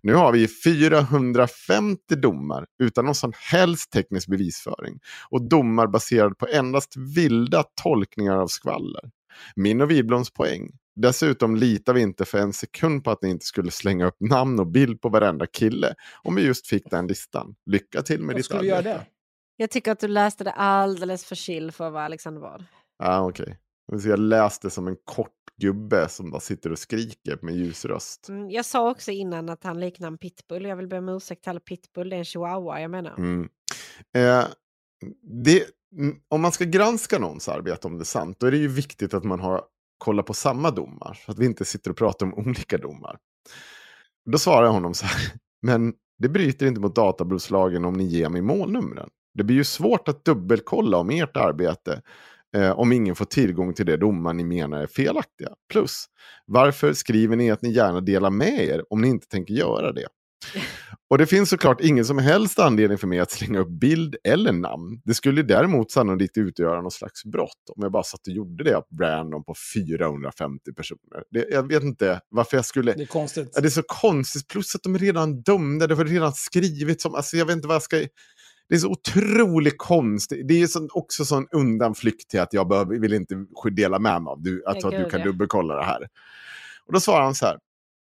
[0.02, 4.98] Nu har vi 450 domar utan någon som helst teknisk bevisföring
[5.30, 9.10] och domar baserade på endast vilda tolkningar av skvaller.
[9.56, 10.70] Min och Wibloms poäng.
[10.96, 14.60] Dessutom litar vi inte för en sekund på att ni inte skulle slänga upp namn
[14.60, 17.54] och bild på varenda kille om vi just fick den listan.
[17.66, 18.98] Lycka till med Vad ditt skulle vi göra arbete.
[18.98, 19.06] det?
[19.56, 22.64] Jag tycker att du läste det alldeles för chill för att vara Alexander Bard.
[22.98, 23.58] Ja, okej.
[23.92, 24.10] Okay.
[24.10, 28.28] Jag läste som en kort gubbe som bara sitter och skriker med ljus röst.
[28.28, 30.64] Mm, jag sa också innan att han liknar en pitbull.
[30.64, 32.10] Jag vill be om ursäkt till alla pitbull.
[32.10, 33.14] Det är en chihuahua jag menar.
[33.18, 33.48] Mm.
[34.14, 34.44] Eh,
[35.44, 35.64] det,
[35.98, 38.68] mm, om man ska granska någons arbete om det är sant, då är det ju
[38.68, 39.62] viktigt att man har
[39.98, 41.18] kollat på samma domar.
[41.24, 43.18] Så att vi inte sitter och pratar om olika domar.
[44.30, 45.32] Då svarar jag honom så här,
[45.62, 49.10] men det bryter inte mot databrottslagen om ni ger mig målnumren.
[49.34, 52.02] Det blir ju svårt att dubbelkolla om ert arbete
[52.56, 55.48] eh, om ingen får tillgång till det domar ni menar är felaktiga.
[55.72, 56.04] Plus,
[56.46, 60.06] varför skriver ni att ni gärna delar med er om ni inte tänker göra det?
[61.10, 64.52] Och det finns såklart ingen som helst anledning för mig att slänga upp bild eller
[64.52, 65.00] namn.
[65.04, 68.82] Det skulle däremot sannolikt utgöra någon slags brott om jag bara satt och gjorde det
[69.00, 71.22] random på 450 personer.
[71.30, 72.92] Det, jag vet inte varför jag skulle...
[72.92, 73.50] Det är konstigt.
[73.54, 77.00] Ja, det är så konstigt, plus att de är redan dömda, det var redan skrivit
[77.00, 77.14] som...
[77.14, 77.96] Alltså jag vet inte vad jag ska...
[78.68, 80.48] Det är så otroligt konstigt.
[80.48, 84.30] Det är så, också sån undanflykt till att jag behöver, vill inte dela med mig
[84.30, 86.08] av du, alltså Ja, att du kan dubbelkolla det här.
[86.86, 87.58] Och då svarar han så här.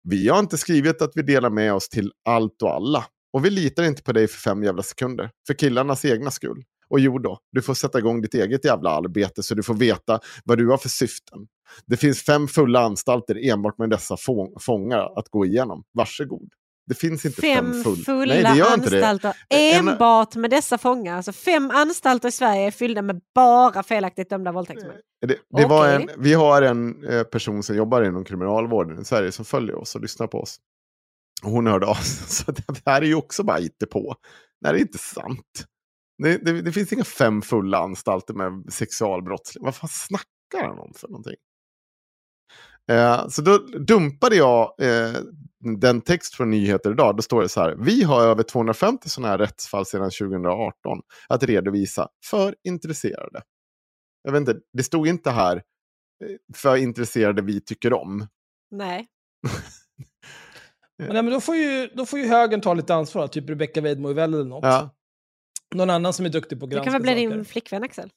[0.03, 3.05] Vi har inte skrivit att vi delar med oss till allt och alla.
[3.33, 5.29] Och vi litar inte på dig för fem jävla sekunder.
[5.47, 6.63] För killarnas egna skull.
[6.89, 10.19] Och jo då, du får sätta igång ditt eget jävla arbete så du får veta
[10.45, 11.47] vad du har för syften.
[11.85, 15.83] Det finns fem fulla anstalter enbart med dessa få- fångar att gå igenom.
[15.93, 16.49] Varsågod.
[16.91, 18.03] Det finns inte fem, Fem full...
[18.03, 19.07] fulla Nej, det gör det.
[19.07, 21.15] anstalter En- enbart med dessa fångar.
[21.17, 24.95] Alltså fem anstalter i Sverige är fyllda med bara felaktigt dömda våldtäktsmän.
[25.21, 25.95] Det, det Okej.
[25.95, 29.95] en, vi har en eh, person som jobbar inom kriminalvården i Sverige som följer oss
[29.95, 30.57] och lyssnar på oss.
[31.43, 32.27] Och hon hörde av sig.
[32.45, 33.59] Så det här är ju också bara
[33.91, 34.15] på.
[34.61, 35.65] Det är inte sant.
[36.23, 39.65] Det, det, det finns inga fem fulla anstalter med sexualbrottslingar.
[39.65, 41.35] Vad fan snackar han om för någonting?
[42.91, 45.21] Eh, så då dumpade jag eh,
[45.81, 47.15] den text från Nyheter idag.
[47.15, 47.75] Då står det så här.
[47.79, 50.99] Vi har över 250 sådana här rättsfall sedan 2018
[51.29, 53.41] att redovisa för intresserade.
[54.23, 58.27] Jag vet inte, det stod inte här eh, för intresserade vi tycker om.
[58.71, 59.07] Nej.
[60.97, 63.81] Men, nej, men då, får ju, då får ju högern ta lite ansvar, typ Rebecca
[63.81, 64.63] Weidmo eller något.
[64.63, 64.89] Ja.
[65.75, 67.35] Någon annan som är duktig på att Det granska kan väl bli saker.
[67.35, 68.09] din flickvän Axel?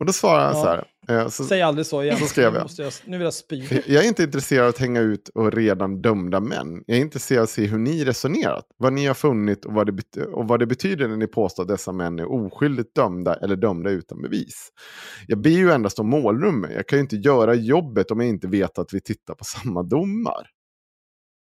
[0.00, 0.62] Och då svarar han Ja.
[0.62, 1.20] så här.
[1.22, 2.16] eh, Så, Säg aldrig så igen.
[2.18, 2.68] Så skrev jag.
[2.78, 2.92] jag.
[3.06, 3.62] Nu vill jag spy.
[3.86, 6.84] Jag är inte intresserad av att hänga ut och redan dömda män.
[6.86, 9.86] Jag är intresserad av att se hur ni resonerat, vad ni har funnit och vad
[9.96, 13.56] det, och vad det betyder när ni påstår att dessa män är oskyldigt dömda eller
[13.56, 14.68] dömda utan bevis.
[15.26, 16.70] Jag ber ju endast om målnummer.
[16.70, 19.82] Jag kan ju inte göra jobbet om jag inte vet att vi tittar på samma
[19.82, 20.46] domar.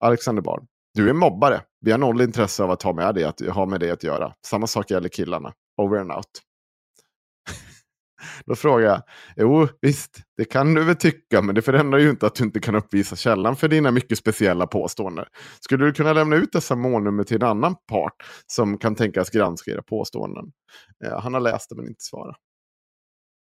[0.05, 1.60] Alexander Bard, du är mobbare.
[1.81, 4.32] Vi har noll intresse av att ha med, det, att ha med det att göra.
[4.47, 5.52] Samma sak gäller killarna.
[5.82, 6.24] Over and out.
[8.47, 9.03] Då frågar jag,
[9.36, 12.61] jo visst, det kan du väl tycka, men det förändrar ju inte att du inte
[12.61, 15.24] kan uppvisa källan för dina mycket speciella påståenden.
[15.61, 18.15] Skulle du kunna lämna ut dessa målnummer till en annan part
[18.47, 20.53] som kan tänkas granska era påståenden?
[21.05, 22.36] Eh, han har läst det men inte svarat.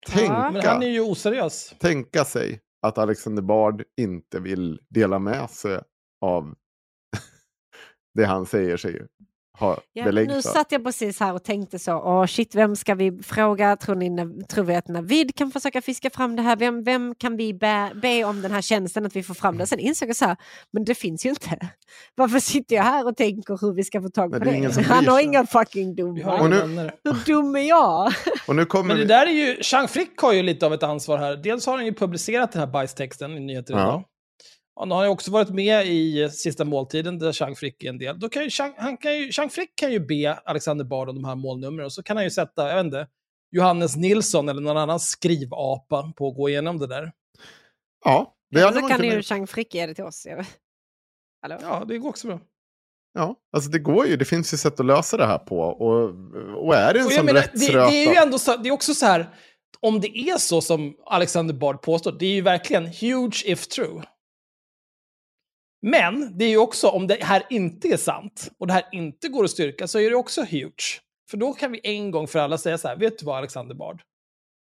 [0.08, 1.74] Tänka, Men han är ju oseriös.
[1.80, 5.80] tänka sig att Alexander Bard inte vill dela med sig
[6.22, 6.56] av
[8.14, 9.08] det han säger sig
[9.60, 12.96] ha Ja, belägg nu satt jag precis här och tänkte så, åh shit, vem ska
[12.96, 13.76] vi fråga?
[13.76, 16.56] Tror, ni, tror vi att Navid kan försöka fiska fram det här?
[16.56, 19.68] Vem, vem kan vi be, be om den här tjänsten att vi får fram det?
[19.68, 20.38] Sen insåg jag så här,
[20.74, 21.70] men det finns ju inte.
[22.16, 24.82] Varför sitter jag här och tänker hur vi ska få tag Men på det det?
[24.82, 26.42] Han har inga fucking domar.
[26.42, 26.92] Och nu-.
[27.04, 28.14] Hur dum är jag?
[28.48, 29.08] Och nu kommer Men det vi...
[29.08, 31.38] där är ju, Chang Frick har ju lite av ett ansvar här.
[31.38, 34.04] Dels har han ju publicerat den här bajstexten i nyheter Ja.
[34.80, 38.20] Han har ju också varit med i Sista måltiden där Chang Frick är en del.
[38.20, 41.16] Då kan ju Chang, han kan ju, Chang Frick kan ju be Alexander Bard om
[41.16, 43.08] de här målnumren och så kan han ju sätta, jag vet inte,
[43.52, 47.12] Johannes Nilsson eller någon annan skrivapa på att gå igenom det där.
[48.06, 49.22] Ja, det Eller hade så man kan ju.
[49.22, 50.28] Chang Frick ge det till oss.
[51.42, 51.58] Hallå?
[51.62, 52.40] Ja, det går också bra.
[53.14, 54.18] Ja, alltså det går ju.
[54.18, 55.60] Det finns ju sätt att lösa det här på.
[55.60, 56.04] Och,
[56.66, 57.90] och är det en sån menar, det, rättsröta...
[57.90, 59.30] det är ju ändå så, det är också så här,
[59.80, 64.04] om det är så som Alexander Bard påstår, det är ju verkligen huge if true.
[65.82, 69.28] Men det är ju också, om det här inte är sant, och det här inte
[69.28, 71.02] går att styrka, så är det också huge.
[71.32, 73.76] För då kan vi en gång för alla säga så här, vet du vad Alexander
[73.76, 74.02] Bard?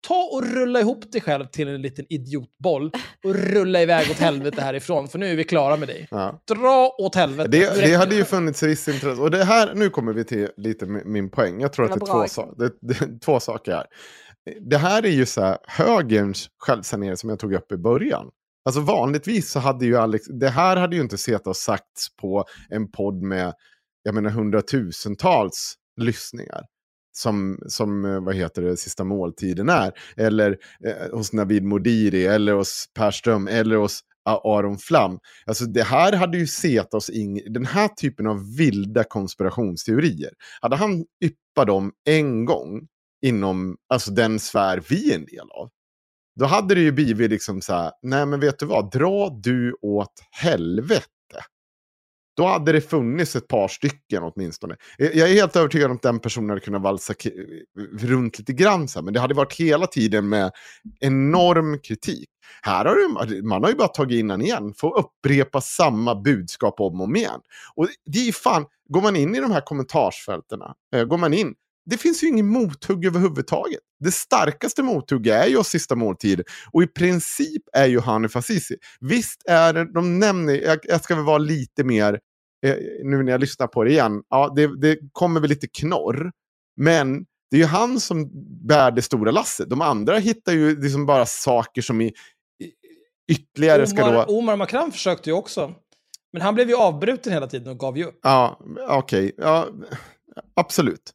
[0.07, 2.91] Ta och rulla ihop dig själv till en liten idiotboll
[3.23, 6.07] och rulla iväg åt helvete härifrån, för nu är vi klara med dig.
[6.11, 6.41] Ja.
[6.47, 7.49] Dra åt helvete.
[7.49, 9.21] Det, det hade ju funnits visst intresse.
[9.21, 11.61] Och det här, nu kommer vi till lite mi- min poäng.
[11.61, 13.85] Jag tror att det är, två, sa- det, det, är två saker här.
[14.61, 18.29] Det här är ju så här högerns självsanering som jag tog upp i början.
[18.65, 22.45] Alltså vanligtvis så hade ju Alex, det här hade ju inte sett och sagts på
[22.69, 23.53] en podd med,
[24.03, 26.65] jag menar hundratusentals lyssningar.
[27.17, 29.93] Som, som, eh, vad heter det, Sista måltiden är.
[30.17, 35.19] Eller eh, hos Navid Modiri, eller hos Per Ström, eller hos Aron Flam.
[35.45, 40.31] Alltså det här hade ju sett oss in den här typen av vilda konspirationsteorier.
[40.61, 42.87] Hade han yppat dem en gång
[43.25, 45.69] inom alltså den sfär vi är en del av.
[46.39, 49.75] Då hade det ju blivit liksom så här, nej men vet du vad, dra du
[49.81, 51.07] åt helvete.
[52.37, 54.75] Då hade det funnits ett par stycken åtminstone.
[54.97, 57.13] Jag är helt övertygad om att den personen hade kunnat valsa
[57.99, 58.87] runt lite grann.
[58.87, 60.51] Så här, men det hade varit hela tiden med
[60.99, 62.29] enorm kritik.
[62.61, 64.73] Här har du, man har ju bara tagit in den igen.
[64.77, 67.41] Får upprepa samma budskap om och om igen.
[67.75, 71.33] Och det är ju fan, går man in i de här kommentarsfältena, eh, går man
[71.33, 71.53] in,
[71.85, 73.79] det finns ju ingen mothugg överhuvudtaget.
[73.99, 76.41] Det starkaste mothugget är ju sista måltid.
[76.71, 78.75] Och i princip är ju Hanif Azizi.
[78.99, 82.19] Visst är det, de nämner, jag, jag ska väl vara lite mer,
[82.65, 86.31] eh, nu när jag lyssnar på det igen, ja det, det kommer väl lite knorr.
[86.77, 88.29] Men det är ju han som
[88.67, 89.69] bär det stora lasset.
[89.69, 92.13] De andra hittar ju liksom bara saker som i, i
[93.31, 94.09] ytterligare ska då...
[94.09, 95.73] Omar, Omar Makram försökte ju också.
[96.33, 98.19] Men han blev ju avbruten hela tiden och gav ju upp.
[98.23, 98.59] Ja,
[98.89, 99.31] okej.
[99.37, 99.67] Ja,
[100.53, 101.11] absolut.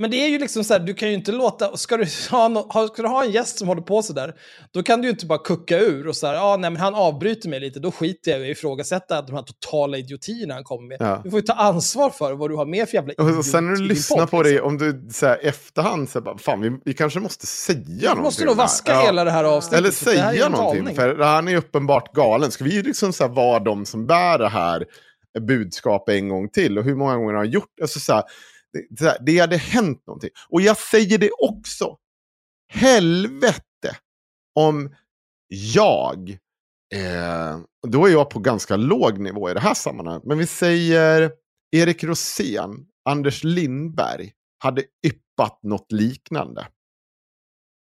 [0.00, 2.48] Men det är ju liksom så här, du kan ju inte låta, ska du ha,
[2.48, 4.34] no, ska du ha en gäst som håller på så där,
[4.70, 6.94] då kan du ju inte bara kucka ur och så här, ja nej men han
[6.94, 10.88] avbryter mig lite, då skiter jag i att ifrågasätta de här totala idiotierna han kommer
[10.88, 10.96] med.
[11.00, 11.20] Ja.
[11.24, 13.66] Du får ju ta ansvar för vad du har med för jävla Och idiot sen
[13.66, 14.68] när du din lyssnar podd, på det, liksom.
[14.68, 18.14] om du så här, efterhand säger bara, fan vi, vi kanske måste säga någonting.
[18.14, 19.02] Du måste nog här." vaska Ja.
[19.06, 19.78] hela det här avsnittet.
[19.78, 20.96] Eller här ju säga någonting, galning.
[20.96, 22.50] för han är ju uppenbart galen.
[22.50, 24.84] Ska vi liksom så här vara de som bär det här
[25.40, 26.78] budskapet en gång till?
[26.78, 28.24] Och hur många gånger har han gjort alltså så här,
[28.90, 30.30] det, här, det hade hänt någonting.
[30.48, 31.96] Och jag säger det också.
[32.72, 33.96] Helvete
[34.54, 34.94] om
[35.48, 36.30] jag,
[36.94, 41.32] eh, då är jag på ganska låg nivå i det här sammanhanget, men vi säger
[41.76, 46.68] Erik Rosén, Anders Lindberg hade yppat något liknande.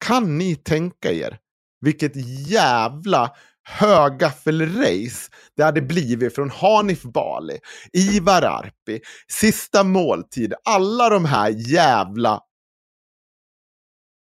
[0.05, 1.39] Kan ni tänka er
[1.81, 2.15] vilket
[2.47, 3.35] jävla
[3.65, 7.59] högaffelrace det hade blivit från Hanif Bali,
[7.93, 12.41] Ivar Arpi, Sista måltid, alla de här jävla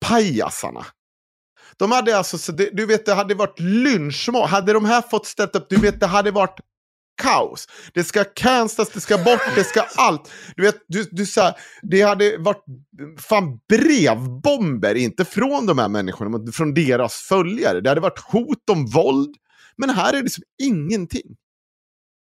[0.06, 0.85] pajasarna.
[1.77, 4.47] De hade alltså, du vet det hade varit lynchmål.
[4.47, 6.60] Hade de här fått ställt upp, du vet det hade varit
[7.16, 7.68] kaos.
[7.94, 10.32] Det ska cancelas, det ska bort, det ska allt.
[10.56, 12.64] Du vet, du, du, så här, det hade varit
[13.20, 17.82] fan brevbomber, inte från de här människorna, men från deras följare.
[17.82, 19.36] Det hade varit hot om våld.
[19.78, 21.36] Men här är det liksom ingenting.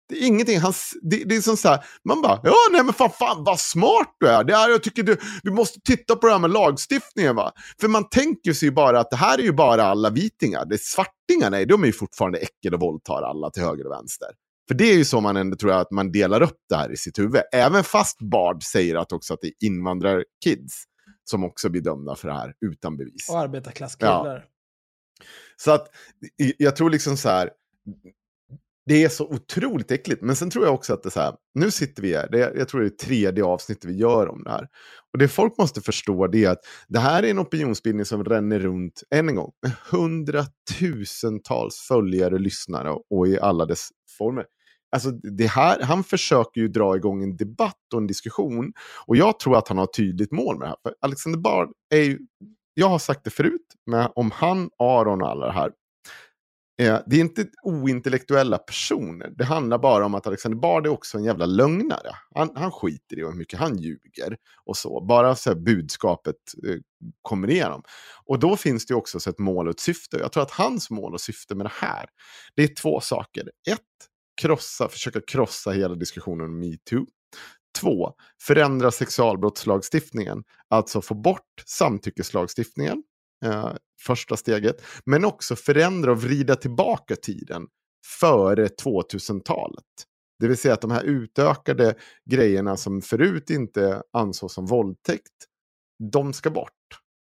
[0.09, 0.59] Det är ingenting.
[0.59, 3.59] Han, det, det är som så här, man bara, ja nej men fan, fan vad
[3.59, 4.43] smart du är.
[4.43, 7.51] Det är jag tycker du, vi måste titta på det här med lagstiftningen va.
[7.81, 10.65] För man tänker sig ju bara att det här är ju bara alla vitingar.
[10.65, 13.91] Det är svartingar, nej, de är ju fortfarande äckel och våldtar alla till höger och
[13.91, 14.29] vänster.
[14.69, 16.91] För det är ju så man ändå tror jag att man delar upp det här
[16.91, 17.41] i sitt huvud.
[17.53, 20.83] Även fast Bard säger att också att det är invandrarkids
[21.23, 23.29] som också blir dömda för det här utan bevis.
[23.29, 24.35] Och arbetarklasskillar.
[24.35, 24.43] Ja.
[25.57, 25.87] Så att
[26.57, 27.49] jag tror liksom så här,
[28.85, 30.21] det är så otroligt äckligt.
[30.21, 32.43] Men sen tror jag också att det är så här, nu sitter vi här, det
[32.43, 34.67] är, jag tror det är tredje avsnittet vi gör om det här.
[35.13, 38.59] Och det folk måste förstå det är att det här är en opinionsbildning som ränner
[38.59, 44.45] runt, än en gång, med hundratusentals följare, lyssnare och i alla dess former.
[44.91, 48.73] Alltså det här, han försöker ju dra igång en debatt och en diskussion.
[49.05, 50.77] Och jag tror att han har ett tydligt mål med det här.
[50.83, 52.19] För Alexander Bard är ju,
[52.73, 55.71] jag har sagt det förut, men om han, Aron och alla det här
[56.79, 59.33] Eh, det är inte ointellektuella personer.
[59.37, 62.15] Det handlar bara om att Alexander Bard är också en jävla lögnare.
[62.35, 65.01] Han, han skiter i hur mycket han ljuger och så.
[65.01, 66.35] Bara så här budskapet
[66.67, 66.75] eh,
[67.21, 67.83] kommer igenom.
[68.25, 70.17] Och då finns det också så ett mål och ett syfte.
[70.17, 72.05] Jag tror att hans mål och syfte med det här,
[72.55, 73.51] det är två saker.
[73.71, 73.79] Ett,
[74.39, 77.05] krossa, försöka krossa hela diskussionen om metoo.
[77.79, 80.43] Två, förändra sexualbrottslagstiftningen.
[80.69, 83.03] Alltså få bort samtyckeslagstiftningen
[83.45, 84.81] eh, första steget.
[85.05, 87.67] Men också förändra och vrida tillbaka tiden
[88.19, 89.85] före 2000-talet.
[90.39, 91.95] Det vill säga att de här utökade
[92.29, 95.45] grejerna som förut inte ansågs som våldtäkt,
[96.11, 96.73] de ska bort.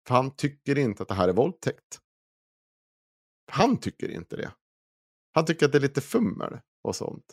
[0.08, 1.98] För han tycker inte att det här är våldtäkt.
[3.50, 4.52] Han tycker inte det.
[5.32, 7.24] Han tycker att det är lite fummel och sånt.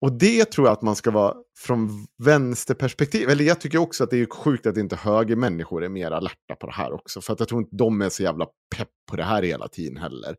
[0.00, 3.28] Och det tror jag att man ska vara från vänsterperspektiv.
[3.28, 6.54] Eller jag tycker också att det är sjukt att inte höger människor är mer alerta
[6.60, 7.20] på det här också.
[7.20, 8.46] För att jag tror inte de är så jävla
[8.76, 10.36] pepp på det här hela tiden heller.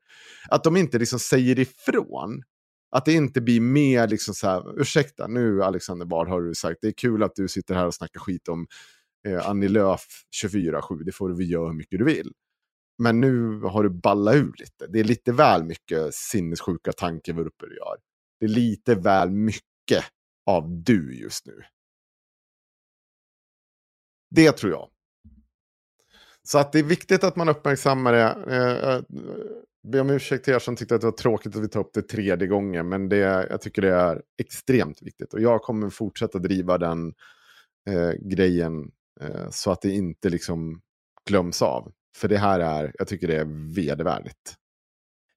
[0.49, 2.43] Att de inte liksom säger ifrån.
[2.91, 6.77] Att det inte blir mer liksom så här, ursäkta nu Alexander Bard har du sagt,
[6.81, 8.67] det är kul att du sitter här och snackar skit om
[9.27, 10.05] eh, Annie Lööf
[10.43, 12.31] 24-7, det får du väl göra hur mycket du vill.
[12.97, 14.87] Men nu har du ballat ur lite.
[14.87, 17.97] Det är lite väl mycket sinnessjuka tankevurpor du gör.
[18.39, 20.03] Det är lite väl mycket
[20.45, 21.61] av du just nu.
[24.29, 24.89] Det tror jag.
[26.43, 28.37] Så att det är viktigt att man uppmärksammar det.
[28.47, 29.01] Eh, eh,
[29.83, 31.79] jag ber om ursäkt till er som tyckte att det var tråkigt att vi tar
[31.79, 32.89] upp det tredje gången.
[32.89, 33.17] Men det,
[33.49, 35.33] jag tycker det är extremt viktigt.
[35.33, 37.13] Och jag kommer fortsätta driva den
[37.89, 38.91] eh, grejen
[39.21, 40.81] eh, så att det inte liksom
[41.29, 41.91] glöms av.
[42.15, 44.55] För det här är, jag tycker det är vedervärdigt.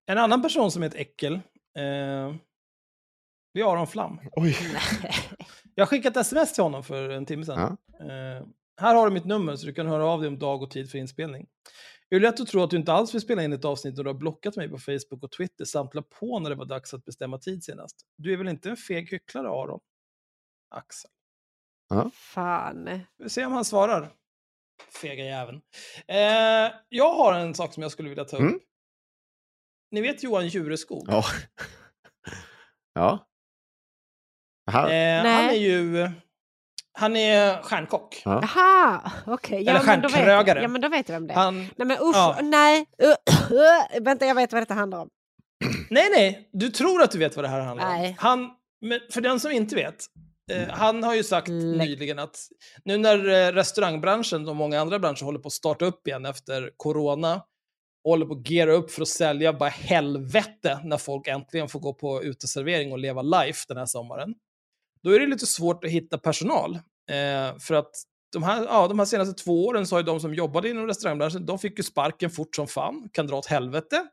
[0.07, 2.35] En annan person som är ett äckel, eh,
[3.55, 4.21] det är Aron Flam.
[4.33, 4.57] Oj.
[5.75, 7.77] Jag har skickat sms till honom för en timme sedan.
[7.99, 8.05] Ja.
[8.05, 8.47] Uh,
[8.81, 10.91] här har du mitt nummer så du kan höra av dig om dag och tid
[10.91, 11.47] för inspelning.
[12.11, 14.05] Det är lätt att tro att du inte alls vill spela in ett avsnitt när
[14.05, 16.95] du har blockat mig på Facebook och Twitter samt la på när det var dags
[16.95, 17.97] att bestämma tid senast.
[18.17, 19.81] Du är väl inte en feg hycklare, Aron?
[20.69, 21.11] Axel.
[21.89, 22.11] Ja.
[22.15, 23.01] Fan.
[23.19, 24.13] Vi ser om han svarar.
[25.01, 25.61] Fega jäveln.
[26.09, 28.43] Eh, jag har en sak som jag skulle vilja ta upp.
[28.43, 28.61] Mm.
[29.91, 31.05] Ni vet Johan Jureskog?
[31.09, 31.25] Ja.
[32.95, 33.27] ja.
[34.73, 36.11] Eh, han är ju...
[36.93, 38.23] Han är stjärnkock.
[38.25, 39.35] Jaha, okej.
[39.35, 39.63] Okay.
[39.63, 40.63] Ja, Eller stjärnkrögare.
[40.63, 41.37] Ja, men då vet jag vem det är.
[41.39, 42.39] Han, nej, men usch, ja.
[42.43, 42.87] nej.
[43.03, 43.09] Uh,
[43.99, 45.09] uh, vänta, jag vet vad detta handlar om.
[45.91, 46.49] Nej, nej.
[46.53, 48.09] Du tror att du vet vad det här handlar nej.
[48.09, 48.15] om.
[48.19, 48.51] Han,
[48.81, 50.07] men för den som inte vet.
[50.49, 51.89] Eh, han har ju sagt Läck.
[51.89, 52.39] nyligen att
[52.85, 56.70] nu när eh, restaurangbranschen och många andra branscher håller på att starta upp igen efter
[56.77, 57.43] corona
[58.05, 61.95] håller på att geara upp för att sälja bara helvete när folk äntligen får gå
[61.95, 64.35] på uteservering och leva life den här sommaren
[65.03, 66.75] då är det lite svårt att hitta personal.
[67.11, 67.91] Eh, för att
[68.33, 70.87] de här, ja, de här senaste två åren så har ju de som jobbade inom
[70.87, 74.07] restaurangbranschen, de fick ju sparken fort som fan, kan dra åt helvete.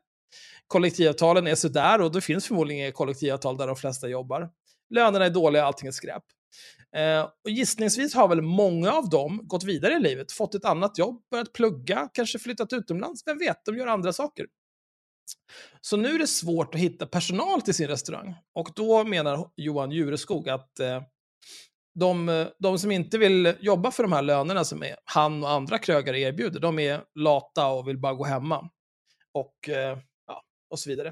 [0.66, 4.50] Kollektivavtalen är sådär och det finns förmodligen kollektivavtal där de flesta jobbar.
[4.94, 6.22] Lönerna är dåliga, allting är skräp.
[6.96, 10.98] Eh, och gissningsvis har väl många av dem gått vidare i livet, fått ett annat
[10.98, 14.46] jobb, börjat plugga, kanske flyttat utomlands, vem vet, de gör andra saker.
[15.80, 18.34] Så nu är det svårt att hitta personal till sin restaurang.
[18.54, 21.02] Och då menar Johan Jureskog att eh,
[21.98, 25.78] de, de, som inte vill jobba för de här lönerna som är, han och andra
[25.78, 28.70] krögare erbjuder, de är lata och vill bara gå hemma.
[29.32, 31.08] Och, eh, ja, och så vidare.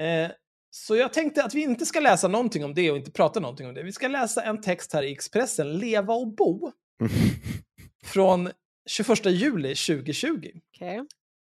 [0.00, 0.30] Eh,
[0.70, 3.68] så jag tänkte att vi inte ska läsa någonting om det och inte prata någonting
[3.68, 3.82] om det.
[3.82, 6.72] Vi ska läsa en text här i Expressen, Leva och bo,
[8.04, 8.50] från
[8.88, 10.28] 21 juli 2020.
[10.76, 11.00] Okay.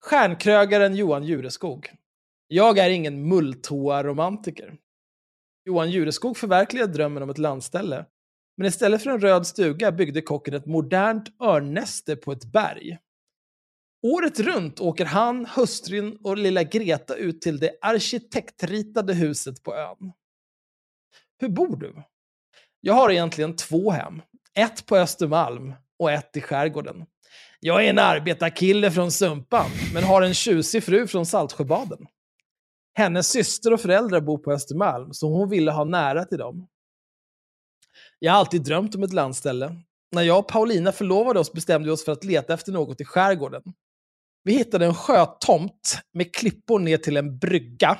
[0.01, 1.89] Stjärnkrögaren Johan Jureskog.
[2.47, 4.77] Jag är ingen mulltoa-romantiker.
[5.65, 8.05] Johan Jureskog förverkligade drömmen om ett landställe.
[8.57, 12.97] Men istället för en röd stuga byggde kocken ett modernt örnnäste på ett berg.
[14.03, 20.13] Året runt åker han, hustrun och lilla Greta ut till det arkitektritade huset på ön.
[21.37, 22.03] Hur bor du?
[22.81, 24.21] Jag har egentligen två hem.
[24.53, 27.05] Ett på Östermalm och ett i skärgården.
[27.59, 32.07] Jag är en arbetarkille från Sumpan, men har en tjusig fru från Saltsjöbaden.
[32.93, 36.67] Hennes syster och föräldrar bor på Östermalm, så hon ville ha nära till dem.
[38.19, 39.75] Jag har alltid drömt om ett landställe.
[40.11, 43.05] När jag och Paulina förlovade oss bestämde vi oss för att leta efter något i
[43.05, 43.63] skärgården.
[44.43, 47.99] Vi hittade en sjötomt med klippor ner till en brygga.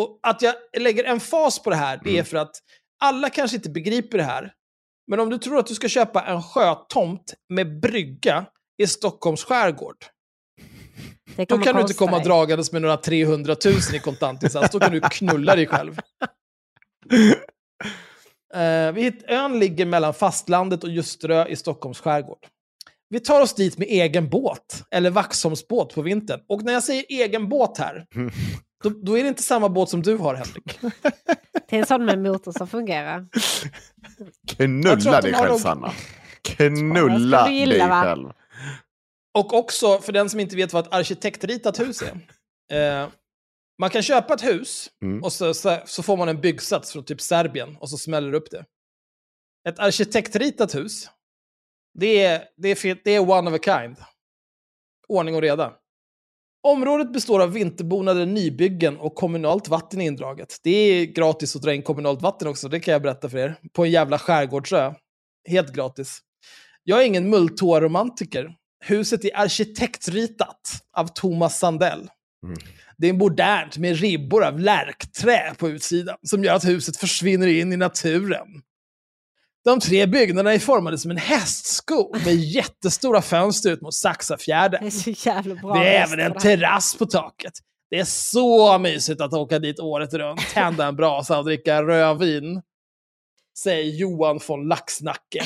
[0.00, 2.56] Och att jag lägger en fas på det här, det är för att
[3.00, 4.52] alla kanske inte begriper det här.
[5.10, 8.46] Men om du tror att du ska köpa en sjötomt med brygga
[8.82, 9.96] i Stockholms skärgård,
[11.36, 12.24] Det då kan du inte komma dig.
[12.24, 14.72] dragandes med några 300 000 i kontantinsats.
[14.72, 16.00] Då kan du knulla dig själv.
[18.94, 22.46] Vi hitt, ön ligger mellan fastlandet och Ljusterö i Stockholms skärgård.
[23.08, 26.40] Vi tar oss dit med egen båt, eller Vaxholmsbåt på vintern.
[26.48, 28.06] Och när jag säger egen båt här,
[28.82, 30.78] då, då är det inte samma båt som du har, Henrik.
[31.68, 33.26] Det är en sån med motor som fungerar.
[34.56, 35.92] Knulla dig själv Sanna.
[36.42, 38.02] Knulla dig va?
[38.02, 38.28] själv.
[39.38, 42.18] Och också, för den som inte vet vad ett arkitektritat hus är.
[43.02, 43.08] Eh,
[43.80, 45.22] man kan köpa ett hus Mm.
[45.24, 48.38] och så, så, så får man en byggsats från typ Serbien och så smäller du
[48.38, 48.64] upp det.
[49.68, 51.10] Ett arkitektritat hus,
[51.98, 53.96] det är, det är, det är one of a kind.
[55.08, 55.72] Ordning och reda.
[56.62, 60.56] Området består av vinterbonade nybyggen och kommunalt vatten indraget.
[60.62, 63.56] Det är gratis att dra in kommunalt vatten också, det kan jag berätta för er.
[63.72, 64.94] På en jävla skärgårdsö.
[65.48, 66.18] Helt gratis.
[66.84, 68.54] Jag är ingen mulltoa-romantiker.
[68.84, 70.60] Huset är arkitektritat
[70.96, 72.08] av Thomas Sandell.
[72.44, 72.58] Mm.
[72.98, 77.72] Det är modernt med ribbor av lärkträ på utsidan som gör att huset försvinner in
[77.72, 78.46] i naturen.
[79.66, 84.80] De tre byggnaderna är formade som en hästsko med jättestora fönster ut mot Saxafjärden.
[84.80, 85.74] Det är så jävla bra.
[85.74, 87.52] Det är även en terrass på taket.
[87.90, 92.62] Det är så mysigt att åka dit året runt, tända en brasa och dricka rödvin.
[93.58, 95.42] Säger Johan von Laxnacke.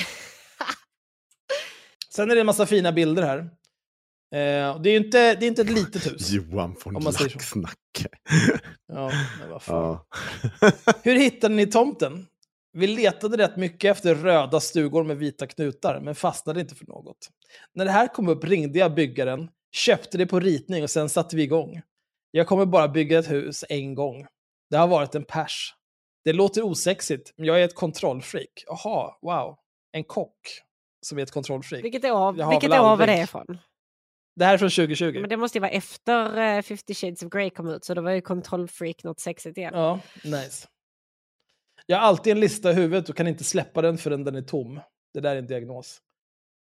[2.14, 3.38] Sen är det en massa fina bilder här.
[3.38, 6.30] Eh, det är inte, det är inte ett litet hus.
[6.30, 7.38] Johan von Om man säger så.
[7.38, 8.09] Laxnacke.
[8.92, 9.98] Ja, men vad fan.
[10.60, 10.72] Ja.
[11.02, 12.26] Hur hittade ni tomten?
[12.72, 17.28] Vi letade rätt mycket efter röda stugor med vita knutar, men fastnade inte för något.
[17.74, 21.36] När det här kom upp ringde jag byggaren, köpte det på ritning och sen satte
[21.36, 21.80] vi igång.
[22.30, 24.26] Jag kommer bara bygga ett hus en gång.
[24.70, 25.74] Det har varit en pers.
[26.24, 28.64] Det låter osexigt, men jag är ett kontrollfreak.
[28.66, 29.56] Jaha, wow.
[29.92, 30.38] En kock
[31.06, 31.84] som är ett kontrollfreak.
[31.84, 33.59] Vilket Jag har vilket var aldrig- det ifrån?
[34.36, 35.18] Det här är från 2020.
[35.20, 38.02] Men det måste ju vara efter uh, 50 shades of Grey kom ut, så då
[38.02, 39.72] var ju kontrollfreak något sexigt igen.
[39.74, 40.68] Ja, nice.
[41.90, 44.42] Jag har alltid en lista i huvudet och kan inte släppa den förrän den är
[44.42, 44.80] tom.
[45.14, 46.00] Det där är en diagnos.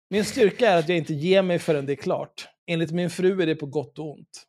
[0.09, 2.47] Min styrka är att jag inte ger mig förrän det är klart.
[2.67, 4.43] Enligt min fru är det på gott och ont.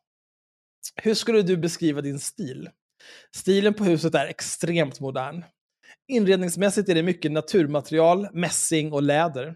[0.95, 2.69] Hur skulle du beskriva din stil?
[3.35, 5.43] Stilen på huset är extremt modern.
[6.07, 9.55] Inredningsmässigt är det mycket naturmaterial, mässing och läder.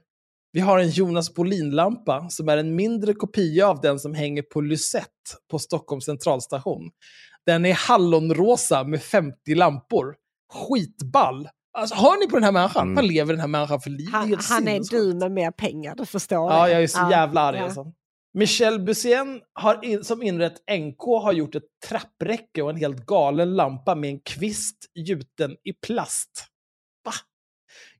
[0.51, 4.61] Vi har en Jonas Bolin-lampa som är en mindre kopia av den som hänger på
[4.61, 5.09] Lysette
[5.51, 6.91] på Stockholms centralstation.
[7.45, 10.15] Den är hallonrosa med 50 lampor.
[10.53, 11.49] Skitball!
[11.71, 12.81] Alltså, hör ni på den här människan?
[12.81, 12.95] Mm.
[12.95, 14.09] Vad lever den här människan för liv?
[14.11, 16.51] Det är Han, han är du med mer pengar, du förstår.
[16.51, 17.63] Ja, jag är så jävla arg ja.
[17.63, 17.93] alltså.
[18.33, 23.55] Michel Bussén har in, som inrett NK har gjort ett trappräcke och en helt galen
[23.55, 26.45] lampa med en kvist gjuten i plast.
[27.05, 27.11] Va?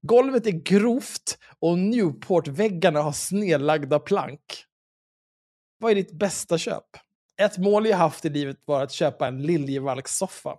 [0.01, 4.65] Golvet är grovt och Newport-väggarna har snedlagda plank.
[5.79, 6.85] Vad är ditt bästa köp?
[7.41, 10.57] Ett mål jag haft i livet var att köpa en Liljevalchs-soffa.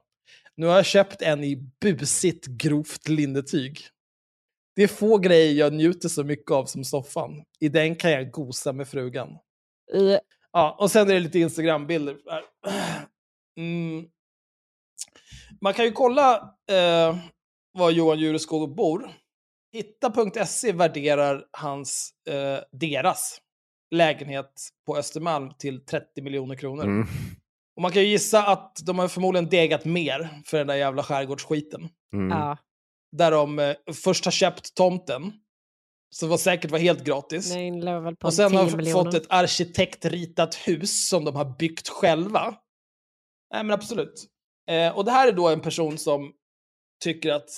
[0.57, 3.79] Nu har jag köpt en i busigt grovt linnetyg.
[4.77, 7.45] Det är få grejer jag njuter så mycket av som soffan.
[7.61, 9.29] I den kan jag gosa med frugan.
[9.95, 10.19] Uh,
[10.53, 12.17] Ja, och sen är det lite Instagram-bilder.
[13.59, 14.09] Mm.
[15.61, 17.17] Man kan ju kolla eh,
[17.73, 19.11] var Johan Jureskog bor.
[19.73, 23.41] Hitta.se värderar hans, eh, deras
[23.91, 26.85] lägenhet på Östermalm till 30 miljoner kronor.
[26.85, 27.07] Mm.
[27.81, 31.03] Och man kan ju gissa att de har förmodligen degat mer för den där jävla
[31.03, 31.89] skärgårdsskiten.
[32.13, 32.39] Mm.
[32.39, 32.59] ja.
[33.17, 35.33] Där de eh, först har köpt tomten,
[36.15, 37.53] som var säkert var helt gratis.
[37.53, 38.93] Den låg väl på Och sen 10 har miljoner.
[38.93, 42.55] fått ett arkitektritat hus som de har byggt själva.
[43.53, 44.27] Nej men absolut.
[44.71, 46.33] Eh, och det här är då en person som
[47.03, 47.49] tycker att,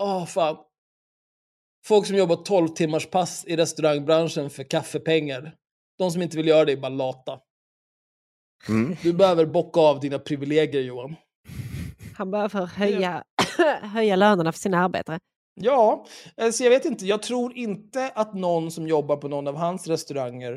[0.00, 0.56] åh fan,
[1.86, 5.54] folk som jobbar 12 timmars pass i restaurangbranschen för kaffepengar,
[5.98, 7.40] de som inte vill göra det är bara lata.
[8.68, 8.96] Mm.
[9.02, 11.16] Du behöver bocka av dina privilegier Johan.
[12.16, 13.24] Han behöver höja
[13.82, 15.18] höja lönerna för sina arbetare.
[15.54, 16.06] Ja,
[16.52, 17.06] så jag vet inte.
[17.06, 20.52] Jag tror inte att någon som jobbar på någon av hans restauranger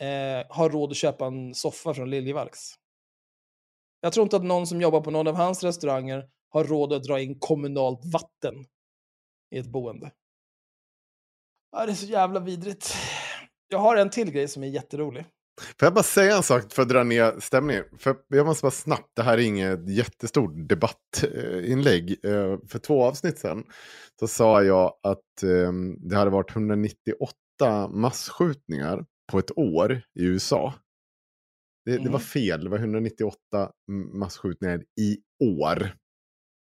[0.00, 2.74] eh, har råd att köpa en soffa från Liljevalchs.
[4.00, 7.02] Jag tror inte att någon som jobbar på någon av hans restauranger har råd att
[7.02, 8.54] dra in kommunalt vatten
[9.50, 10.10] i ett boende.
[11.72, 12.94] Ja, det är så jävla vidrigt.
[13.68, 15.24] Jag har en till grej som är jätterolig.
[15.60, 17.84] Får jag bara säga en sak för att dra ner stämningen?
[17.98, 22.10] För jag måste bara snabbt, det här är inget jättestort debattinlägg.
[22.24, 23.64] Eh, För två avsnitt sedan
[24.20, 30.74] så sa jag att eh, det hade varit 198 masskjutningar på ett år i USA.
[31.84, 32.20] Det, det var Mm.
[32.20, 33.36] fel, det var 198
[34.12, 35.96] masskjutningar i år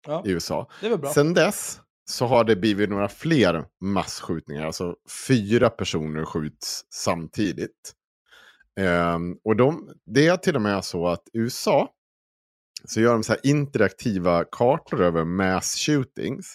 [0.06, 0.70] Ja, i USA.
[1.14, 1.80] Sen dess
[2.10, 4.66] så har det blivit några fler masskjutningar.
[4.66, 4.96] Alltså
[5.28, 7.92] fyra personer skjuts samtidigt.
[8.80, 11.88] Ehm, och de, det är till och med så att USA
[12.84, 16.54] så gör de så här interaktiva kartor över mass shootings.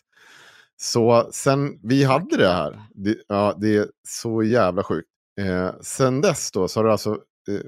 [0.77, 5.09] Så sen vi hade det här, det, ja, det är så jävla sjukt.
[5.41, 7.11] Eh, sen dess då så har det alltså,
[7.49, 7.61] eh,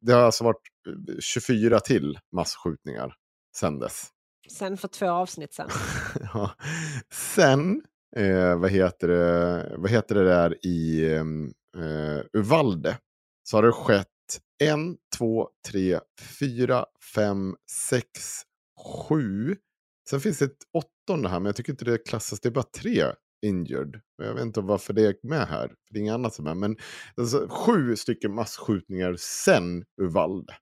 [0.00, 3.14] det har alltså varit eh, 24 till masskjutningar
[3.56, 4.08] sen dess.
[4.50, 5.68] Sen för två avsnitt sen.
[6.34, 6.50] Ja.
[7.12, 7.82] Sen,
[8.16, 12.98] eh, vad, heter det, vad heter det där i eh, Uvalde?
[13.48, 14.08] Så har det skett
[14.62, 16.00] en, två, tre,
[16.40, 17.56] fyra, fem,
[17.90, 18.10] sex,
[19.08, 19.56] sju.
[20.10, 22.40] Sen finns det ett åttonde här, men jag tycker inte det klassas.
[22.40, 23.04] Det är bara tre
[23.46, 24.00] injured.
[24.16, 25.68] Jag vet inte varför det är med här.
[25.68, 26.54] För det är inget annat som är.
[26.54, 26.76] Men
[27.16, 30.56] alltså, sju stycken masskjutningar sen Uvalde.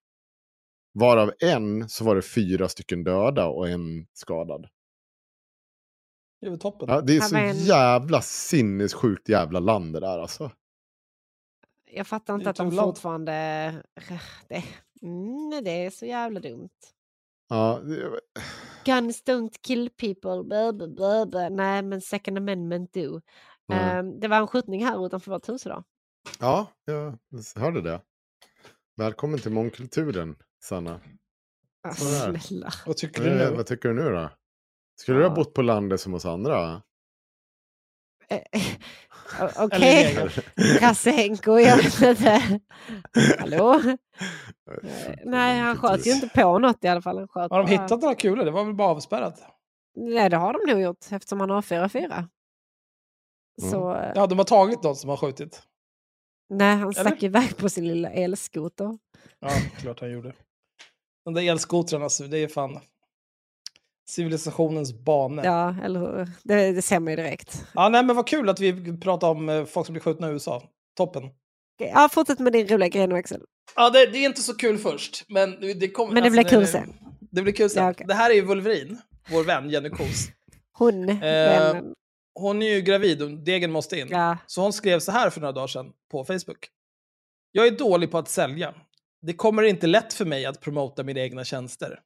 [0.95, 4.67] Varav en så var det fyra stycken döda och en skadad.
[6.41, 6.89] Det är väl toppen.
[6.89, 10.51] Ja, det är så jävla sinnessjukt jävla land det där alltså.
[11.95, 13.33] Jag fattar inte att de fortfarande...
[14.49, 14.65] Det,
[15.03, 16.71] mm, det är så jävla dumt.
[17.49, 18.21] Ja, det-
[18.85, 20.45] Guns don't kill people.
[20.45, 21.51] Blah, blah, blah, blah.
[21.51, 23.21] Nej, men second amendment do.
[23.73, 24.21] Mm.
[24.21, 25.85] Det var en skjutning här utanför vårt hus idag.
[26.41, 27.19] ja, jag
[27.57, 28.01] hörde det.
[28.97, 31.01] Välkommen till mångkulturen, Sanna.
[31.89, 32.71] Ah, snälla.
[32.87, 33.57] Vad tycker du nu?
[33.57, 34.31] vad tycker du nu då?
[35.01, 35.35] Skulle du ha Ja.
[35.35, 36.83] bott på landet som oss andra?
[38.33, 38.63] Eh,
[39.41, 40.29] Eller Okej.
[40.81, 42.61] Rasenko, jag vet inte.
[43.39, 43.81] Hallå?
[44.85, 47.19] Eh, Nej, han sköt ju inte på något i alla fall.
[47.19, 48.45] Han sköt Har de bara- hittat några kulor?
[48.45, 49.43] Det var väl bara avspärrat?
[49.97, 52.29] Nej, det har de nog gjort eftersom han har 4-4.
[53.71, 55.63] Så eh, Ja, de har tagit någon som har skjutit.
[56.51, 56.93] nej, han Eller?
[56.93, 58.99] stack iväg på sin lilla elskoter.
[59.41, 59.49] Ja,
[59.81, 60.33] klart han gjorde.
[61.25, 62.81] De där elskotrarna, det är fan
[64.15, 65.45] civilisationens banor.
[65.45, 65.75] Ja.
[65.79, 66.29] Ja, eller hur?
[66.43, 67.65] Det, det ser man ju direkt.
[67.75, 70.63] nej, men vad kul att vi pratar om eh, folk som blir skjutna i USA.
[70.97, 71.23] Toppen.
[71.79, 73.41] Ja, fortsätt med din roliga grej nu Axel.
[73.77, 76.13] Ja, det, det är inte så kul först, men det kommer...
[76.13, 76.95] Men det blir kul sen.
[77.21, 77.85] Det blir kul sen.
[77.85, 78.07] Ja, okej.
[78.07, 78.99] Det här är ju Wolverine,
[79.31, 80.29] vår vän Jenny Kos.
[80.79, 81.95] Hon, Eh, vännen.
[82.35, 84.09] Hon är ju gravid och degen måste in.
[84.11, 86.69] Ja, Så hon skrev så här för några dagar sedan på Facebook.
[87.53, 88.75] Jag är dålig på att sälja.
[89.23, 92.01] Det kommer inte lätt för mig att promota mina egna tjänster.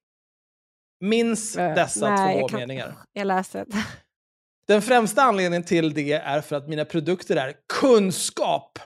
[1.01, 2.95] Minns Eh, dessa nej, två jag kan- meningar.
[3.13, 3.77] jag läste det.
[4.69, 8.79] Den främsta anledningen till det är för att mina produkter är kunskap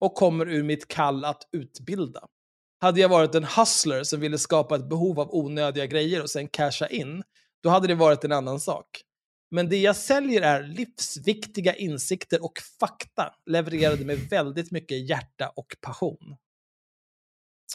[0.00, 2.20] och kommer ur mitt kall att utbilda.
[2.80, 6.48] Hade jag varit en hustler som ville skapa ett behov av onödiga grejer och sen
[6.48, 7.22] casha in,
[7.62, 8.86] då hade det varit en annan sak.
[9.50, 15.76] Men det jag säljer är livsviktiga insikter och fakta levererade med väldigt mycket hjärta och
[15.80, 16.36] passion.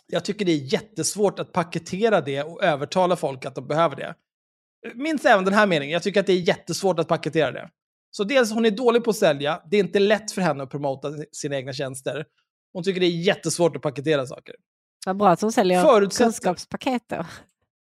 [0.07, 4.15] Jag tycker det är jättesvårt att paketera det och övertala folk att de behöver det.
[4.95, 7.69] Minns även den här meningen, jag tycker att det är jättesvårt att paketera det.
[8.11, 10.69] Så dels hon är dålig på att sälja, det är inte lätt för henne att
[10.69, 12.25] promota sina egna tjänster.
[12.73, 14.55] Hon tycker det är jättesvårt att paketera saker.
[15.05, 17.25] Vad bra att hon säljer Förutsätter- kunskapspaket då.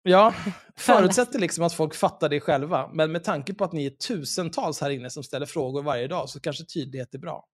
[0.03, 0.33] Ja,
[0.77, 2.89] förutsätter liksom att folk fattar det själva.
[2.93, 6.29] Men med tanke på att ni är tusentals här inne som ställer frågor varje dag
[6.29, 7.45] så kanske tydlighet är bra.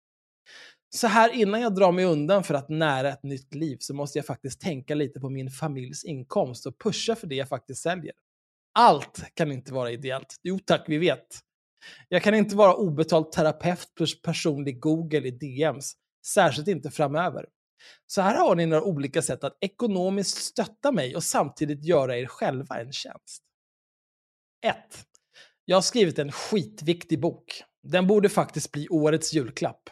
[0.89, 4.19] Så här innan jag drar mig undan för att nära ett nytt liv så måste
[4.19, 8.13] jag faktiskt tänka lite på min familjs inkomst och pusha för det jag faktiskt säljer.
[8.73, 10.35] Allt kan inte vara ideellt.
[10.43, 11.39] Jo tack, vi vet.
[12.07, 15.93] Jag kan inte vara obetald terapeut plus personlig Google i DMs.
[16.25, 17.45] Särskilt inte framöver.
[18.07, 22.25] Så här har ni några olika sätt att ekonomiskt stötta mig och samtidigt göra er
[22.25, 23.43] själva en tjänst.
[24.65, 24.75] 1.
[25.65, 27.63] Jag har skrivit en skitviktig bok.
[27.83, 29.89] Den borde faktiskt bli årets julklapp.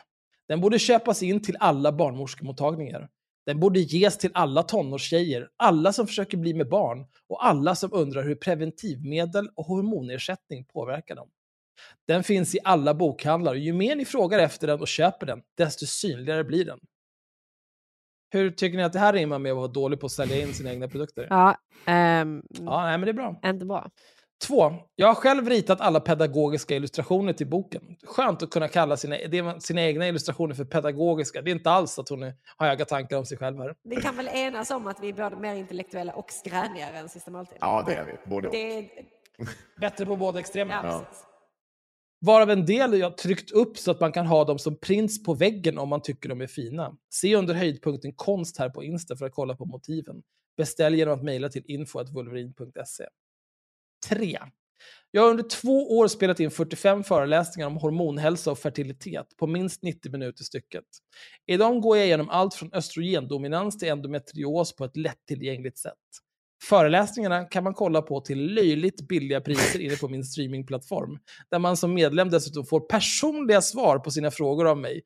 [0.48, 3.10] Den borde köpas in till alla barnmorskemottagningar.
[3.46, 7.90] Den borde ges till alla tonårstjejer, alla som försöker bli med barn och alla som
[7.94, 11.30] undrar hur preventivmedel och hormonersättning påverkar dem.
[12.08, 15.42] Den finns i alla bokhandlar och ju mer ni frågar efter den och köper den,
[15.58, 16.80] desto synligare blir den.
[18.30, 20.54] Hur tycker ni att det här rimmar med att vara dålig på att sälja in
[20.54, 21.28] sina egna produkter?
[21.30, 23.40] Ja, ehm, Ja, nej, men det är bra.
[23.46, 23.90] inte bra.
[24.48, 27.82] Två, jag har själv ritat alla pedagogiska illustrationer till boken.
[28.04, 31.42] Skönt att kunna kalla sina, sina egna illustrationer för pedagogiska.
[31.42, 33.76] Det är inte alls att hon är, har höga tankar om sig själv här.
[33.84, 37.32] Vi kan väl enas om att vi är både mer intellektuella och skränigare än Sista
[37.32, 37.58] måltiden?
[37.62, 38.30] Ja, det är vi.
[38.30, 38.54] Både och.
[38.54, 38.90] Det,
[39.82, 40.82] Bättre på båda extremerna.
[40.84, 41.24] ja, precis.
[42.20, 45.34] Varav en del jag tryckt upp så att man kan ha dem som prints på
[45.34, 46.98] väggen om man tycker de är fina.
[47.10, 50.22] Se under höjdpunkten konst här på Insta för att kolla på motiven.
[50.58, 53.04] Beställ genom att mejla till info.wolverine.se.
[54.10, 54.40] 3.
[55.12, 59.84] Jag har under två år spelat in 45 föreläsningar om hormonhälsa och fertilitet på minst
[59.84, 60.84] 90 minuter stycket.
[61.46, 65.94] I dem går jag igenom allt från östrogendominans till endometrios på ett lättillgängligt sätt.
[66.64, 71.20] Föreläsningarna kan man kolla på till löjligt billiga priser inne på min streamingplattform,
[71.52, 75.02] där man som medlem dessutom får personliga svar på sina frågor av mig.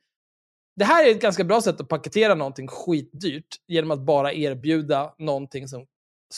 [0.75, 5.15] Det här är ett ganska bra sätt att paketera någonting skitdyrt genom att bara erbjuda
[5.17, 5.85] någonting som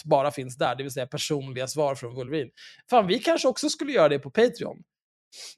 [0.06, 2.50] bara finns där, det vill säga personliga svar från Wolverine.
[2.90, 4.84] Fan, vi kanske också skulle göra det på Patreon.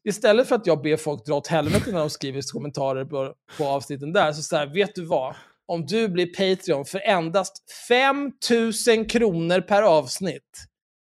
[0.03, 3.65] Istället för att jag ber folk dra åt helvete när de skriver kommentarer på, på
[3.65, 5.35] avsnitten där, så, så här, vet du vad?
[5.67, 7.53] Om du blir Patreon för endast
[7.87, 10.65] 5000 kronor per avsnitt,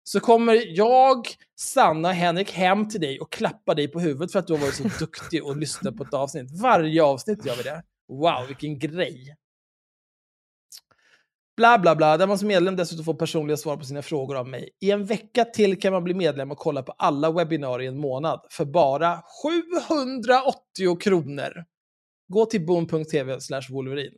[0.04, 1.28] så kommer jag,
[1.60, 4.60] Sanna och Henrik hem till dig och klappa dig på huvudet för att du har
[4.60, 6.62] varit så duktig och lyssnat på ett avsnitt.
[6.62, 7.84] Varje avsnitt gör vi det.
[8.08, 9.36] Wow, vilken grej.
[11.58, 14.48] Bla bla bla, där man som medlem dessutom får personliga svar på sina frågor av
[14.48, 14.70] mig.
[14.80, 18.00] I en vecka till kan man bli medlem och kolla på alla webbinarier i en
[18.00, 21.54] månad för bara 780 kronor.
[22.28, 23.38] Gå till boom.tv
[23.70, 24.16] wolverine.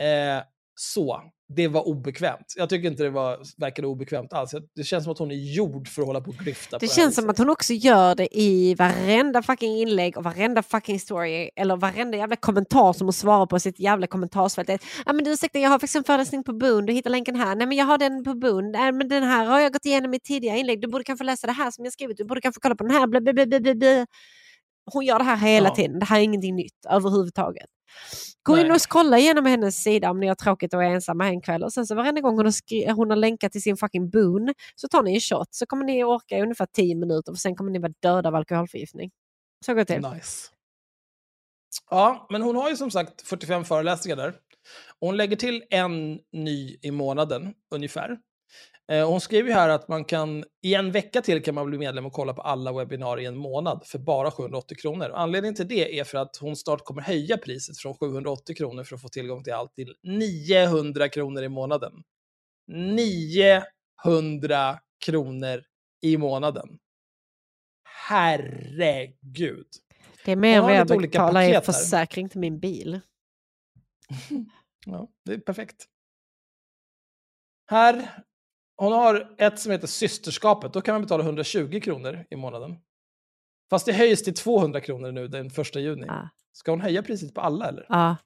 [0.00, 0.42] Eh,
[0.74, 2.54] så, det var obekvämt.
[2.56, 4.54] Jag tycker inte det var, verkade obekvämt alls.
[4.76, 6.94] Det känns som att hon är gjord för att hålla på och grifta Det här
[6.94, 11.50] känns som att hon också gör det i varenda fucking inlägg och varenda fucking story
[11.56, 14.68] eller varenda jävla kommentar som hon svarar på sitt jävla kommentarsfält.
[14.68, 17.36] Ja ah, men du ursäkta, jag har faktiskt en föreläsning på Boon, du hittar länken
[17.36, 17.54] här.
[17.54, 20.14] Nej men jag har den på Boon, Nej men den här har jag gått igenom
[20.14, 20.80] i tidigare inlägg.
[20.80, 22.92] Du borde kanske läsa det här som jag skrivit, du borde kanske kolla på den
[22.92, 23.06] här.
[23.06, 24.06] Bla, bla, bla, bla, bla.
[24.92, 25.74] Hon gör det här hela Ja.
[25.74, 27.66] tiden, det här är ingenting nytt överhuvudtaget.
[28.42, 31.40] Gå in och scrolla igenom hennes sida om ni har tråkigt och är ensamma en
[31.40, 34.54] kväll och sen så varenda gång hon har, hon har länkat till sin fucking boon
[34.74, 37.56] så tar ni en shot så kommer ni orka i ungefär 10 minuter och sen
[37.56, 39.10] kommer ni vara döda av alkoholförgiftning.
[39.66, 40.10] Så går det till.
[40.10, 40.48] Nice.
[41.90, 44.28] Ja, men hon har ju som sagt 45 föreläsningar där.
[45.00, 48.18] Och hon lägger till en ny i månaden, ungefär.
[48.92, 51.78] Eh, Hon skriver ju här att man kan, i en vecka till kan man bli
[51.78, 55.10] medlem och kolla på alla webbinarier i en månad för bara 780 kronor.
[55.14, 58.94] Anledningen till det är för att hon snart kommer höja priset från 780 kronor för
[58.94, 61.92] att få tillgång till allt till 900 kronor i månaden.
[62.72, 65.62] 900 kronor
[66.02, 66.78] i månaden.
[68.08, 69.66] Herregud.
[70.24, 73.00] Det är mer än vad jag betalar i försäkring till min bil.
[74.86, 75.86] Ja, det är perfekt.
[77.66, 78.24] Här,
[78.76, 80.72] hon har ett som heter Systerskapet.
[80.72, 82.76] Då kan man betala 120 kronor i månaden.
[83.70, 86.06] Fast det höjs till 200 kronor nu den första juni.
[86.06, 86.28] Ja.
[86.52, 87.86] Ska hon höja priset på alla eller?
[87.88, 88.16] Ja.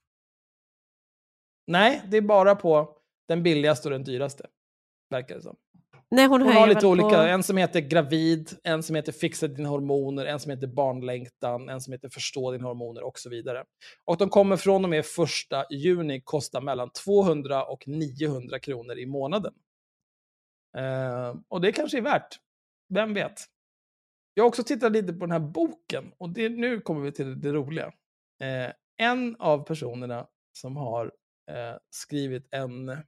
[1.66, 2.96] Nej, det är bara på
[3.28, 4.46] den billigaste och den dyraste.
[5.10, 5.56] Verkar det som.
[6.10, 7.08] Nej, hon, Hon har lite olika.
[7.08, 7.14] På...
[7.14, 11.80] En som heter Gravid, en som heter Fixa dina hormoner, en som heter Barnlängtan, en
[11.80, 13.64] som heter Förstå dina hormoner och så vidare.
[14.04, 19.06] Och de kommer från och med första juni kosta mellan 200 och 900 kronor i
[19.06, 19.52] månaden.
[20.78, 22.40] Eh, och det kanske är värt.
[22.94, 23.40] Vem vet?
[24.34, 27.40] Jag har också tittat lite på den här boken och det, nu kommer vi till
[27.40, 27.86] det roliga.
[28.42, 31.12] Eh, en av personerna som har
[31.50, 32.98] eh, skrivit en eh,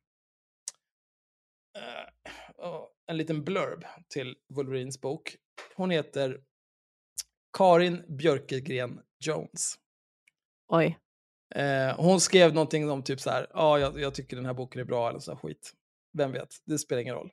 [2.57, 5.37] oh, en liten blurb till Wolverines bok.
[5.77, 6.41] Hon heter
[7.59, 9.75] Karin Björkegren Jones.
[10.69, 10.99] Oj.
[11.55, 14.81] Eh, hon skrev någonting om typ så här, ja, jag, jag tycker den här boken
[14.81, 15.73] är bra eller så skit.
[16.19, 17.33] Vem vet, det spelar ingen roll.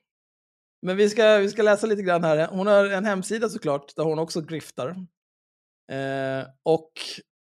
[0.86, 2.46] Men vi ska, vi ska läsa lite grann här.
[2.46, 4.88] Hon har en hemsida såklart, där hon också griftar.
[5.92, 6.92] Eh, och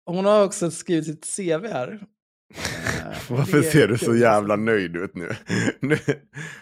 [0.05, 2.07] hon har också skrivit sitt CV här.
[2.55, 5.35] Eh, Varför ser du så jävla nöjd ut nu?
[5.81, 5.97] nu.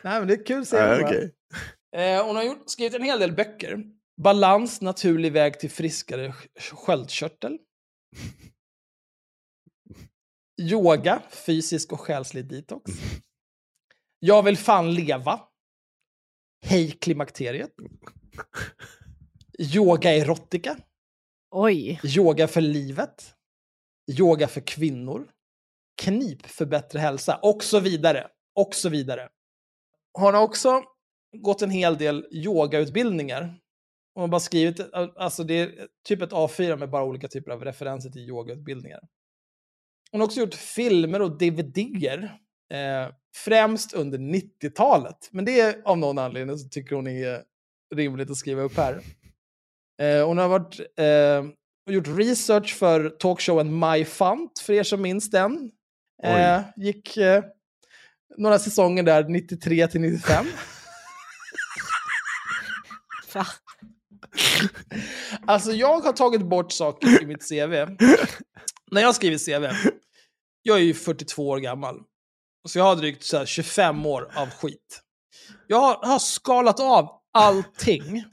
[0.03, 0.75] Nej, men det är kul CV.
[0.75, 1.05] Bara.
[1.05, 1.35] okej.
[1.95, 3.83] Eh, hon har gjort, skrivit en hel del böcker.
[4.21, 7.57] Balans, naturlig väg till friskare sk- sköldkörtel.
[10.61, 12.91] Yoga, fysisk och själslig detox.
[14.19, 15.39] Jag vill fan leva.
[16.67, 17.71] Hej klimakteriet.
[19.59, 20.77] Yoga erotica.
[21.51, 21.99] Oj.
[22.17, 23.33] Yoga för livet.
[24.19, 25.27] Yoga för kvinnor.
[26.01, 27.39] Knip för bättre hälsa.
[27.43, 28.27] Och så vidare.
[28.55, 29.29] Och så vidare.
[30.13, 30.83] Hon har också
[31.37, 33.59] gått en hel del yogautbildningar.
[34.13, 37.63] Hon har bara skrivit, alltså det är typ ett A4 med bara olika typer av
[37.63, 38.99] referenser till yogautbildningar.
[40.11, 42.39] Hon har också gjort filmer och DVD-er.
[42.73, 45.29] Eh, främst under 90-talet.
[45.31, 47.41] Men det är av någon anledning så tycker hon är
[47.95, 49.01] rimligt att skriva upp här.
[50.01, 55.29] Eh, hon har varit, eh, gjort research för talkshowen My Fant, för er som minns
[55.29, 55.71] den.
[56.23, 57.43] Eh, gick eh,
[58.37, 60.45] några säsonger där, 93 till 95.
[63.33, 63.45] Va?
[65.47, 67.95] Alltså jag har tagit bort saker i mitt CV.
[68.91, 69.75] När jag skriver CV,
[70.61, 72.01] jag är ju 42 år gammal.
[72.67, 75.01] Så jag har drygt så här 25 år av skit.
[75.67, 78.23] Jag har, har skalat av allting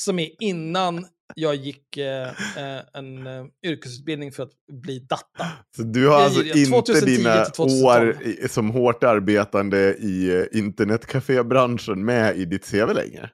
[0.00, 5.46] som är innan jag gick eh, eh, en eh, yrkesutbildning för att bli datta.
[5.76, 7.84] Så du har alltså inte 2010 dina till 2012.
[7.86, 13.30] år i- som hårt arbetande i eh, internetcafébranschen med i ditt CV längre?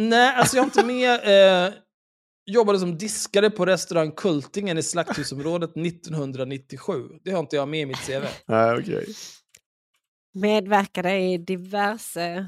[0.00, 1.66] Nej, alltså jag har inte med...
[1.66, 1.72] Eh,
[2.50, 6.92] jobbade som diskare på restaurang Kultingen i Slakthusområdet 1997.
[7.24, 8.24] Det har inte jag med i mitt CV.
[8.46, 9.06] Nej, okej.
[10.34, 12.46] Medverkade i diverse...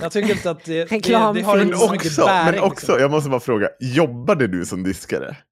[0.00, 2.54] Jag tycker inte att det, det, Reklam det har mycket också, bäring.
[2.60, 5.26] men också, jag måste bara fråga, jobbade du som diskare?
[5.28, 5.44] liksom.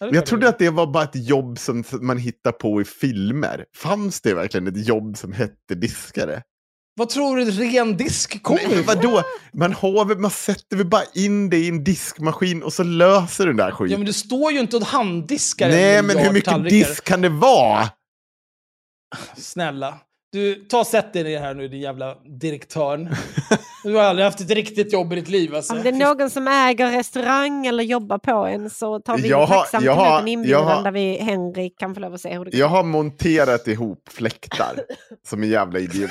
[0.00, 3.64] Ja, Jag trodde att det var bara ett jobb som man hittar på i filmer.
[3.76, 6.42] Fanns det verkligen ett jobb som hette diskare?
[6.94, 8.84] Vad tror du ren disk kommer Nej, ifrån?
[8.86, 9.22] vadå?
[9.52, 13.56] Man, har, man sätter väl bara in det i en diskmaskin och så löser den
[13.56, 13.92] där skiten.
[13.92, 16.76] Ja, men du står ju inte och handdiskar en Nej, men hur mycket tallrikar.
[16.88, 17.88] disk kan det vara?
[19.36, 19.94] Snälla.
[20.32, 23.14] Du, ta och sätt dig ner här nu, din jävla direktörn.
[23.84, 25.74] Du har aldrig haft ett riktigt jobb i ditt liv alltså.
[25.74, 29.46] Om det är någon som äger restaurang eller jobbar på en så tar vi Jag
[29.46, 32.20] har- tacksamt jag har- en inbjudan jag har- där vi, Henrik kan få lov att
[32.20, 32.60] se hur det går.
[32.60, 34.80] Jag har monterat ihop fläktar
[35.28, 36.10] som en jävla idiot.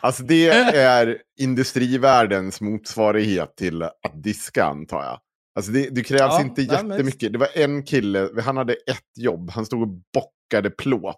[0.00, 5.18] Alltså det är industrivärldens motsvarighet till att diska antar jag.
[5.56, 7.32] Alltså det, det krävs Ja, inte men- jättemycket.
[7.32, 10.32] Det var en kille, han hade ett jobb, han stod och bockade
[10.70, 11.16] plåt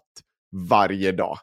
[0.69, 1.37] varje dag.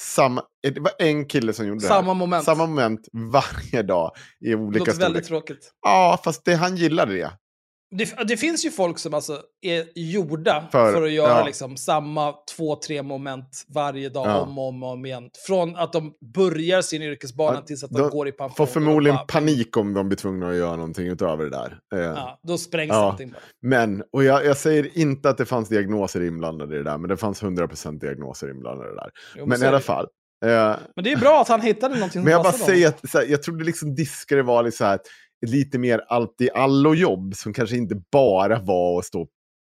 [0.00, 2.14] Samma, det var en kille som gjorde det Samma här.
[2.14, 2.44] moment.
[2.44, 3.00] Samma moment
[3.32, 5.46] varje dag i Det olika låter väldigt storlek.
[5.46, 5.70] tråkigt.
[5.82, 7.30] Ja, fast det, han gillade det.
[7.90, 11.44] Det, det finns ju folk som alltså är gjorda för, För- att göra ja.
[11.46, 14.40] liksom samma två, tre moment varje dag Ja.
[14.40, 15.30] om och om, om igen.
[15.46, 18.56] Från att de börjar sin yrkesbana Ja, tills att de, de går i pension.
[18.56, 21.78] Får förmodligen bara- panik om de blir tvungna att göra någonting utöver det där.
[21.94, 23.10] Eh, Ja, då sprängs Ja.
[23.10, 23.40] allting bara.
[23.62, 27.08] Men, och jag, jag säger inte att det fanns diagnoser inblandade i det där, men
[27.08, 29.10] det fanns 100% diagnoser inblandade där.
[29.36, 29.82] Jo, men men i alla det.
[29.84, 30.06] fall.
[30.44, 33.10] Eh, Men det är bra att han hittade någonting men jag som bara säger att
[33.10, 35.00] så här, jag trodde liksom diskare var liksom så här,
[35.46, 39.28] lite mer allt-i-allo-jobb som kanske inte bara var att stå och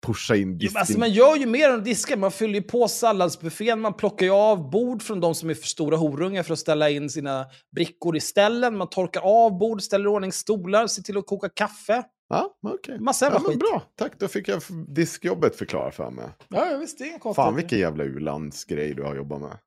[0.06, 0.80] pusha in disken.
[0.80, 2.16] Alltså, man gör ju mer än diskar.
[2.16, 5.66] Man fyller ju på salladsbuffén, man plockar ju av bord från de som är för
[5.66, 8.76] stora horungar för att ställa in sina brickor i ställen.
[8.76, 12.02] Man torkar av bord, ställer i ordning stolar, ser till att koka kaffe.
[12.28, 13.00] Ja, okej.
[13.00, 13.60] Massa ja, jävla men skit.
[13.60, 14.12] Bra, tack.
[14.18, 16.24] Då fick jag diskjobbet förklarat för mig.
[16.48, 17.34] Ja, ja, visst, det är.
[17.34, 19.58] Fan vilken jävla u-landsgrej du har jobbat med.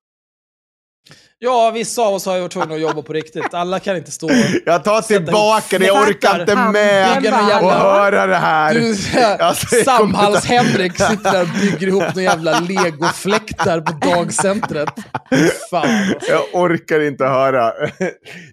[1.41, 3.53] Ja, vissa av oss har ju varit tvungna att jobba på riktigt.
[3.53, 4.29] Alla kan inte stå...
[4.65, 8.73] Jag tar tillbaka det, jag orkar inte Han med att höra det här.
[8.73, 8.95] Du,
[9.43, 14.89] Alltså, inte- Samhalls-Henrik sitter där och bygger ihop några jävla legofläktar på dagcentret.
[15.69, 16.15] Fan.
[16.29, 17.73] Jag orkar inte höra.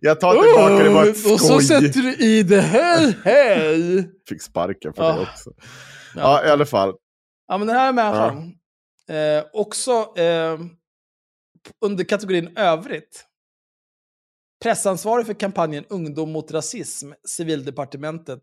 [0.01, 1.33] Jag tar tillbaka det, var ett skoj.
[1.33, 3.15] Och så sätter du i det här.
[3.25, 4.09] Hej!
[4.29, 5.13] Fick sparken för Ah.
[5.15, 5.51] det också.
[6.17, 6.93] Ja, i alla fall.
[7.49, 8.53] Ja, men den här människan.
[9.11, 10.59] Eh, också eh,
[11.85, 13.27] under kategorin övrigt.
[14.63, 18.43] Pressansvarig för kampanjen Ungdom mot rasism, Civildepartementet.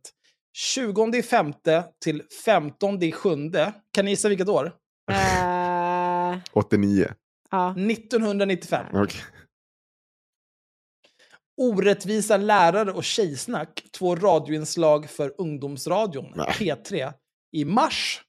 [0.57, 3.73] 20 i femte till 15 i sjunde.
[3.91, 4.65] Kan ni gissa vilket år?
[5.11, 7.07] Eh, 89.
[7.51, 7.71] ja.
[7.71, 8.85] 1995.
[8.93, 9.21] Okej.
[11.61, 16.47] Orättvisa lärare och tjejsnack, två radioinslag för Ungdomsradion, Nej.
[16.47, 17.13] P3,
[17.51, 18.21] i mars.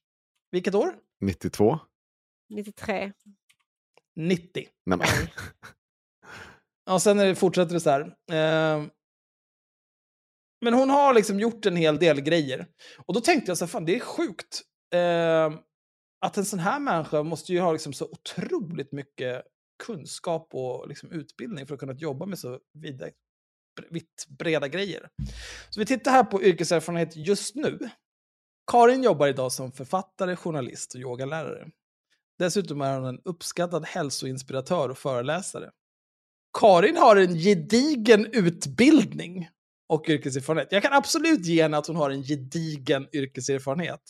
[0.50, 0.94] Vilket år?
[1.20, 1.78] 92.
[2.50, 3.12] 93.
[4.16, 4.68] 90.
[4.86, 5.08] Nej, men.
[6.86, 8.00] Ja, sen är det, fortsätter det så här.
[8.30, 8.86] Eh,
[10.64, 12.66] men hon har liksom gjort en hel del grejer.
[13.06, 14.62] Och då tänkte jag så här, fan det är sjukt.
[14.94, 15.52] Eh,
[16.26, 19.42] att en sån här människa måste ju ha liksom så otroligt mycket
[19.86, 23.06] kunskap och liksom utbildning för att kunna jobba med så vida,
[23.90, 25.08] vitt breda grejer.
[25.70, 27.78] Så vi tittar här på yrkeserfarenhet just nu.
[28.72, 31.70] Karin jobbar idag som författare, journalist och yogalärare.
[32.38, 35.70] Dessutom är hon en uppskattad hälsoinspiratör och föreläsare.
[36.58, 39.48] Karin har en gedigen utbildning
[39.88, 40.68] och yrkeserfarenhet.
[40.70, 44.00] Jag kan absolut ge henne att hon har en gedigen yrkeserfarenhet.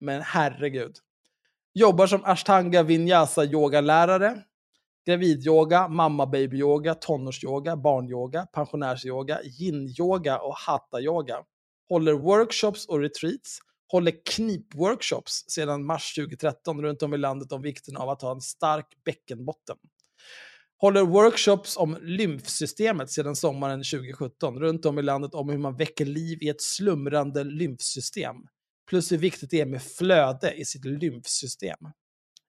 [0.00, 0.96] Men herregud.
[1.74, 4.42] Jobbar som ashtanga vinyasa yogalärare,
[5.06, 11.36] gravidyoga, mamma baby yoga, tonårsyoga, barnyoga, pensionärsyoga, yin-yoga och hatta-yoga.
[11.88, 13.58] Håller workshops och retreats.
[13.88, 18.40] Håller knipworkshops sedan mars 2013 runt om i landet om vikten av att ha en
[18.40, 19.76] stark bäckenbotten.
[20.78, 26.04] håller workshops om lymfsystemet sedan sommaren 2017 runt om i landet om hur man väcker
[26.04, 28.36] liv i ett slumrande lymfsystem.
[28.88, 31.78] Plus hur viktigt det är med flöde i sitt lymfsystem.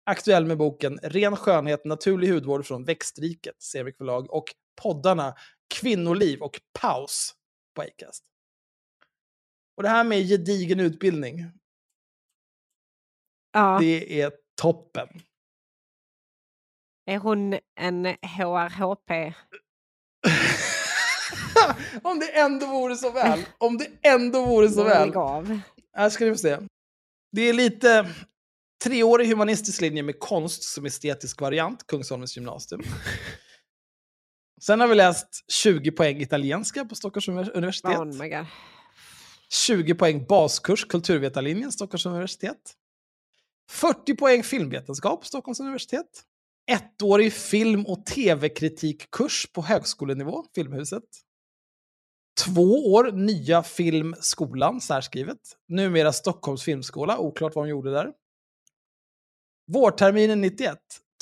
[0.06, 4.46] Aktuell med boken Ren skönhet, naturlig hudvård från växtriket, Sevik förlag, och
[4.82, 5.36] poddarna
[5.74, 7.34] Kvinnoliv och Paus
[7.76, 8.24] på Acast.
[9.78, 11.46] Och det här med gedigen utbildning,
[13.54, 13.78] Ja.
[13.82, 14.32] det är
[14.62, 15.08] toppen.
[17.06, 19.12] Är hon en HRHP?
[22.04, 23.46] Om det ändå vore så väl.
[23.58, 25.12] Om det ändå vore så väl.
[25.94, 26.58] Här ska ni få se.
[27.32, 28.10] Det är lite
[28.84, 32.82] treårig humanistisk linje med konst som estetisk variant, Kungsholmens gymnasium.
[34.62, 38.00] Sen har vi läst 20 poäng italienska på Stockholms univers- universitet.
[38.00, 38.46] Oh.
[39.50, 42.74] 20 poäng baskurs kulturvetarlinjen, Stockholms universitet.
[43.70, 46.24] 40 poäng filmvetenskap, Stockholms universitet.
[46.72, 51.04] Ettårig film och tv-kritikkurs på högskolenivå, Filmhuset.
[52.46, 55.40] Två år nya filmskolan, särskrivet.
[55.68, 58.14] Numera Stockholms filmskola, oklart vad hon gjorde där.
[59.72, 60.78] Vårterminen 91.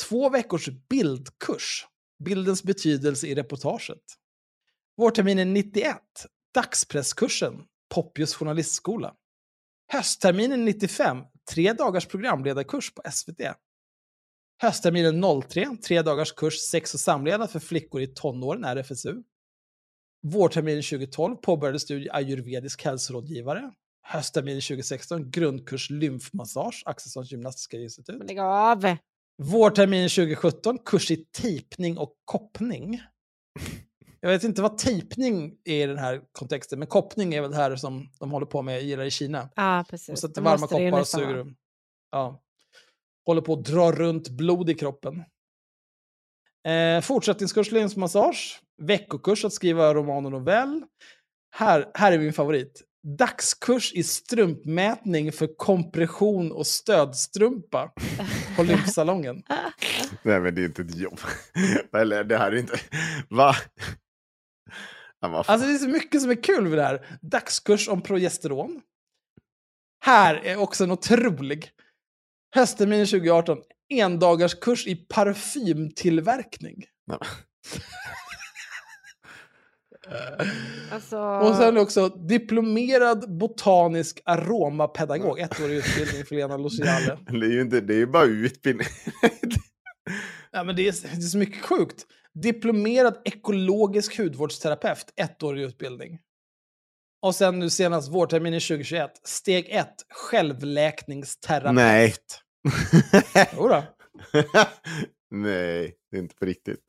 [0.09, 1.87] Två veckors bildkurs.
[2.23, 4.03] Bildens betydelse i reportaget.
[4.97, 5.97] Vårterminen 91.
[6.53, 7.63] Dagspresskursen.
[7.95, 9.13] Poppius journalistskola.
[9.91, 11.23] Höstterminen 95.
[11.49, 13.41] Tre dagars programledarkurs på SVT.
[14.61, 15.67] Höstterminen 03.
[15.87, 19.23] Tre dagars kurs sex och samlevnad för flickor i tonåren, RFSU.
[20.23, 23.71] Vårterminen 2012 påbörjade studie ayurvedisk hälsorådgivare.
[24.03, 28.23] Höstterminen 2016 grundkurs lymfmassage, Axelssons gymnastiska institut.
[28.27, 28.95] Lägg av.
[29.37, 33.01] Vårterminen 2017 kurs i tejpning och koppning.
[34.25, 37.57] Jag vet inte vad tejpning är i den här kontexten, men koppning är väl det
[37.57, 39.49] här som de håller på med gillar i Kina.
[39.55, 40.09] Ja, precis.
[40.09, 41.47] Och sätter Det varma koppar och suger vara.
[42.11, 42.41] Ja.
[43.25, 45.23] Håller på att dra runt blod i kroppen.
[46.67, 48.61] Eh, fortsättningskurs lymfmassage.
[48.81, 50.83] Veckokurs att skriva roman och novell.
[51.51, 52.83] Här, här är min favorit.
[53.17, 57.91] Dagskurs i strumpmätning för kompression och stödstrumpa
[58.55, 59.43] på lymfsalongen.
[60.23, 61.19] Nej men det är inte ett jobb.
[61.97, 62.79] Eller det här är inte...
[63.29, 63.55] Va?
[65.47, 67.17] Alltså det är så mycket som är kul med det här.
[67.21, 68.81] Dagskurs om progesteron.
[70.05, 71.69] Här är också en otrolig.
[72.55, 73.57] Höstterminen 2018.
[73.89, 76.85] Endagarskurs i parfymtillverkning.
[77.07, 77.19] Nej.
[80.91, 85.39] Alltså, Och sen också diplomerad botanisk aromapedagog.
[85.39, 87.17] Ettårig utbildning för Lena Luciale.
[87.27, 88.87] Det är ju inte, det är bara utbildning.
[90.51, 92.05] Ja, men det, är, det är så mycket sjukt.
[92.35, 95.13] Diplomerad ekologisk hudvårdsterapeut.
[95.15, 96.19] Ettårig utbildning.
[97.21, 99.11] Och sen nu senast vårterminen 2021.
[99.23, 99.87] Steg 1.
[100.09, 101.75] Självläkningsterapeut.
[101.75, 102.13] Nej.
[103.55, 103.83] Jodå.
[105.31, 106.83] Nej, det är inte på riktigt.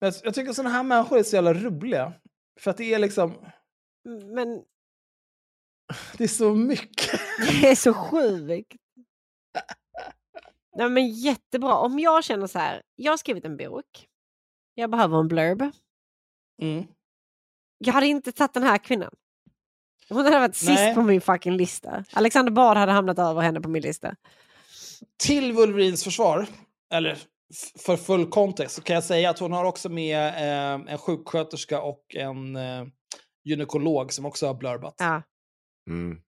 [0.00, 2.12] Men jag, jag tycker sådana här människor är så jävla roliga.
[2.60, 3.34] För att det är liksom,
[4.34, 4.64] Men
[6.18, 7.20] det är så mycket.
[7.60, 8.76] det är så sjukt.
[10.76, 11.74] Nej, men jättebra.
[11.74, 14.08] Om jag känner så här, jag har skrivit en bok.
[14.78, 15.62] Jag behöver en blurb.
[16.62, 16.84] Mm.
[17.78, 19.14] Jag hade inte tagit den här kvinnan.
[20.08, 20.76] Hon hade varit Nej.
[20.76, 22.04] sist på min fucking lista.
[22.12, 24.16] Alexander Bard hade hamnat över henne på min lista.
[25.18, 26.46] Till Wolverines försvar,
[26.92, 27.18] eller
[27.78, 31.82] för full kontext, så kan jag säga att hon har också med eh, en sjuksköterska
[31.82, 32.86] och en eh,
[33.44, 34.94] gynekolog som också har blurbat.
[34.98, 35.22] Ja.
[35.90, 36.20] Mm.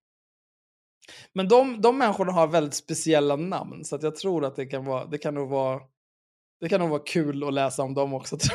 [1.33, 4.85] Men de, de människorna har väldigt speciella namn, så att jag tror att det kan,
[4.85, 5.81] vara, det, kan nog vara,
[6.61, 8.37] det kan nog vara kul att läsa om dem också.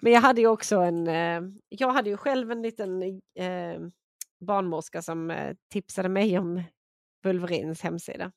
[0.00, 1.08] Men jag hade ju också en...
[1.08, 3.02] Eh, jag hade ju själv en liten
[3.38, 3.80] eh,
[4.40, 6.62] barnmorska som eh, tipsade mig om
[7.24, 8.32] Wolverines hemsida.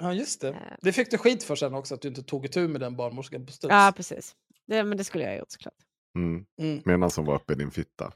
[0.00, 0.76] Ja, just det.
[0.82, 3.46] Det fick du skit för sen också, att du inte tog itu med den barnmorskan
[3.46, 3.72] på studs.
[3.72, 4.36] Ja, precis.
[4.66, 5.74] Det, men det skulle jag ha gjort såklart.
[6.18, 6.44] Mm.
[6.60, 6.82] Mm.
[6.84, 8.12] Medan som var uppe i din fitta.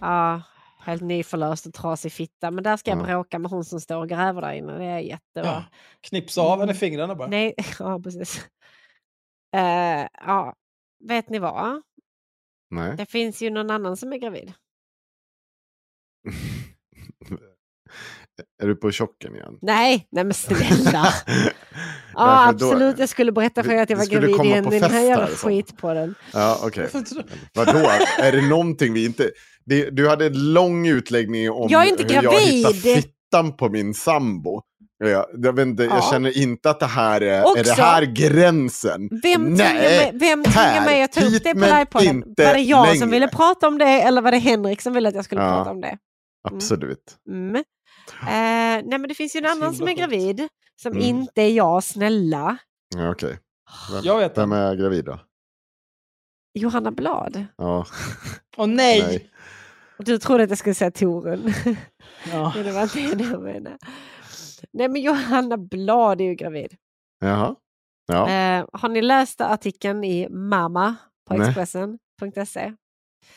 [0.00, 0.42] Ja,
[0.90, 2.50] helt nyförlöst och trasig fitta.
[2.50, 3.04] Men där ska jag Ja.
[3.04, 4.78] bråka med hon som står och gräver där inne.
[4.78, 5.50] Det är jättebra.
[5.52, 5.64] Ja.
[6.00, 7.28] Knipsa av henne fingrarna bara.
[7.28, 8.46] Nej, ja precis.
[9.56, 10.54] Eh, ja,
[11.08, 11.82] vet ni vad?
[12.70, 12.96] Nej.
[12.96, 14.52] Det finns ju någon annan som är gravid.
[18.62, 19.58] är du på chocken igen?
[19.62, 21.06] Nej, nej men snälla.
[22.14, 22.98] Ja, för då- absolut.
[22.98, 25.24] Jag skulle berätta för er att jag var gravid igen på den här fest jävla
[25.26, 25.46] alltså.
[25.48, 26.14] skitpodden.
[26.32, 26.88] Ja, okej.
[26.92, 27.22] Då?
[27.54, 27.78] Vadå?
[28.22, 29.30] är det någonting vi inte...
[29.68, 32.40] Det, du hade en lång utläggning om Jag är inte hur jag gravid!
[32.42, 34.62] hittade fittan på min sambo.
[35.04, 36.08] Jag, jag, vet inte, jag Ja.
[36.12, 37.44] känner inte att det här är...
[37.44, 39.08] Också- är det här gränsen?
[39.22, 42.24] Vem tvingar mig, att ta upp det på livepodden?
[42.36, 43.06] Var det jag som längre.
[43.10, 45.54] ville prata om det eller var det Henrik som ville att jag skulle Ja.
[45.56, 45.98] prata om det?
[46.48, 47.16] Absolut.
[47.28, 47.54] Mm.
[47.56, 47.62] Eh,
[48.28, 50.48] nej men det finns ju en annan som är gravid
[50.82, 51.04] som Mm.
[51.04, 52.56] inte är jag, snälla.
[52.96, 53.38] Ja, okej.
[53.92, 55.20] Vem, Jag vet vem är gravid då?
[56.54, 57.44] Johanna Blad.
[57.56, 57.86] Ja.
[58.56, 59.02] Åh nej!
[59.02, 59.30] Nej.
[59.98, 61.52] Och Du trodde att jag skulle säga Torun.
[62.32, 62.52] Ja.
[62.54, 63.78] Men det var inte det jag menade.
[64.72, 66.76] Nej men Johanna Blad är ju gravid.
[67.20, 67.54] Jaha.
[68.06, 68.30] Ja.
[68.30, 70.96] Eh, har ni läst artikeln i Mamma
[71.28, 71.48] på Nej.
[71.48, 72.74] Expressen.se?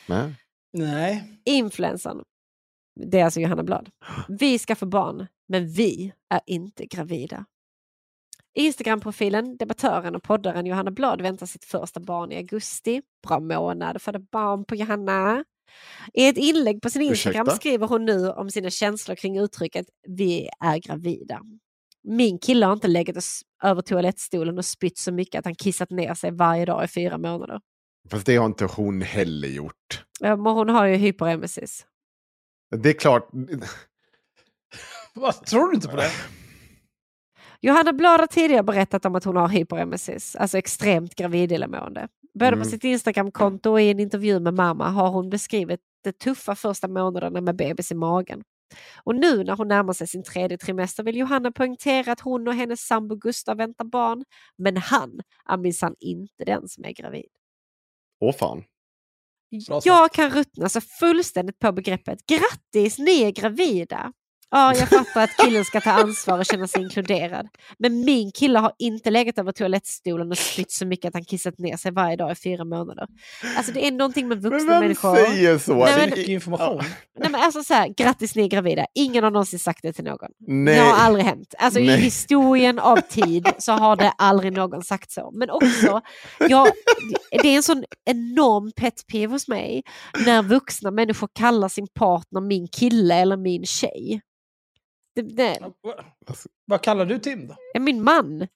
[0.08, 0.36] Nej.
[0.74, 1.42] Nej.
[1.46, 2.24] Influensen.
[3.00, 3.90] Det är alltså Johanna Blad.
[4.28, 7.46] Vi ska få barn, men vi är inte gravida.
[8.54, 13.02] Instagram-profilen, debattören och poddaren Johanna Blad väntar sitt första barn i augusti.
[13.28, 15.44] Bra månad för det barn på Johanna.
[16.14, 17.56] I ett inlägg på sin Instagram Ursäkta?
[17.56, 21.42] skriver hon nu om sina känslor kring uttrycket vi är gravida.
[22.04, 25.90] Min kille har inte legat oss över toalettstolen och spytt så mycket att han kissat
[25.90, 27.60] ner sig varje dag i fyra månader.
[28.10, 30.06] Fast det har inte hon heller gjort.
[30.20, 31.86] Ja, men hon har ju hyperemesis.
[32.76, 33.30] Det är klart.
[35.14, 36.12] Vad, tror du inte på det?
[37.62, 42.08] Johanna Blad har tidigare berättat om att hon har hyperemesis, alltså extremt gravidillamående.
[42.40, 42.60] Både Mm.
[42.60, 46.88] på sitt Instagramkonto och i en intervju med mamma har hon beskrivit de tuffa första
[46.88, 48.44] månaderna med bebis i magen.
[49.04, 52.54] Och nu när hon närmar sig sin tredje trimester vill Johanna poängtera att hon och
[52.54, 54.24] hennes sambo Gustav väntar barn.
[54.58, 57.26] Men han är minsann inte den som är gravid.
[58.20, 58.64] Åh fan.
[59.68, 59.86] Bra sagt.
[59.86, 62.20] Jag kan ruttna så fullständigt på begreppet.
[62.28, 64.14] Grattis, ni är gravida!
[64.54, 67.48] Ja, jag fattar att killen ska ta ansvar och känna sig inkluderad.
[67.80, 71.58] Men min kille har inte legat över toalettstolen och spytt så mycket att han kissat
[71.58, 73.08] ner sig varje dag i fyra månader.
[73.58, 75.16] Alltså det är någonting med vuxna Men vem människor.
[75.16, 75.74] säger så?
[75.76, 76.82] Nej, Det- men- Mycket information.
[77.20, 78.86] Nej, men alltså så här, grattis ni är gravida.
[78.96, 80.30] Ingen har någonsin sagt det till någon.
[80.48, 80.76] Nej.
[80.76, 81.54] Det har aldrig hänt.
[81.58, 82.02] Alltså i Nej.
[82.02, 85.32] historien av tid så har det aldrig någon sagt så.
[85.34, 86.02] Men också,
[86.50, 86.68] jag,
[87.32, 89.84] det är en sån enorm pet peeve hos mig
[90.26, 94.22] när vuxna människor kallar sin partner min kille eller min tjej.
[95.16, 96.04] Det, det, Va-
[96.66, 97.56] Vad kallar du Tim då?
[97.74, 98.48] är min man,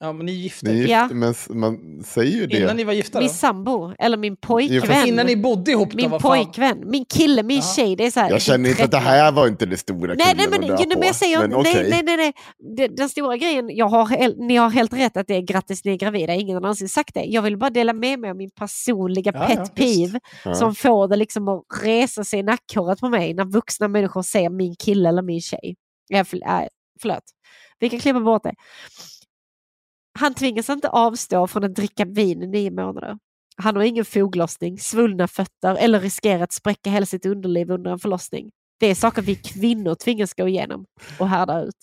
[0.00, 0.66] Ja, men ni är gifta.
[0.66, 1.08] Ni är gift, Ja.
[1.12, 2.58] men man säger ju det.
[2.58, 3.34] Innan ni var gifta min då?
[3.34, 5.06] sambo eller min pojkvän.
[5.08, 5.96] Innan ni bodde ihop då?
[5.96, 6.30] min vad fan?
[6.30, 7.74] pojkvän, min kille, min Jaha.
[7.76, 7.96] tjej.
[7.96, 10.34] Det är så här, Jag känner inte att det här var inte det stora Nej,
[10.36, 11.90] nej, men, att nej, men jag säger Men nej, okej.
[11.90, 12.32] nej, nej, nej.
[12.76, 15.92] Den, den stora grejen, jag har, ni har helt rätt att det är grattis ni
[15.92, 17.24] är gravida, ingen har någonsin sagt det.
[17.24, 20.54] Jag vill bara dela med mig av min personliga Ja, pet ja, peeve Ja.
[20.54, 24.50] som får det liksom att resa sig i nackhåret på mig när vuxna människor säger
[24.50, 25.76] min kille eller min tjej.
[26.08, 26.60] Ja, för, äh,
[27.02, 27.22] förlåt,
[27.78, 28.54] vi kan klippa bort det.
[30.18, 33.18] Han tvingas inte avstå från att dricka vin i nio månader.
[33.56, 37.98] Han har ingen foglossning, svullna fötter eller riskerar att spräcka hela sitt underliv under en
[37.98, 38.50] förlossning.
[38.80, 40.84] Det är saker vi kvinnor tvingas gå igenom
[41.18, 41.76] och härda ut.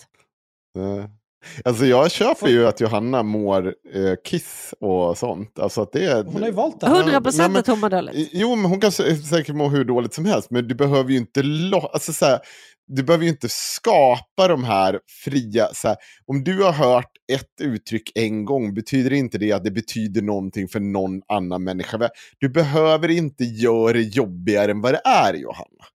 [1.66, 5.60] Alltså jag köper ju att Johanna mår eh, kiss och sånt.
[5.60, 6.24] Alltså att det är...
[6.24, 6.86] Hon har ju valt det.
[6.88, 8.30] 100 Nej, procent att hon mår dåligt.
[8.34, 10.52] Jo, men hon kan sä- säkert må hur dåligt som helst.
[10.52, 12.40] Men du behöver ju inte, lo- alltså, så här,
[12.88, 15.68] du behöver ju inte skapa de här fria...
[15.74, 19.72] Så här, om du har hört ett uttryck en gång betyder inte det att det
[19.72, 22.10] betyder någonting för någon annan människa.
[22.40, 25.86] Du behöver inte göra det jobbigare än vad det är, Johanna.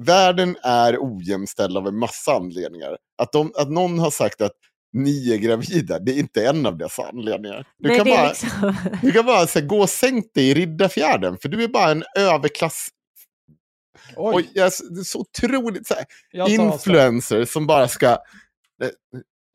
[0.00, 2.96] Världen är ojämställd av en massa anledningar.
[3.22, 4.52] Att, de, att någon har sagt att
[4.92, 7.66] ni är gravida, det är inte en av dessa anledningar.
[7.78, 8.74] Du Nej, kan bara, liksom...
[9.02, 11.90] du kan bara så här, gå och sänk dig i Riddarfjärden, för du är bara
[11.90, 12.88] en överklass...
[14.16, 15.86] Oj, Oj, jag, det är så otroligt...
[15.86, 18.18] Så här, influencer som bara ska...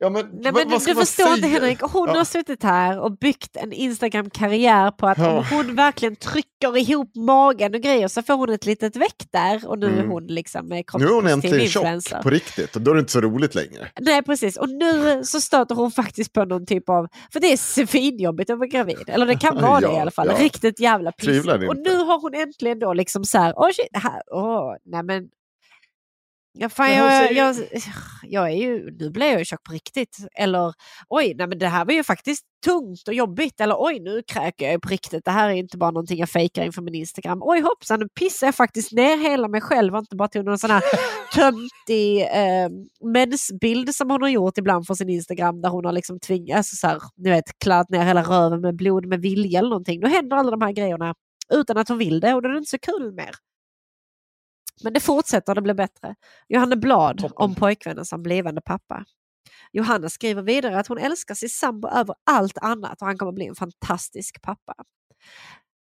[0.00, 1.46] eh, Ja, men, Nej, men du man förstår inte?
[1.48, 2.16] Henrik, hon Ja.
[2.16, 5.38] har suttit här och byggt en Instagram-karriär på att Ja.
[5.38, 9.68] om hon verkligen trycker ihop magen och grejer så får hon ett litet väck där
[9.68, 10.10] och nu är Mm.
[10.10, 13.12] hon liksom med Nu är hon äntligen tjock på riktigt och då är det inte
[13.12, 13.88] så roligt längre.
[14.00, 17.56] Nej precis, och nu så stöter hon faktiskt på någon typ av, för det är
[17.86, 21.12] svinjobbigt att vara gravid, eller det kan vara det Ja, i alla fall, riktigt jävla
[21.12, 21.46] pissigt.
[21.68, 25.02] Och nu har hon äntligen då liksom så här, åh shit, det här, åh, nej
[25.02, 25.28] men
[26.60, 27.56] Ja, fan, jag, jag,
[28.22, 30.16] jag är ju, nu blir jag ju tjock på riktigt.
[30.38, 30.74] Eller
[31.08, 33.60] oj, nej men det här var ju faktiskt tungt och jobbigt.
[33.60, 35.24] Eller oj, nu kräker jag ju på riktigt.
[35.24, 37.38] Det här är inte bara någonting jag fejkar inför min Instagram.
[37.42, 40.58] Oj hoppsan, nu pissar jag faktiskt ner hela mig själv och inte bara tog någon
[40.58, 40.82] sån här
[41.34, 42.68] töntig eh,
[43.12, 46.76] mensbild som hon har gjort ibland för sin Instagram där hon har liksom tvingats, alltså
[46.76, 50.00] så här, ni vet, kladdat ner hela röven med blod med vilja eller någonting.
[50.00, 51.14] Då händer alla de här grejerna
[51.54, 53.30] utan att hon vill det och då är det inte så kul mer.
[54.82, 56.14] Men det fortsätter, det blir bättre.
[56.48, 57.36] Johanna Blad Toppen.
[57.36, 59.04] om pojkvännen som blivande pappa.
[59.72, 63.46] Johanna skriver vidare att hon älskar sin sambo över allt annat och han kommer bli
[63.46, 64.74] en fantastisk pappa.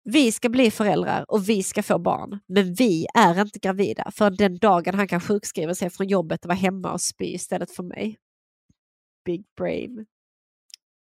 [0.05, 4.31] Vi ska bli föräldrar och vi ska få barn, men vi är inte gravida för
[4.31, 7.83] den dagen han kan sjukskriva sig från jobbet och vara hemma och spy istället för
[7.83, 8.19] mig.
[9.25, 10.07] Big brain.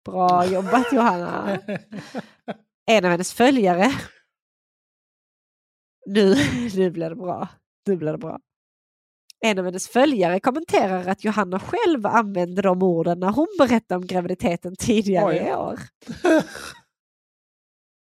[0.06, 1.60] Bra jobbat Johanna.
[2.86, 3.92] En av hennes följare.
[6.06, 6.36] Nu,
[6.76, 7.48] nu blir det bra.
[7.86, 8.40] Nu blir det bra.
[9.46, 14.08] en av hennes följare kommenterar att Johanna själv använde de orden när hon berättade om
[14.08, 15.36] graviditeten tidigare Oj.
[15.48, 15.80] i år.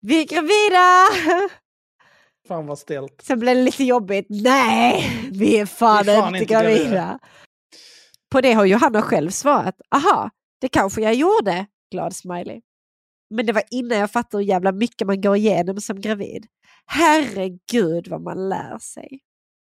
[0.01, 1.07] Vi är gravida!
[2.49, 3.21] Fan vad stelt.
[3.23, 4.27] Sen blev det lite jobbigt.
[4.29, 6.79] Nej, vi är fan, Vi är fan inte, gravida.
[6.79, 7.19] gravida.
[8.31, 9.81] På det har Johanna själv svarat.
[9.91, 10.31] Aha,
[10.61, 11.67] det kanske jag gjorde.
[11.91, 12.61] Glad smiley.
[13.31, 16.47] Men det var innan jag fattade hur jävla mycket man går igenom som gravid.
[16.87, 19.21] Herregud vad man lär sig.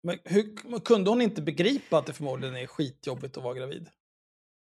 [0.03, 3.89] Men hur, kunde hon inte begripa att det förmodligen är skitjobbigt att vara gravid?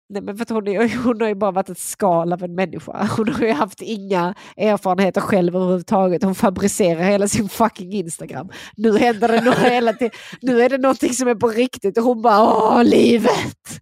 [0.09, 2.55] Nej, men för att hon, är, hon har ju bara varit ett skal av en
[2.55, 3.09] människa.
[3.16, 6.23] Hon har ju haft inga erfarenheter själv överhuvudtaget.
[6.23, 8.48] Hon fabricerar hela sin fucking Instagram.
[8.77, 10.11] Nu händer det något hela tiden.
[10.43, 13.81] Nu är det någonting som är på riktigt och hon bara åh livet!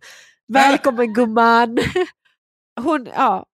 [0.48, 1.78] Välkommen gumman!
[2.80, 3.46] Hon, ja,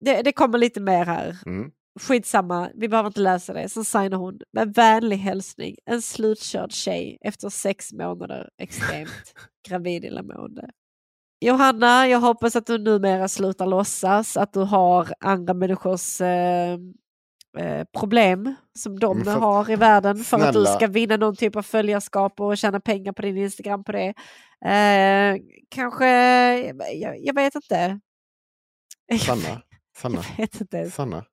[0.00, 1.36] det, det kommer lite mer här.
[1.46, 1.70] Mm.
[2.00, 3.68] Skitsamma, vi behöver inte läsa det.
[3.68, 5.76] Så signar hon med vänlig hälsning.
[5.84, 9.34] En slutkörd tjej efter sex månader extremt
[9.68, 10.70] gravid illamående.
[11.40, 16.78] Johanna, jag hoppas att du numera slutar låtsas att du har andra människors eh,
[17.58, 20.66] eh, problem som de fast- har i världen för att du snälla.
[20.76, 24.14] ska vinna någon typ av följarskap och tjäna pengar på din Instagram på det.
[24.64, 25.36] Eh,
[25.68, 26.06] kanske,
[26.94, 28.00] jag, jag vet inte.
[29.20, 29.62] Sanna,
[29.98, 30.22] Sanna.
[30.90, 31.24] Sanna.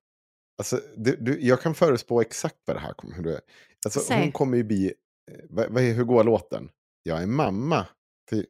[0.58, 3.14] Alltså, du, du, jag kan förutspå exakt vad det här kommer.
[3.16, 3.40] Hur är.
[3.86, 4.20] Alltså, Säg.
[4.20, 4.86] hon kommer ju bli...
[4.86, 6.68] eh, Vad, vad är, hur går låten?
[7.02, 7.86] Jag är mamma.
[8.30, 8.44] Till,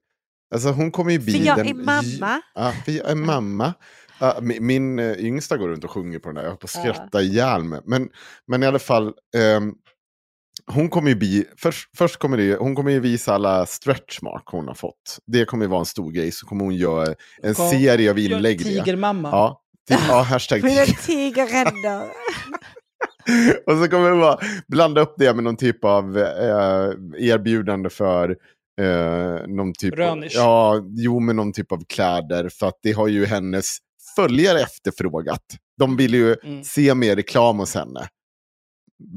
[0.55, 1.32] alltså hon kommer ju bli...
[1.32, 2.43] För jag den, är mamma.
[2.55, 3.74] Ja, för jag är mamma.
[4.20, 6.43] Ja, min, min eh, yngsta går runt och sjunger på den där.
[6.43, 7.81] Jag höll på att skratta ihjäl mig.
[7.85, 8.09] Men,
[8.47, 9.14] men i alla fall.
[9.36, 9.74] ehm,
[10.66, 14.43] hon kommer ju bli, först, först kommer det, hon kommer ju visa alla stretch mark
[14.47, 15.18] hon har fått.
[15.26, 16.32] Det kommer ju vara en stor grej.
[16.32, 18.64] Så kommer hon göra en Kom, serie av inlägg.
[18.64, 19.28] Tigermamma.
[19.31, 19.64] Ja,
[20.09, 20.86] ja hashtag tiger.
[21.06, 22.09] tigerränder.
[23.66, 24.39] Och så kommer vi bara
[24.69, 28.36] blanda upp det med någon typ av eh, erbjudande för
[28.81, 30.32] eh, någon typ Rönisch.
[30.35, 32.48] Ja, jo, med någon typ av kläder.
[32.48, 33.77] För att det har ju hennes
[34.16, 35.40] följare efterfrågat.
[35.78, 36.65] De vill ju Mm.
[36.65, 38.09] se mer reklam hos henne.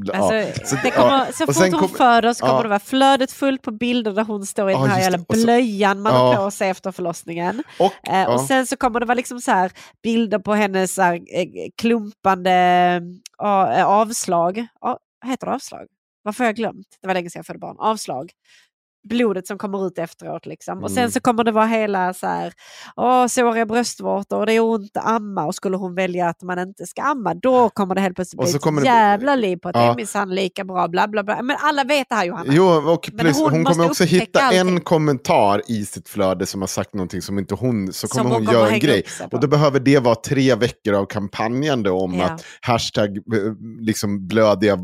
[0.05, 2.63] Ja, Alltså, så- det kommer, ja, så fort hon kom- föder så kommer ja.
[2.63, 5.25] det vara flödet fullt på bilder där hon står i den Ja, här just jävla
[5.29, 6.19] blöjan man Ja.
[6.19, 7.63] har på sig efter förlossningen.
[7.79, 8.45] Och, Eh, och ja.
[8.47, 9.71] sen så kommer det vara liksom så här
[10.03, 11.47] bilder på hennes så här, eh,
[11.77, 12.51] klumpande
[13.43, 14.67] eh, avslag.
[14.81, 15.87] Ja, heter det avslag?
[16.23, 16.87] Varför har jag glömt?
[17.01, 17.75] Det var länge sedan jag födde barn.
[17.79, 18.31] Avslag.
[19.07, 20.45] Blodet som kommer ut efteråt.
[20.45, 20.83] Liksom.
[20.83, 21.11] Och sen Mm.
[21.11, 22.53] så kommer det vara hela så här,
[22.95, 25.45] åh, såriga bröstvårtor och det är ont att amma.
[25.45, 28.55] Och skulle hon välja att man inte ska amma, då kommer det helt plötsligt bli
[28.55, 29.91] ett det- jävla liv på att det Ja.
[29.91, 30.87] är minsann lika bra.
[30.87, 31.41] Bla, bla, bla.
[31.41, 32.53] Men alla vet det här Johanna.
[32.53, 34.79] Jo, och plus, hon hon, kommer också hitta en allting.
[34.81, 38.35] kommentar i sitt flöde som har sagt någonting som inte hon, så Som kommer hon
[38.37, 39.03] hon, kommer göra en grej.
[39.31, 42.25] Och då behöver det vara tre veckor av kampanjande om Ja.
[42.25, 43.23] att hashtag eh,
[43.79, 44.77] liksom blödiga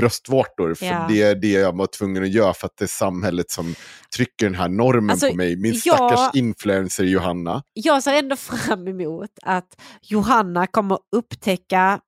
[0.00, 0.74] bröstvårtor.
[0.74, 1.06] För Ja.
[1.08, 3.74] det är det jag var tvungen att göra för att det är samhället som
[4.16, 5.56] trycker den här normen Alltså, på mig.
[5.56, 7.62] Min jag- stackars influencer Johanna.
[7.72, 12.00] jag ser ändå fram emot att Johanna kommer upptäcka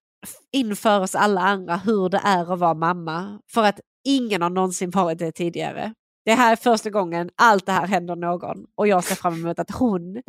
[0.52, 3.39] inför oss alla andra hur det är att vara mamma.
[3.52, 5.94] För att ingen har någonsin varit det tidigare.
[6.24, 9.59] Det här är första gången allt det här händer någon och jag ser fram emot
[9.59, 10.23] att hon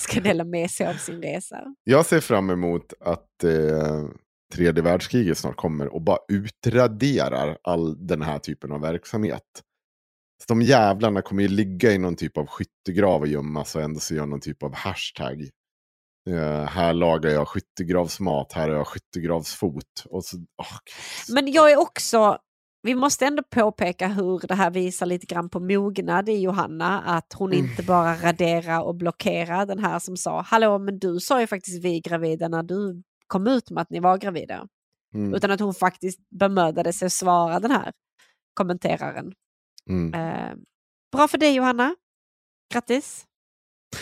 [0.00, 1.56] ska dela med sig av sin resa.
[1.84, 4.02] Jag ser fram emot att eh,
[4.54, 9.42] tredje världskriget snart kommer och bara utraderar all den här typen av verksamhet.
[10.42, 14.00] Så de jävlarna kommer ju ligga i någon typ av skyttegrav och gömmas och ändå
[14.00, 15.42] så gör någon typ av hashtag.
[16.30, 20.04] Eh, här lagar jag skyttegravsmat, här har jag skyttegravsfot.
[20.10, 20.46] Och så, gud.
[21.34, 22.38] Men jag är också,
[22.82, 27.00] vi måste ändå påpeka hur det här visar lite grann på mognad i Johanna.
[27.00, 27.64] Att hon Mm.
[27.64, 31.84] inte bara raderar och blockerar den här som sa, hallå men du sa ju faktiskt
[31.84, 34.68] vi gravida när du kom ut med att ni var gravida.
[35.14, 37.92] Mm, Utan att hon faktiskt bemödade sig att svara den här
[38.54, 39.32] kommenteraren.
[39.88, 40.14] mm.
[40.14, 40.54] Eh,
[41.12, 41.94] bra för dig Johanna.
[42.72, 43.24] Grattis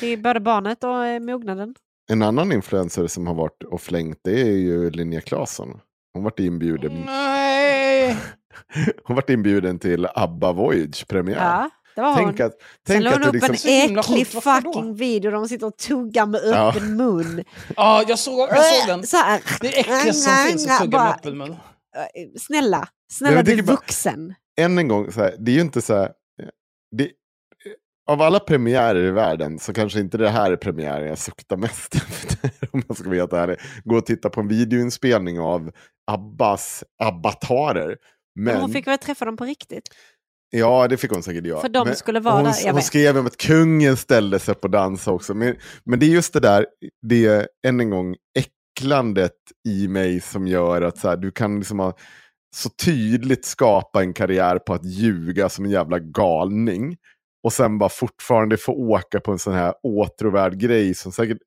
[0.01, 1.75] till både barnet och eh, mognaden.
[2.11, 5.81] En annan influencer som har varit och flängt det är ju Linnea Claesson.
[6.13, 8.17] Hon varit inbjuden, Nej!
[9.05, 11.37] hon varit inbjuden till ABBA Voyage premiär.
[11.37, 11.71] Ja,
[12.03, 12.47] det var Tänk hon.
[12.47, 13.70] att, Sen tänk la att hon upp liksom...
[13.70, 16.69] en äcklig fucking video där de sitter och tuggar med Ja.
[16.70, 17.45] öppen mun.
[17.77, 19.07] Ja, jag såg, jag såg den.
[19.07, 19.43] Så här.
[19.61, 21.51] Det är äckligaste som finns att tugga Bara- med öppen mun.
[21.51, 21.57] Eh,
[22.41, 24.35] Snälla, Nej, snälla jag du är tycker bara- vuxen.
[24.61, 26.11] än en gång, så här, det är ju inte så här...
[26.97, 27.11] Det,
[28.11, 31.95] av alla premiärer i världen så kanske inte det här är premiären jag suktar mest
[32.09, 32.51] efter.
[32.73, 33.57] Om jag ska veta ärlig.
[33.85, 35.70] Gå och titta på en videoinspelning av
[36.11, 37.97] Abbas avatarer.
[38.35, 39.89] Men Men, hon fick väl träffa dem på riktigt?
[40.51, 41.61] Ja, det fick hon säkert göra.
[41.61, 42.85] För de Men skulle vara hon, där, Hon vet.
[42.85, 45.35] skrev om att kungen ställde sig på dansa också.
[45.35, 46.66] Men, men det är just det där,
[47.03, 49.33] det är än en gång äcklandet
[49.69, 51.97] i mig som gör att så här, du kan liksom ha,
[52.57, 56.97] så tydligt skapa en karriär på att ljuga som en jävla galning.
[57.43, 61.39] Och sen bara fortfarande få åka på en sån här åtråvärd grej som säkert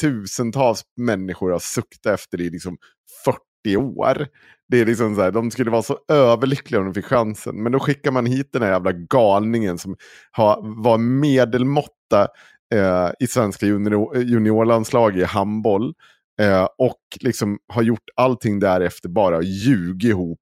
[0.00, 2.78] tusentals människor har suktat efter i liksom
[3.24, 4.26] 40 år.
[4.70, 7.62] Det är liksom så här, de skulle vara så överlyckliga om de fick chansen.
[7.62, 9.96] Men då skickar man hit den här jävla galningen som
[10.30, 12.28] har, var medelmåtta
[12.74, 15.94] eh, i svenska junior, juniorlandslag i handboll.
[16.40, 20.40] Eh, och liksom har gjort allting därefter bara ljug ihop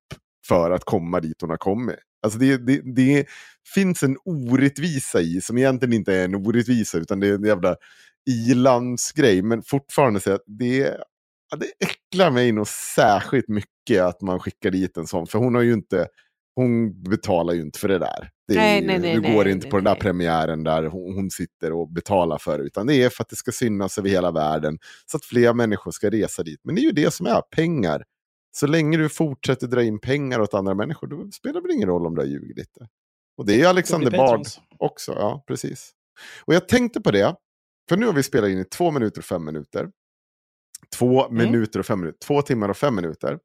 [0.48, 1.96] för att komma dit hon har kommit.
[2.22, 3.26] Alltså det, det, det
[3.74, 7.76] finns en orättvisa i, som egentligen inte är en orättvisa, utan det är en jävla
[8.30, 9.42] ilandsgrej.
[9.42, 10.96] Men fortfarande så att det,
[11.50, 15.26] ja, det äcklar mig nog särskilt mycket att man skickar dit en sån.
[15.26, 16.08] För hon har ju inte,
[16.56, 18.30] hon betalar ju inte för det där.
[18.48, 21.14] Det är, Nej, nej, nej, du går nej, inte på den där premiären där hon,
[21.14, 22.64] hon sitter och betalar för det.
[22.64, 24.78] Utan det är för att det ska synas över hela världen.
[25.06, 26.60] Så att fler människor ska resa dit.
[26.64, 28.04] Men det är ju det som är pengar.
[28.56, 31.88] Så länge du fortsätter dra in pengar åt andra människor, då spelar det väl ingen
[31.88, 32.88] roll om du har ljugit lite.
[33.36, 34.46] Och det är ju Alexander Bard
[34.78, 35.12] också.
[35.12, 35.92] Ja, precis.
[36.44, 37.34] Och jag tänkte på det,
[37.88, 39.90] för nu har vi spelat in i två minuter och fem minuter.
[40.98, 41.36] Två Mm.
[41.36, 42.18] minuter och fem minuter.
[42.26, 43.38] Två timmar och fem minuter.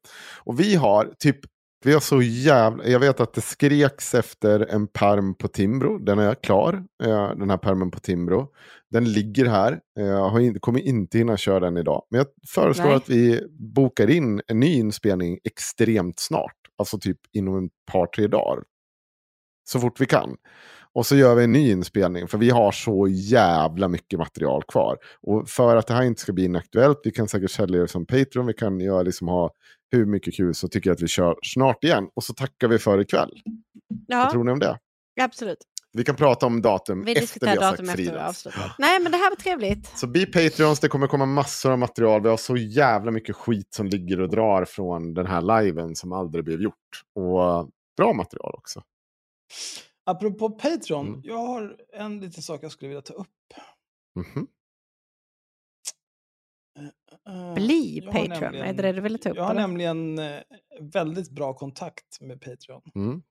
[0.44, 1.38] Och vi har typ,
[1.84, 5.98] vi har så jävla, jag vet att det skreks efter en perm på Timbro.
[5.98, 8.48] Den är klar, eh, den här permen på Timbro.
[8.90, 9.80] Den ligger här.
[9.94, 12.06] Jag har in, kommer inte hinna köra den idag.
[12.10, 12.94] Men jag föreslår Nej.
[12.94, 13.40] att vi
[13.74, 16.56] bokar in en ny inspelning extremt snart.
[16.78, 18.64] Alltså typ inom ett par, tre dagar.
[19.70, 20.36] Så fort vi kan.
[20.94, 24.98] Och så gör vi en ny inspelning, för vi har så jävla mycket material kvar.
[25.22, 28.06] Och för att det här inte ska bli inaktuellt, vi kan säkert sälja det som
[28.06, 29.50] Patreon, vi kan göra liksom ha
[29.90, 32.08] hur mycket kul, så tycker jag att vi kör snart igen.
[32.14, 33.30] Och så tackar vi för ikväll.
[33.88, 34.78] Vad Ja, tror ni om det?
[35.20, 35.58] absolut.
[35.92, 38.46] Vi kan prata om datum Vi efter vi har datum sagt frilans.
[38.78, 39.98] Nej, men det här var trevligt.
[39.98, 42.22] Så bli Patreons, det kommer komma massor av material.
[42.22, 46.12] Vi har så jävla mycket skit som ligger och drar från den här liven som
[46.12, 47.02] aldrig blev gjort.
[47.14, 48.82] Och bra material också.
[50.04, 51.20] Apropå Patreon, Mm.
[51.24, 53.28] jag har en liten sak jag skulle vilja ta upp.
[54.14, 54.48] Mhm.
[57.28, 59.36] Eh, Bli jag har Patreon, nämligen- är det det du ville ta upp?
[59.36, 59.60] Jag har eller?
[59.60, 60.42] nämligen eh,
[60.80, 62.82] väldigt bra kontakt med Patreon.
[62.94, 63.22] Mm.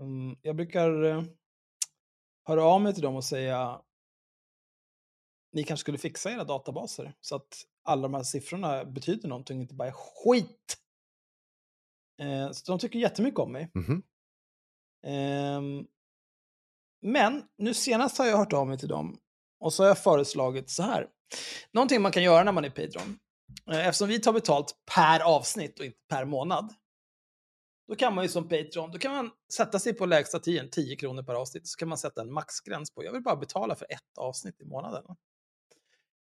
[0.00, 1.22] Mm, jag brukar eh,
[2.46, 3.82] höra av mig till dem och säga
[5.52, 9.74] ni kanske skulle fixa era databaser så att alla de här siffrorna betyder någonting, inte
[9.74, 10.78] bara är skit.
[12.20, 13.70] Eh, så de tycker jättemycket om mig.
[13.74, 14.02] Mhm.
[15.06, 15.86] Ehm,
[17.02, 19.18] men nu senast har jag hört av mig till dem
[19.60, 21.06] och så har jag föreslagit så här.
[21.72, 23.18] Någonting man kan göra när man är Patreon.
[23.70, 26.74] Eh, eftersom vi tar betalt per avsnitt och inte per månad.
[27.88, 30.96] Då kan man ju som Patreon, då kan man sätta sig på lägsta tiden, 10
[30.96, 33.86] kronor per avsnitt, så kan man sätta en maxgräns på, jag vill bara betala för
[33.92, 35.04] ett avsnitt i månaden.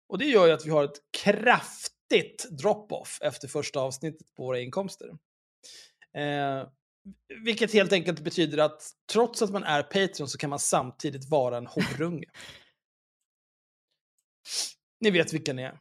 [0.08, 4.60] Och det gör ju att vi har ett kraftigt drop-off efter första avsnittet på våra
[4.60, 5.08] inkomster.
[6.14, 6.68] Eh,
[7.44, 11.56] vilket helt enkelt betyder att trots att man är Patreon så kan man samtidigt vara
[11.56, 12.26] en horunge.
[15.00, 15.80] Ni vet vilka ni är.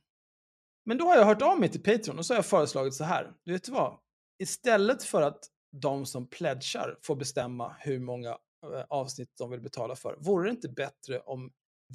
[0.86, 3.04] Men då har jag hört av mig till Patreon och så har jag föreslagit så
[3.04, 3.34] här.
[3.44, 4.00] Du vet vad?
[4.40, 5.40] Istället för att
[5.82, 10.52] de som pledgar får bestämma hur många eh, avsnitt de vill betala för, vore det
[10.52, 11.52] inte bättre om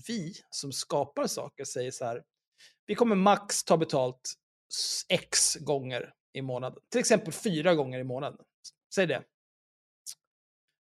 [0.07, 2.23] vi som skapar saker säger så här.
[2.87, 4.35] Vi kommer max ta betalt
[5.09, 6.79] x gånger i månaden.
[6.91, 8.45] Till exempel fyra gånger i månaden.
[8.95, 9.23] Säg det.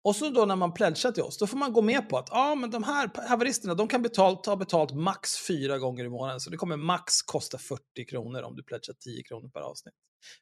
[0.05, 2.29] Och så då när man pledgar till oss, då får man gå med på att
[2.31, 6.41] ja, men de här haveristerna, de kan betalt, ta betalt max fyra gånger i månaden.
[6.41, 9.95] Så det kommer max kosta 40 kronor om du pledgar 10 kronor per avsnitt.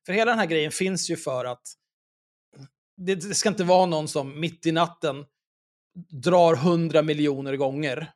[0.07, 1.63] För hela den här grejen finns ju för att
[2.97, 5.25] det, det ska inte vara någon som mitt i natten
[6.25, 8.13] drar 100 miljoner gånger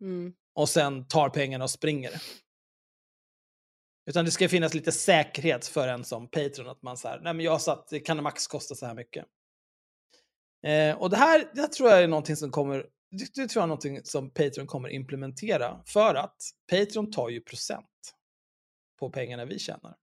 [0.00, 0.32] Mm.
[0.54, 2.22] och sen tar pengarna och springer.
[4.06, 7.44] Utan det ska finnas lite säkerhet för en som Patreon, att man säger, nej men
[7.44, 9.24] jag har satt, det kan max kosta så här mycket.
[10.66, 13.60] Eh, och det här, det här tror jag är någonting som kommer, det, det tror
[13.60, 16.36] jag är någonting som Patreon kommer implementera, för att
[16.70, 18.14] Patreon tar ju procent
[18.98, 19.96] på pengarna vi tjänar.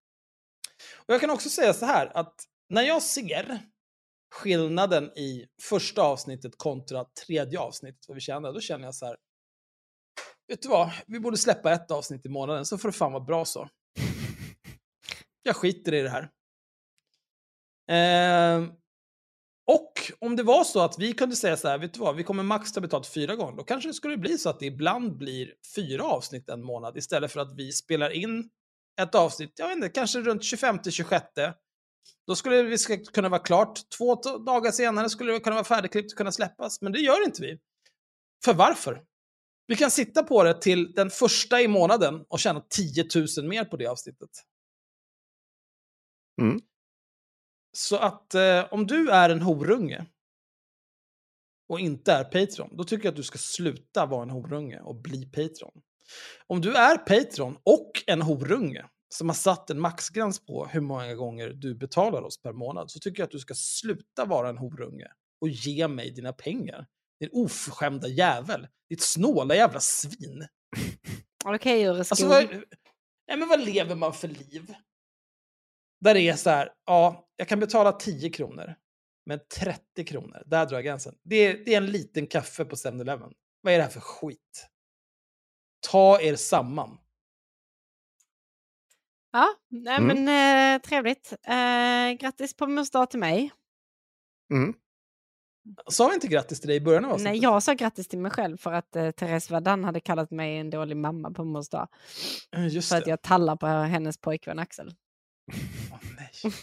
[0.95, 2.35] Och jag kan också säga så här, att
[2.69, 3.59] när jag ser
[4.31, 9.17] skillnaden i första avsnittet kontra tredje avsnittet, vad vi tjänar, då känner jag så här,
[10.47, 13.23] vet du vad, vi borde släppa ett avsnitt i månaden, så får det fan vara
[13.23, 13.69] bra så.
[15.51, 16.29] Jag skiter i det här.
[17.89, 18.67] Eh,
[19.67, 22.23] och om det var så att vi kunde säga så här, vet du vad, vi
[22.23, 25.17] kommer max ta betalt fyra gånger, då kanske det skulle bli så att det ibland
[25.17, 28.49] blir fyra avsnitt en månad istället för att vi spelar in
[29.01, 31.53] ett avsnitt, jag vet inte, kanske runt 25-26.
[32.27, 32.77] Då skulle vi
[33.13, 33.79] kunna vara klart.
[33.97, 34.15] Två
[34.45, 37.59] dagar senare skulle det kunna vara färdigklippt och kunna släppas, men det gör inte vi.
[38.45, 39.03] För varför?
[39.67, 43.05] Vi kan sitta på det till den första i månaden och tjäna 10
[43.37, 44.29] 000 mer på det avsnittet.
[46.41, 46.61] Mm.
[47.73, 50.05] Så att eh, om du är en horunge
[51.69, 54.95] och inte är Patreon, då tycker jag att du ska sluta vara en horunge och
[54.95, 55.81] bli Patreon.
[56.47, 61.15] Om du är Patreon och en horunge som har satt en maxgräns på hur många
[61.15, 64.57] gånger du betalar oss per månad så tycker jag att du ska sluta vara en
[64.57, 65.07] horunge
[65.41, 66.87] och ge mig dina pengar.
[67.19, 68.67] Din oförskämda jävel.
[68.89, 70.47] Ditt snåla jävla svin.
[71.45, 72.43] Okej, okay, alltså, vad,
[73.25, 74.73] ja, men vad lever man för liv?
[76.01, 78.75] Där det är så här, ja, jag kan betala 10 kronor.
[79.25, 81.15] Men 30 kronor, där drar jag gränsen.
[81.23, 83.33] Det är, det är en liten kaffe på 7-Eleven.
[83.61, 84.67] Vad är det här för skit?
[85.91, 86.97] Ta er samman.
[89.31, 90.23] Ja, nej, mm.
[90.23, 91.33] men eh, trevligt.
[91.43, 93.51] Eh, grattis på mors dag till mig.
[94.53, 94.73] Mm.
[95.87, 98.31] Sa vi inte grattis till dig i början av Nej, jag sa grattis till mig
[98.31, 101.87] själv för att eh, Therese Vardan hade kallat mig en dålig mamma på mors dag.
[102.69, 103.01] Just för det.
[103.01, 104.95] att jag tallar på hennes pojkvän Axel.
[105.91, 106.53] Oh, nej.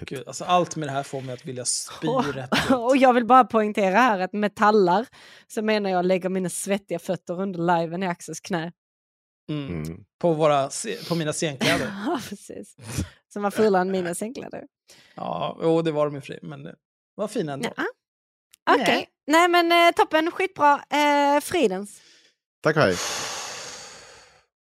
[0.00, 3.12] Gud, alltså allt med det här får mig att vilja spy och, rätt och jag
[3.12, 5.06] vill bara poängtera här att med tallar
[5.46, 8.72] så menar jag lägga mina svettiga fötter under liven i Axels knä.
[9.50, 9.82] Mm.
[9.82, 10.04] Mm.
[10.18, 10.70] På, våra,
[11.08, 11.92] på mina scenkläder.
[12.06, 12.76] ja, precis.
[13.32, 14.64] Som var fulare än mina scenkläder.
[15.14, 16.74] Ja, jo, det var de i fri, men det
[17.14, 17.72] var fina ändå.
[17.76, 17.84] Ja.
[18.70, 19.06] Okej, okay.
[19.26, 20.84] nej men eh, toppen, skitbra.
[20.90, 22.02] Eh, fridens.
[22.62, 22.96] Tack hej.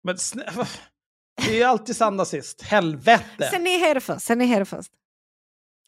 [0.02, 0.16] Men
[1.46, 3.48] det är alltid Sanda sist, helvete!
[3.50, 4.92] Sen är det först, sen är det först.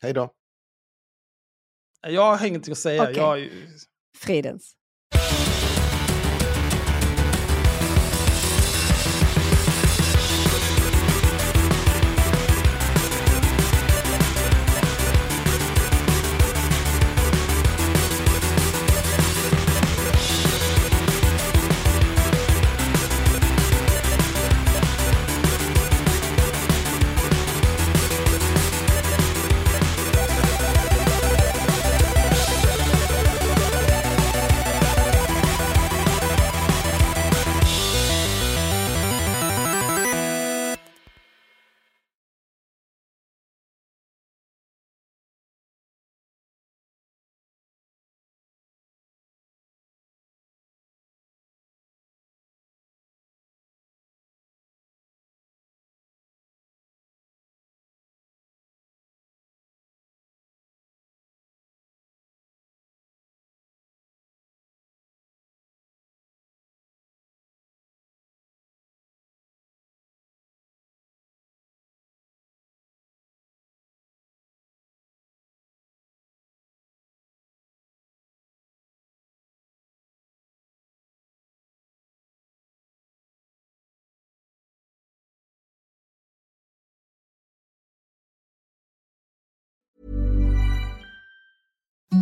[0.03, 0.31] Hej då.
[2.01, 3.03] Jag har ingenting att säga.
[3.03, 3.15] Okay.
[3.17, 3.51] Jag...
[4.19, 4.77] Fridens.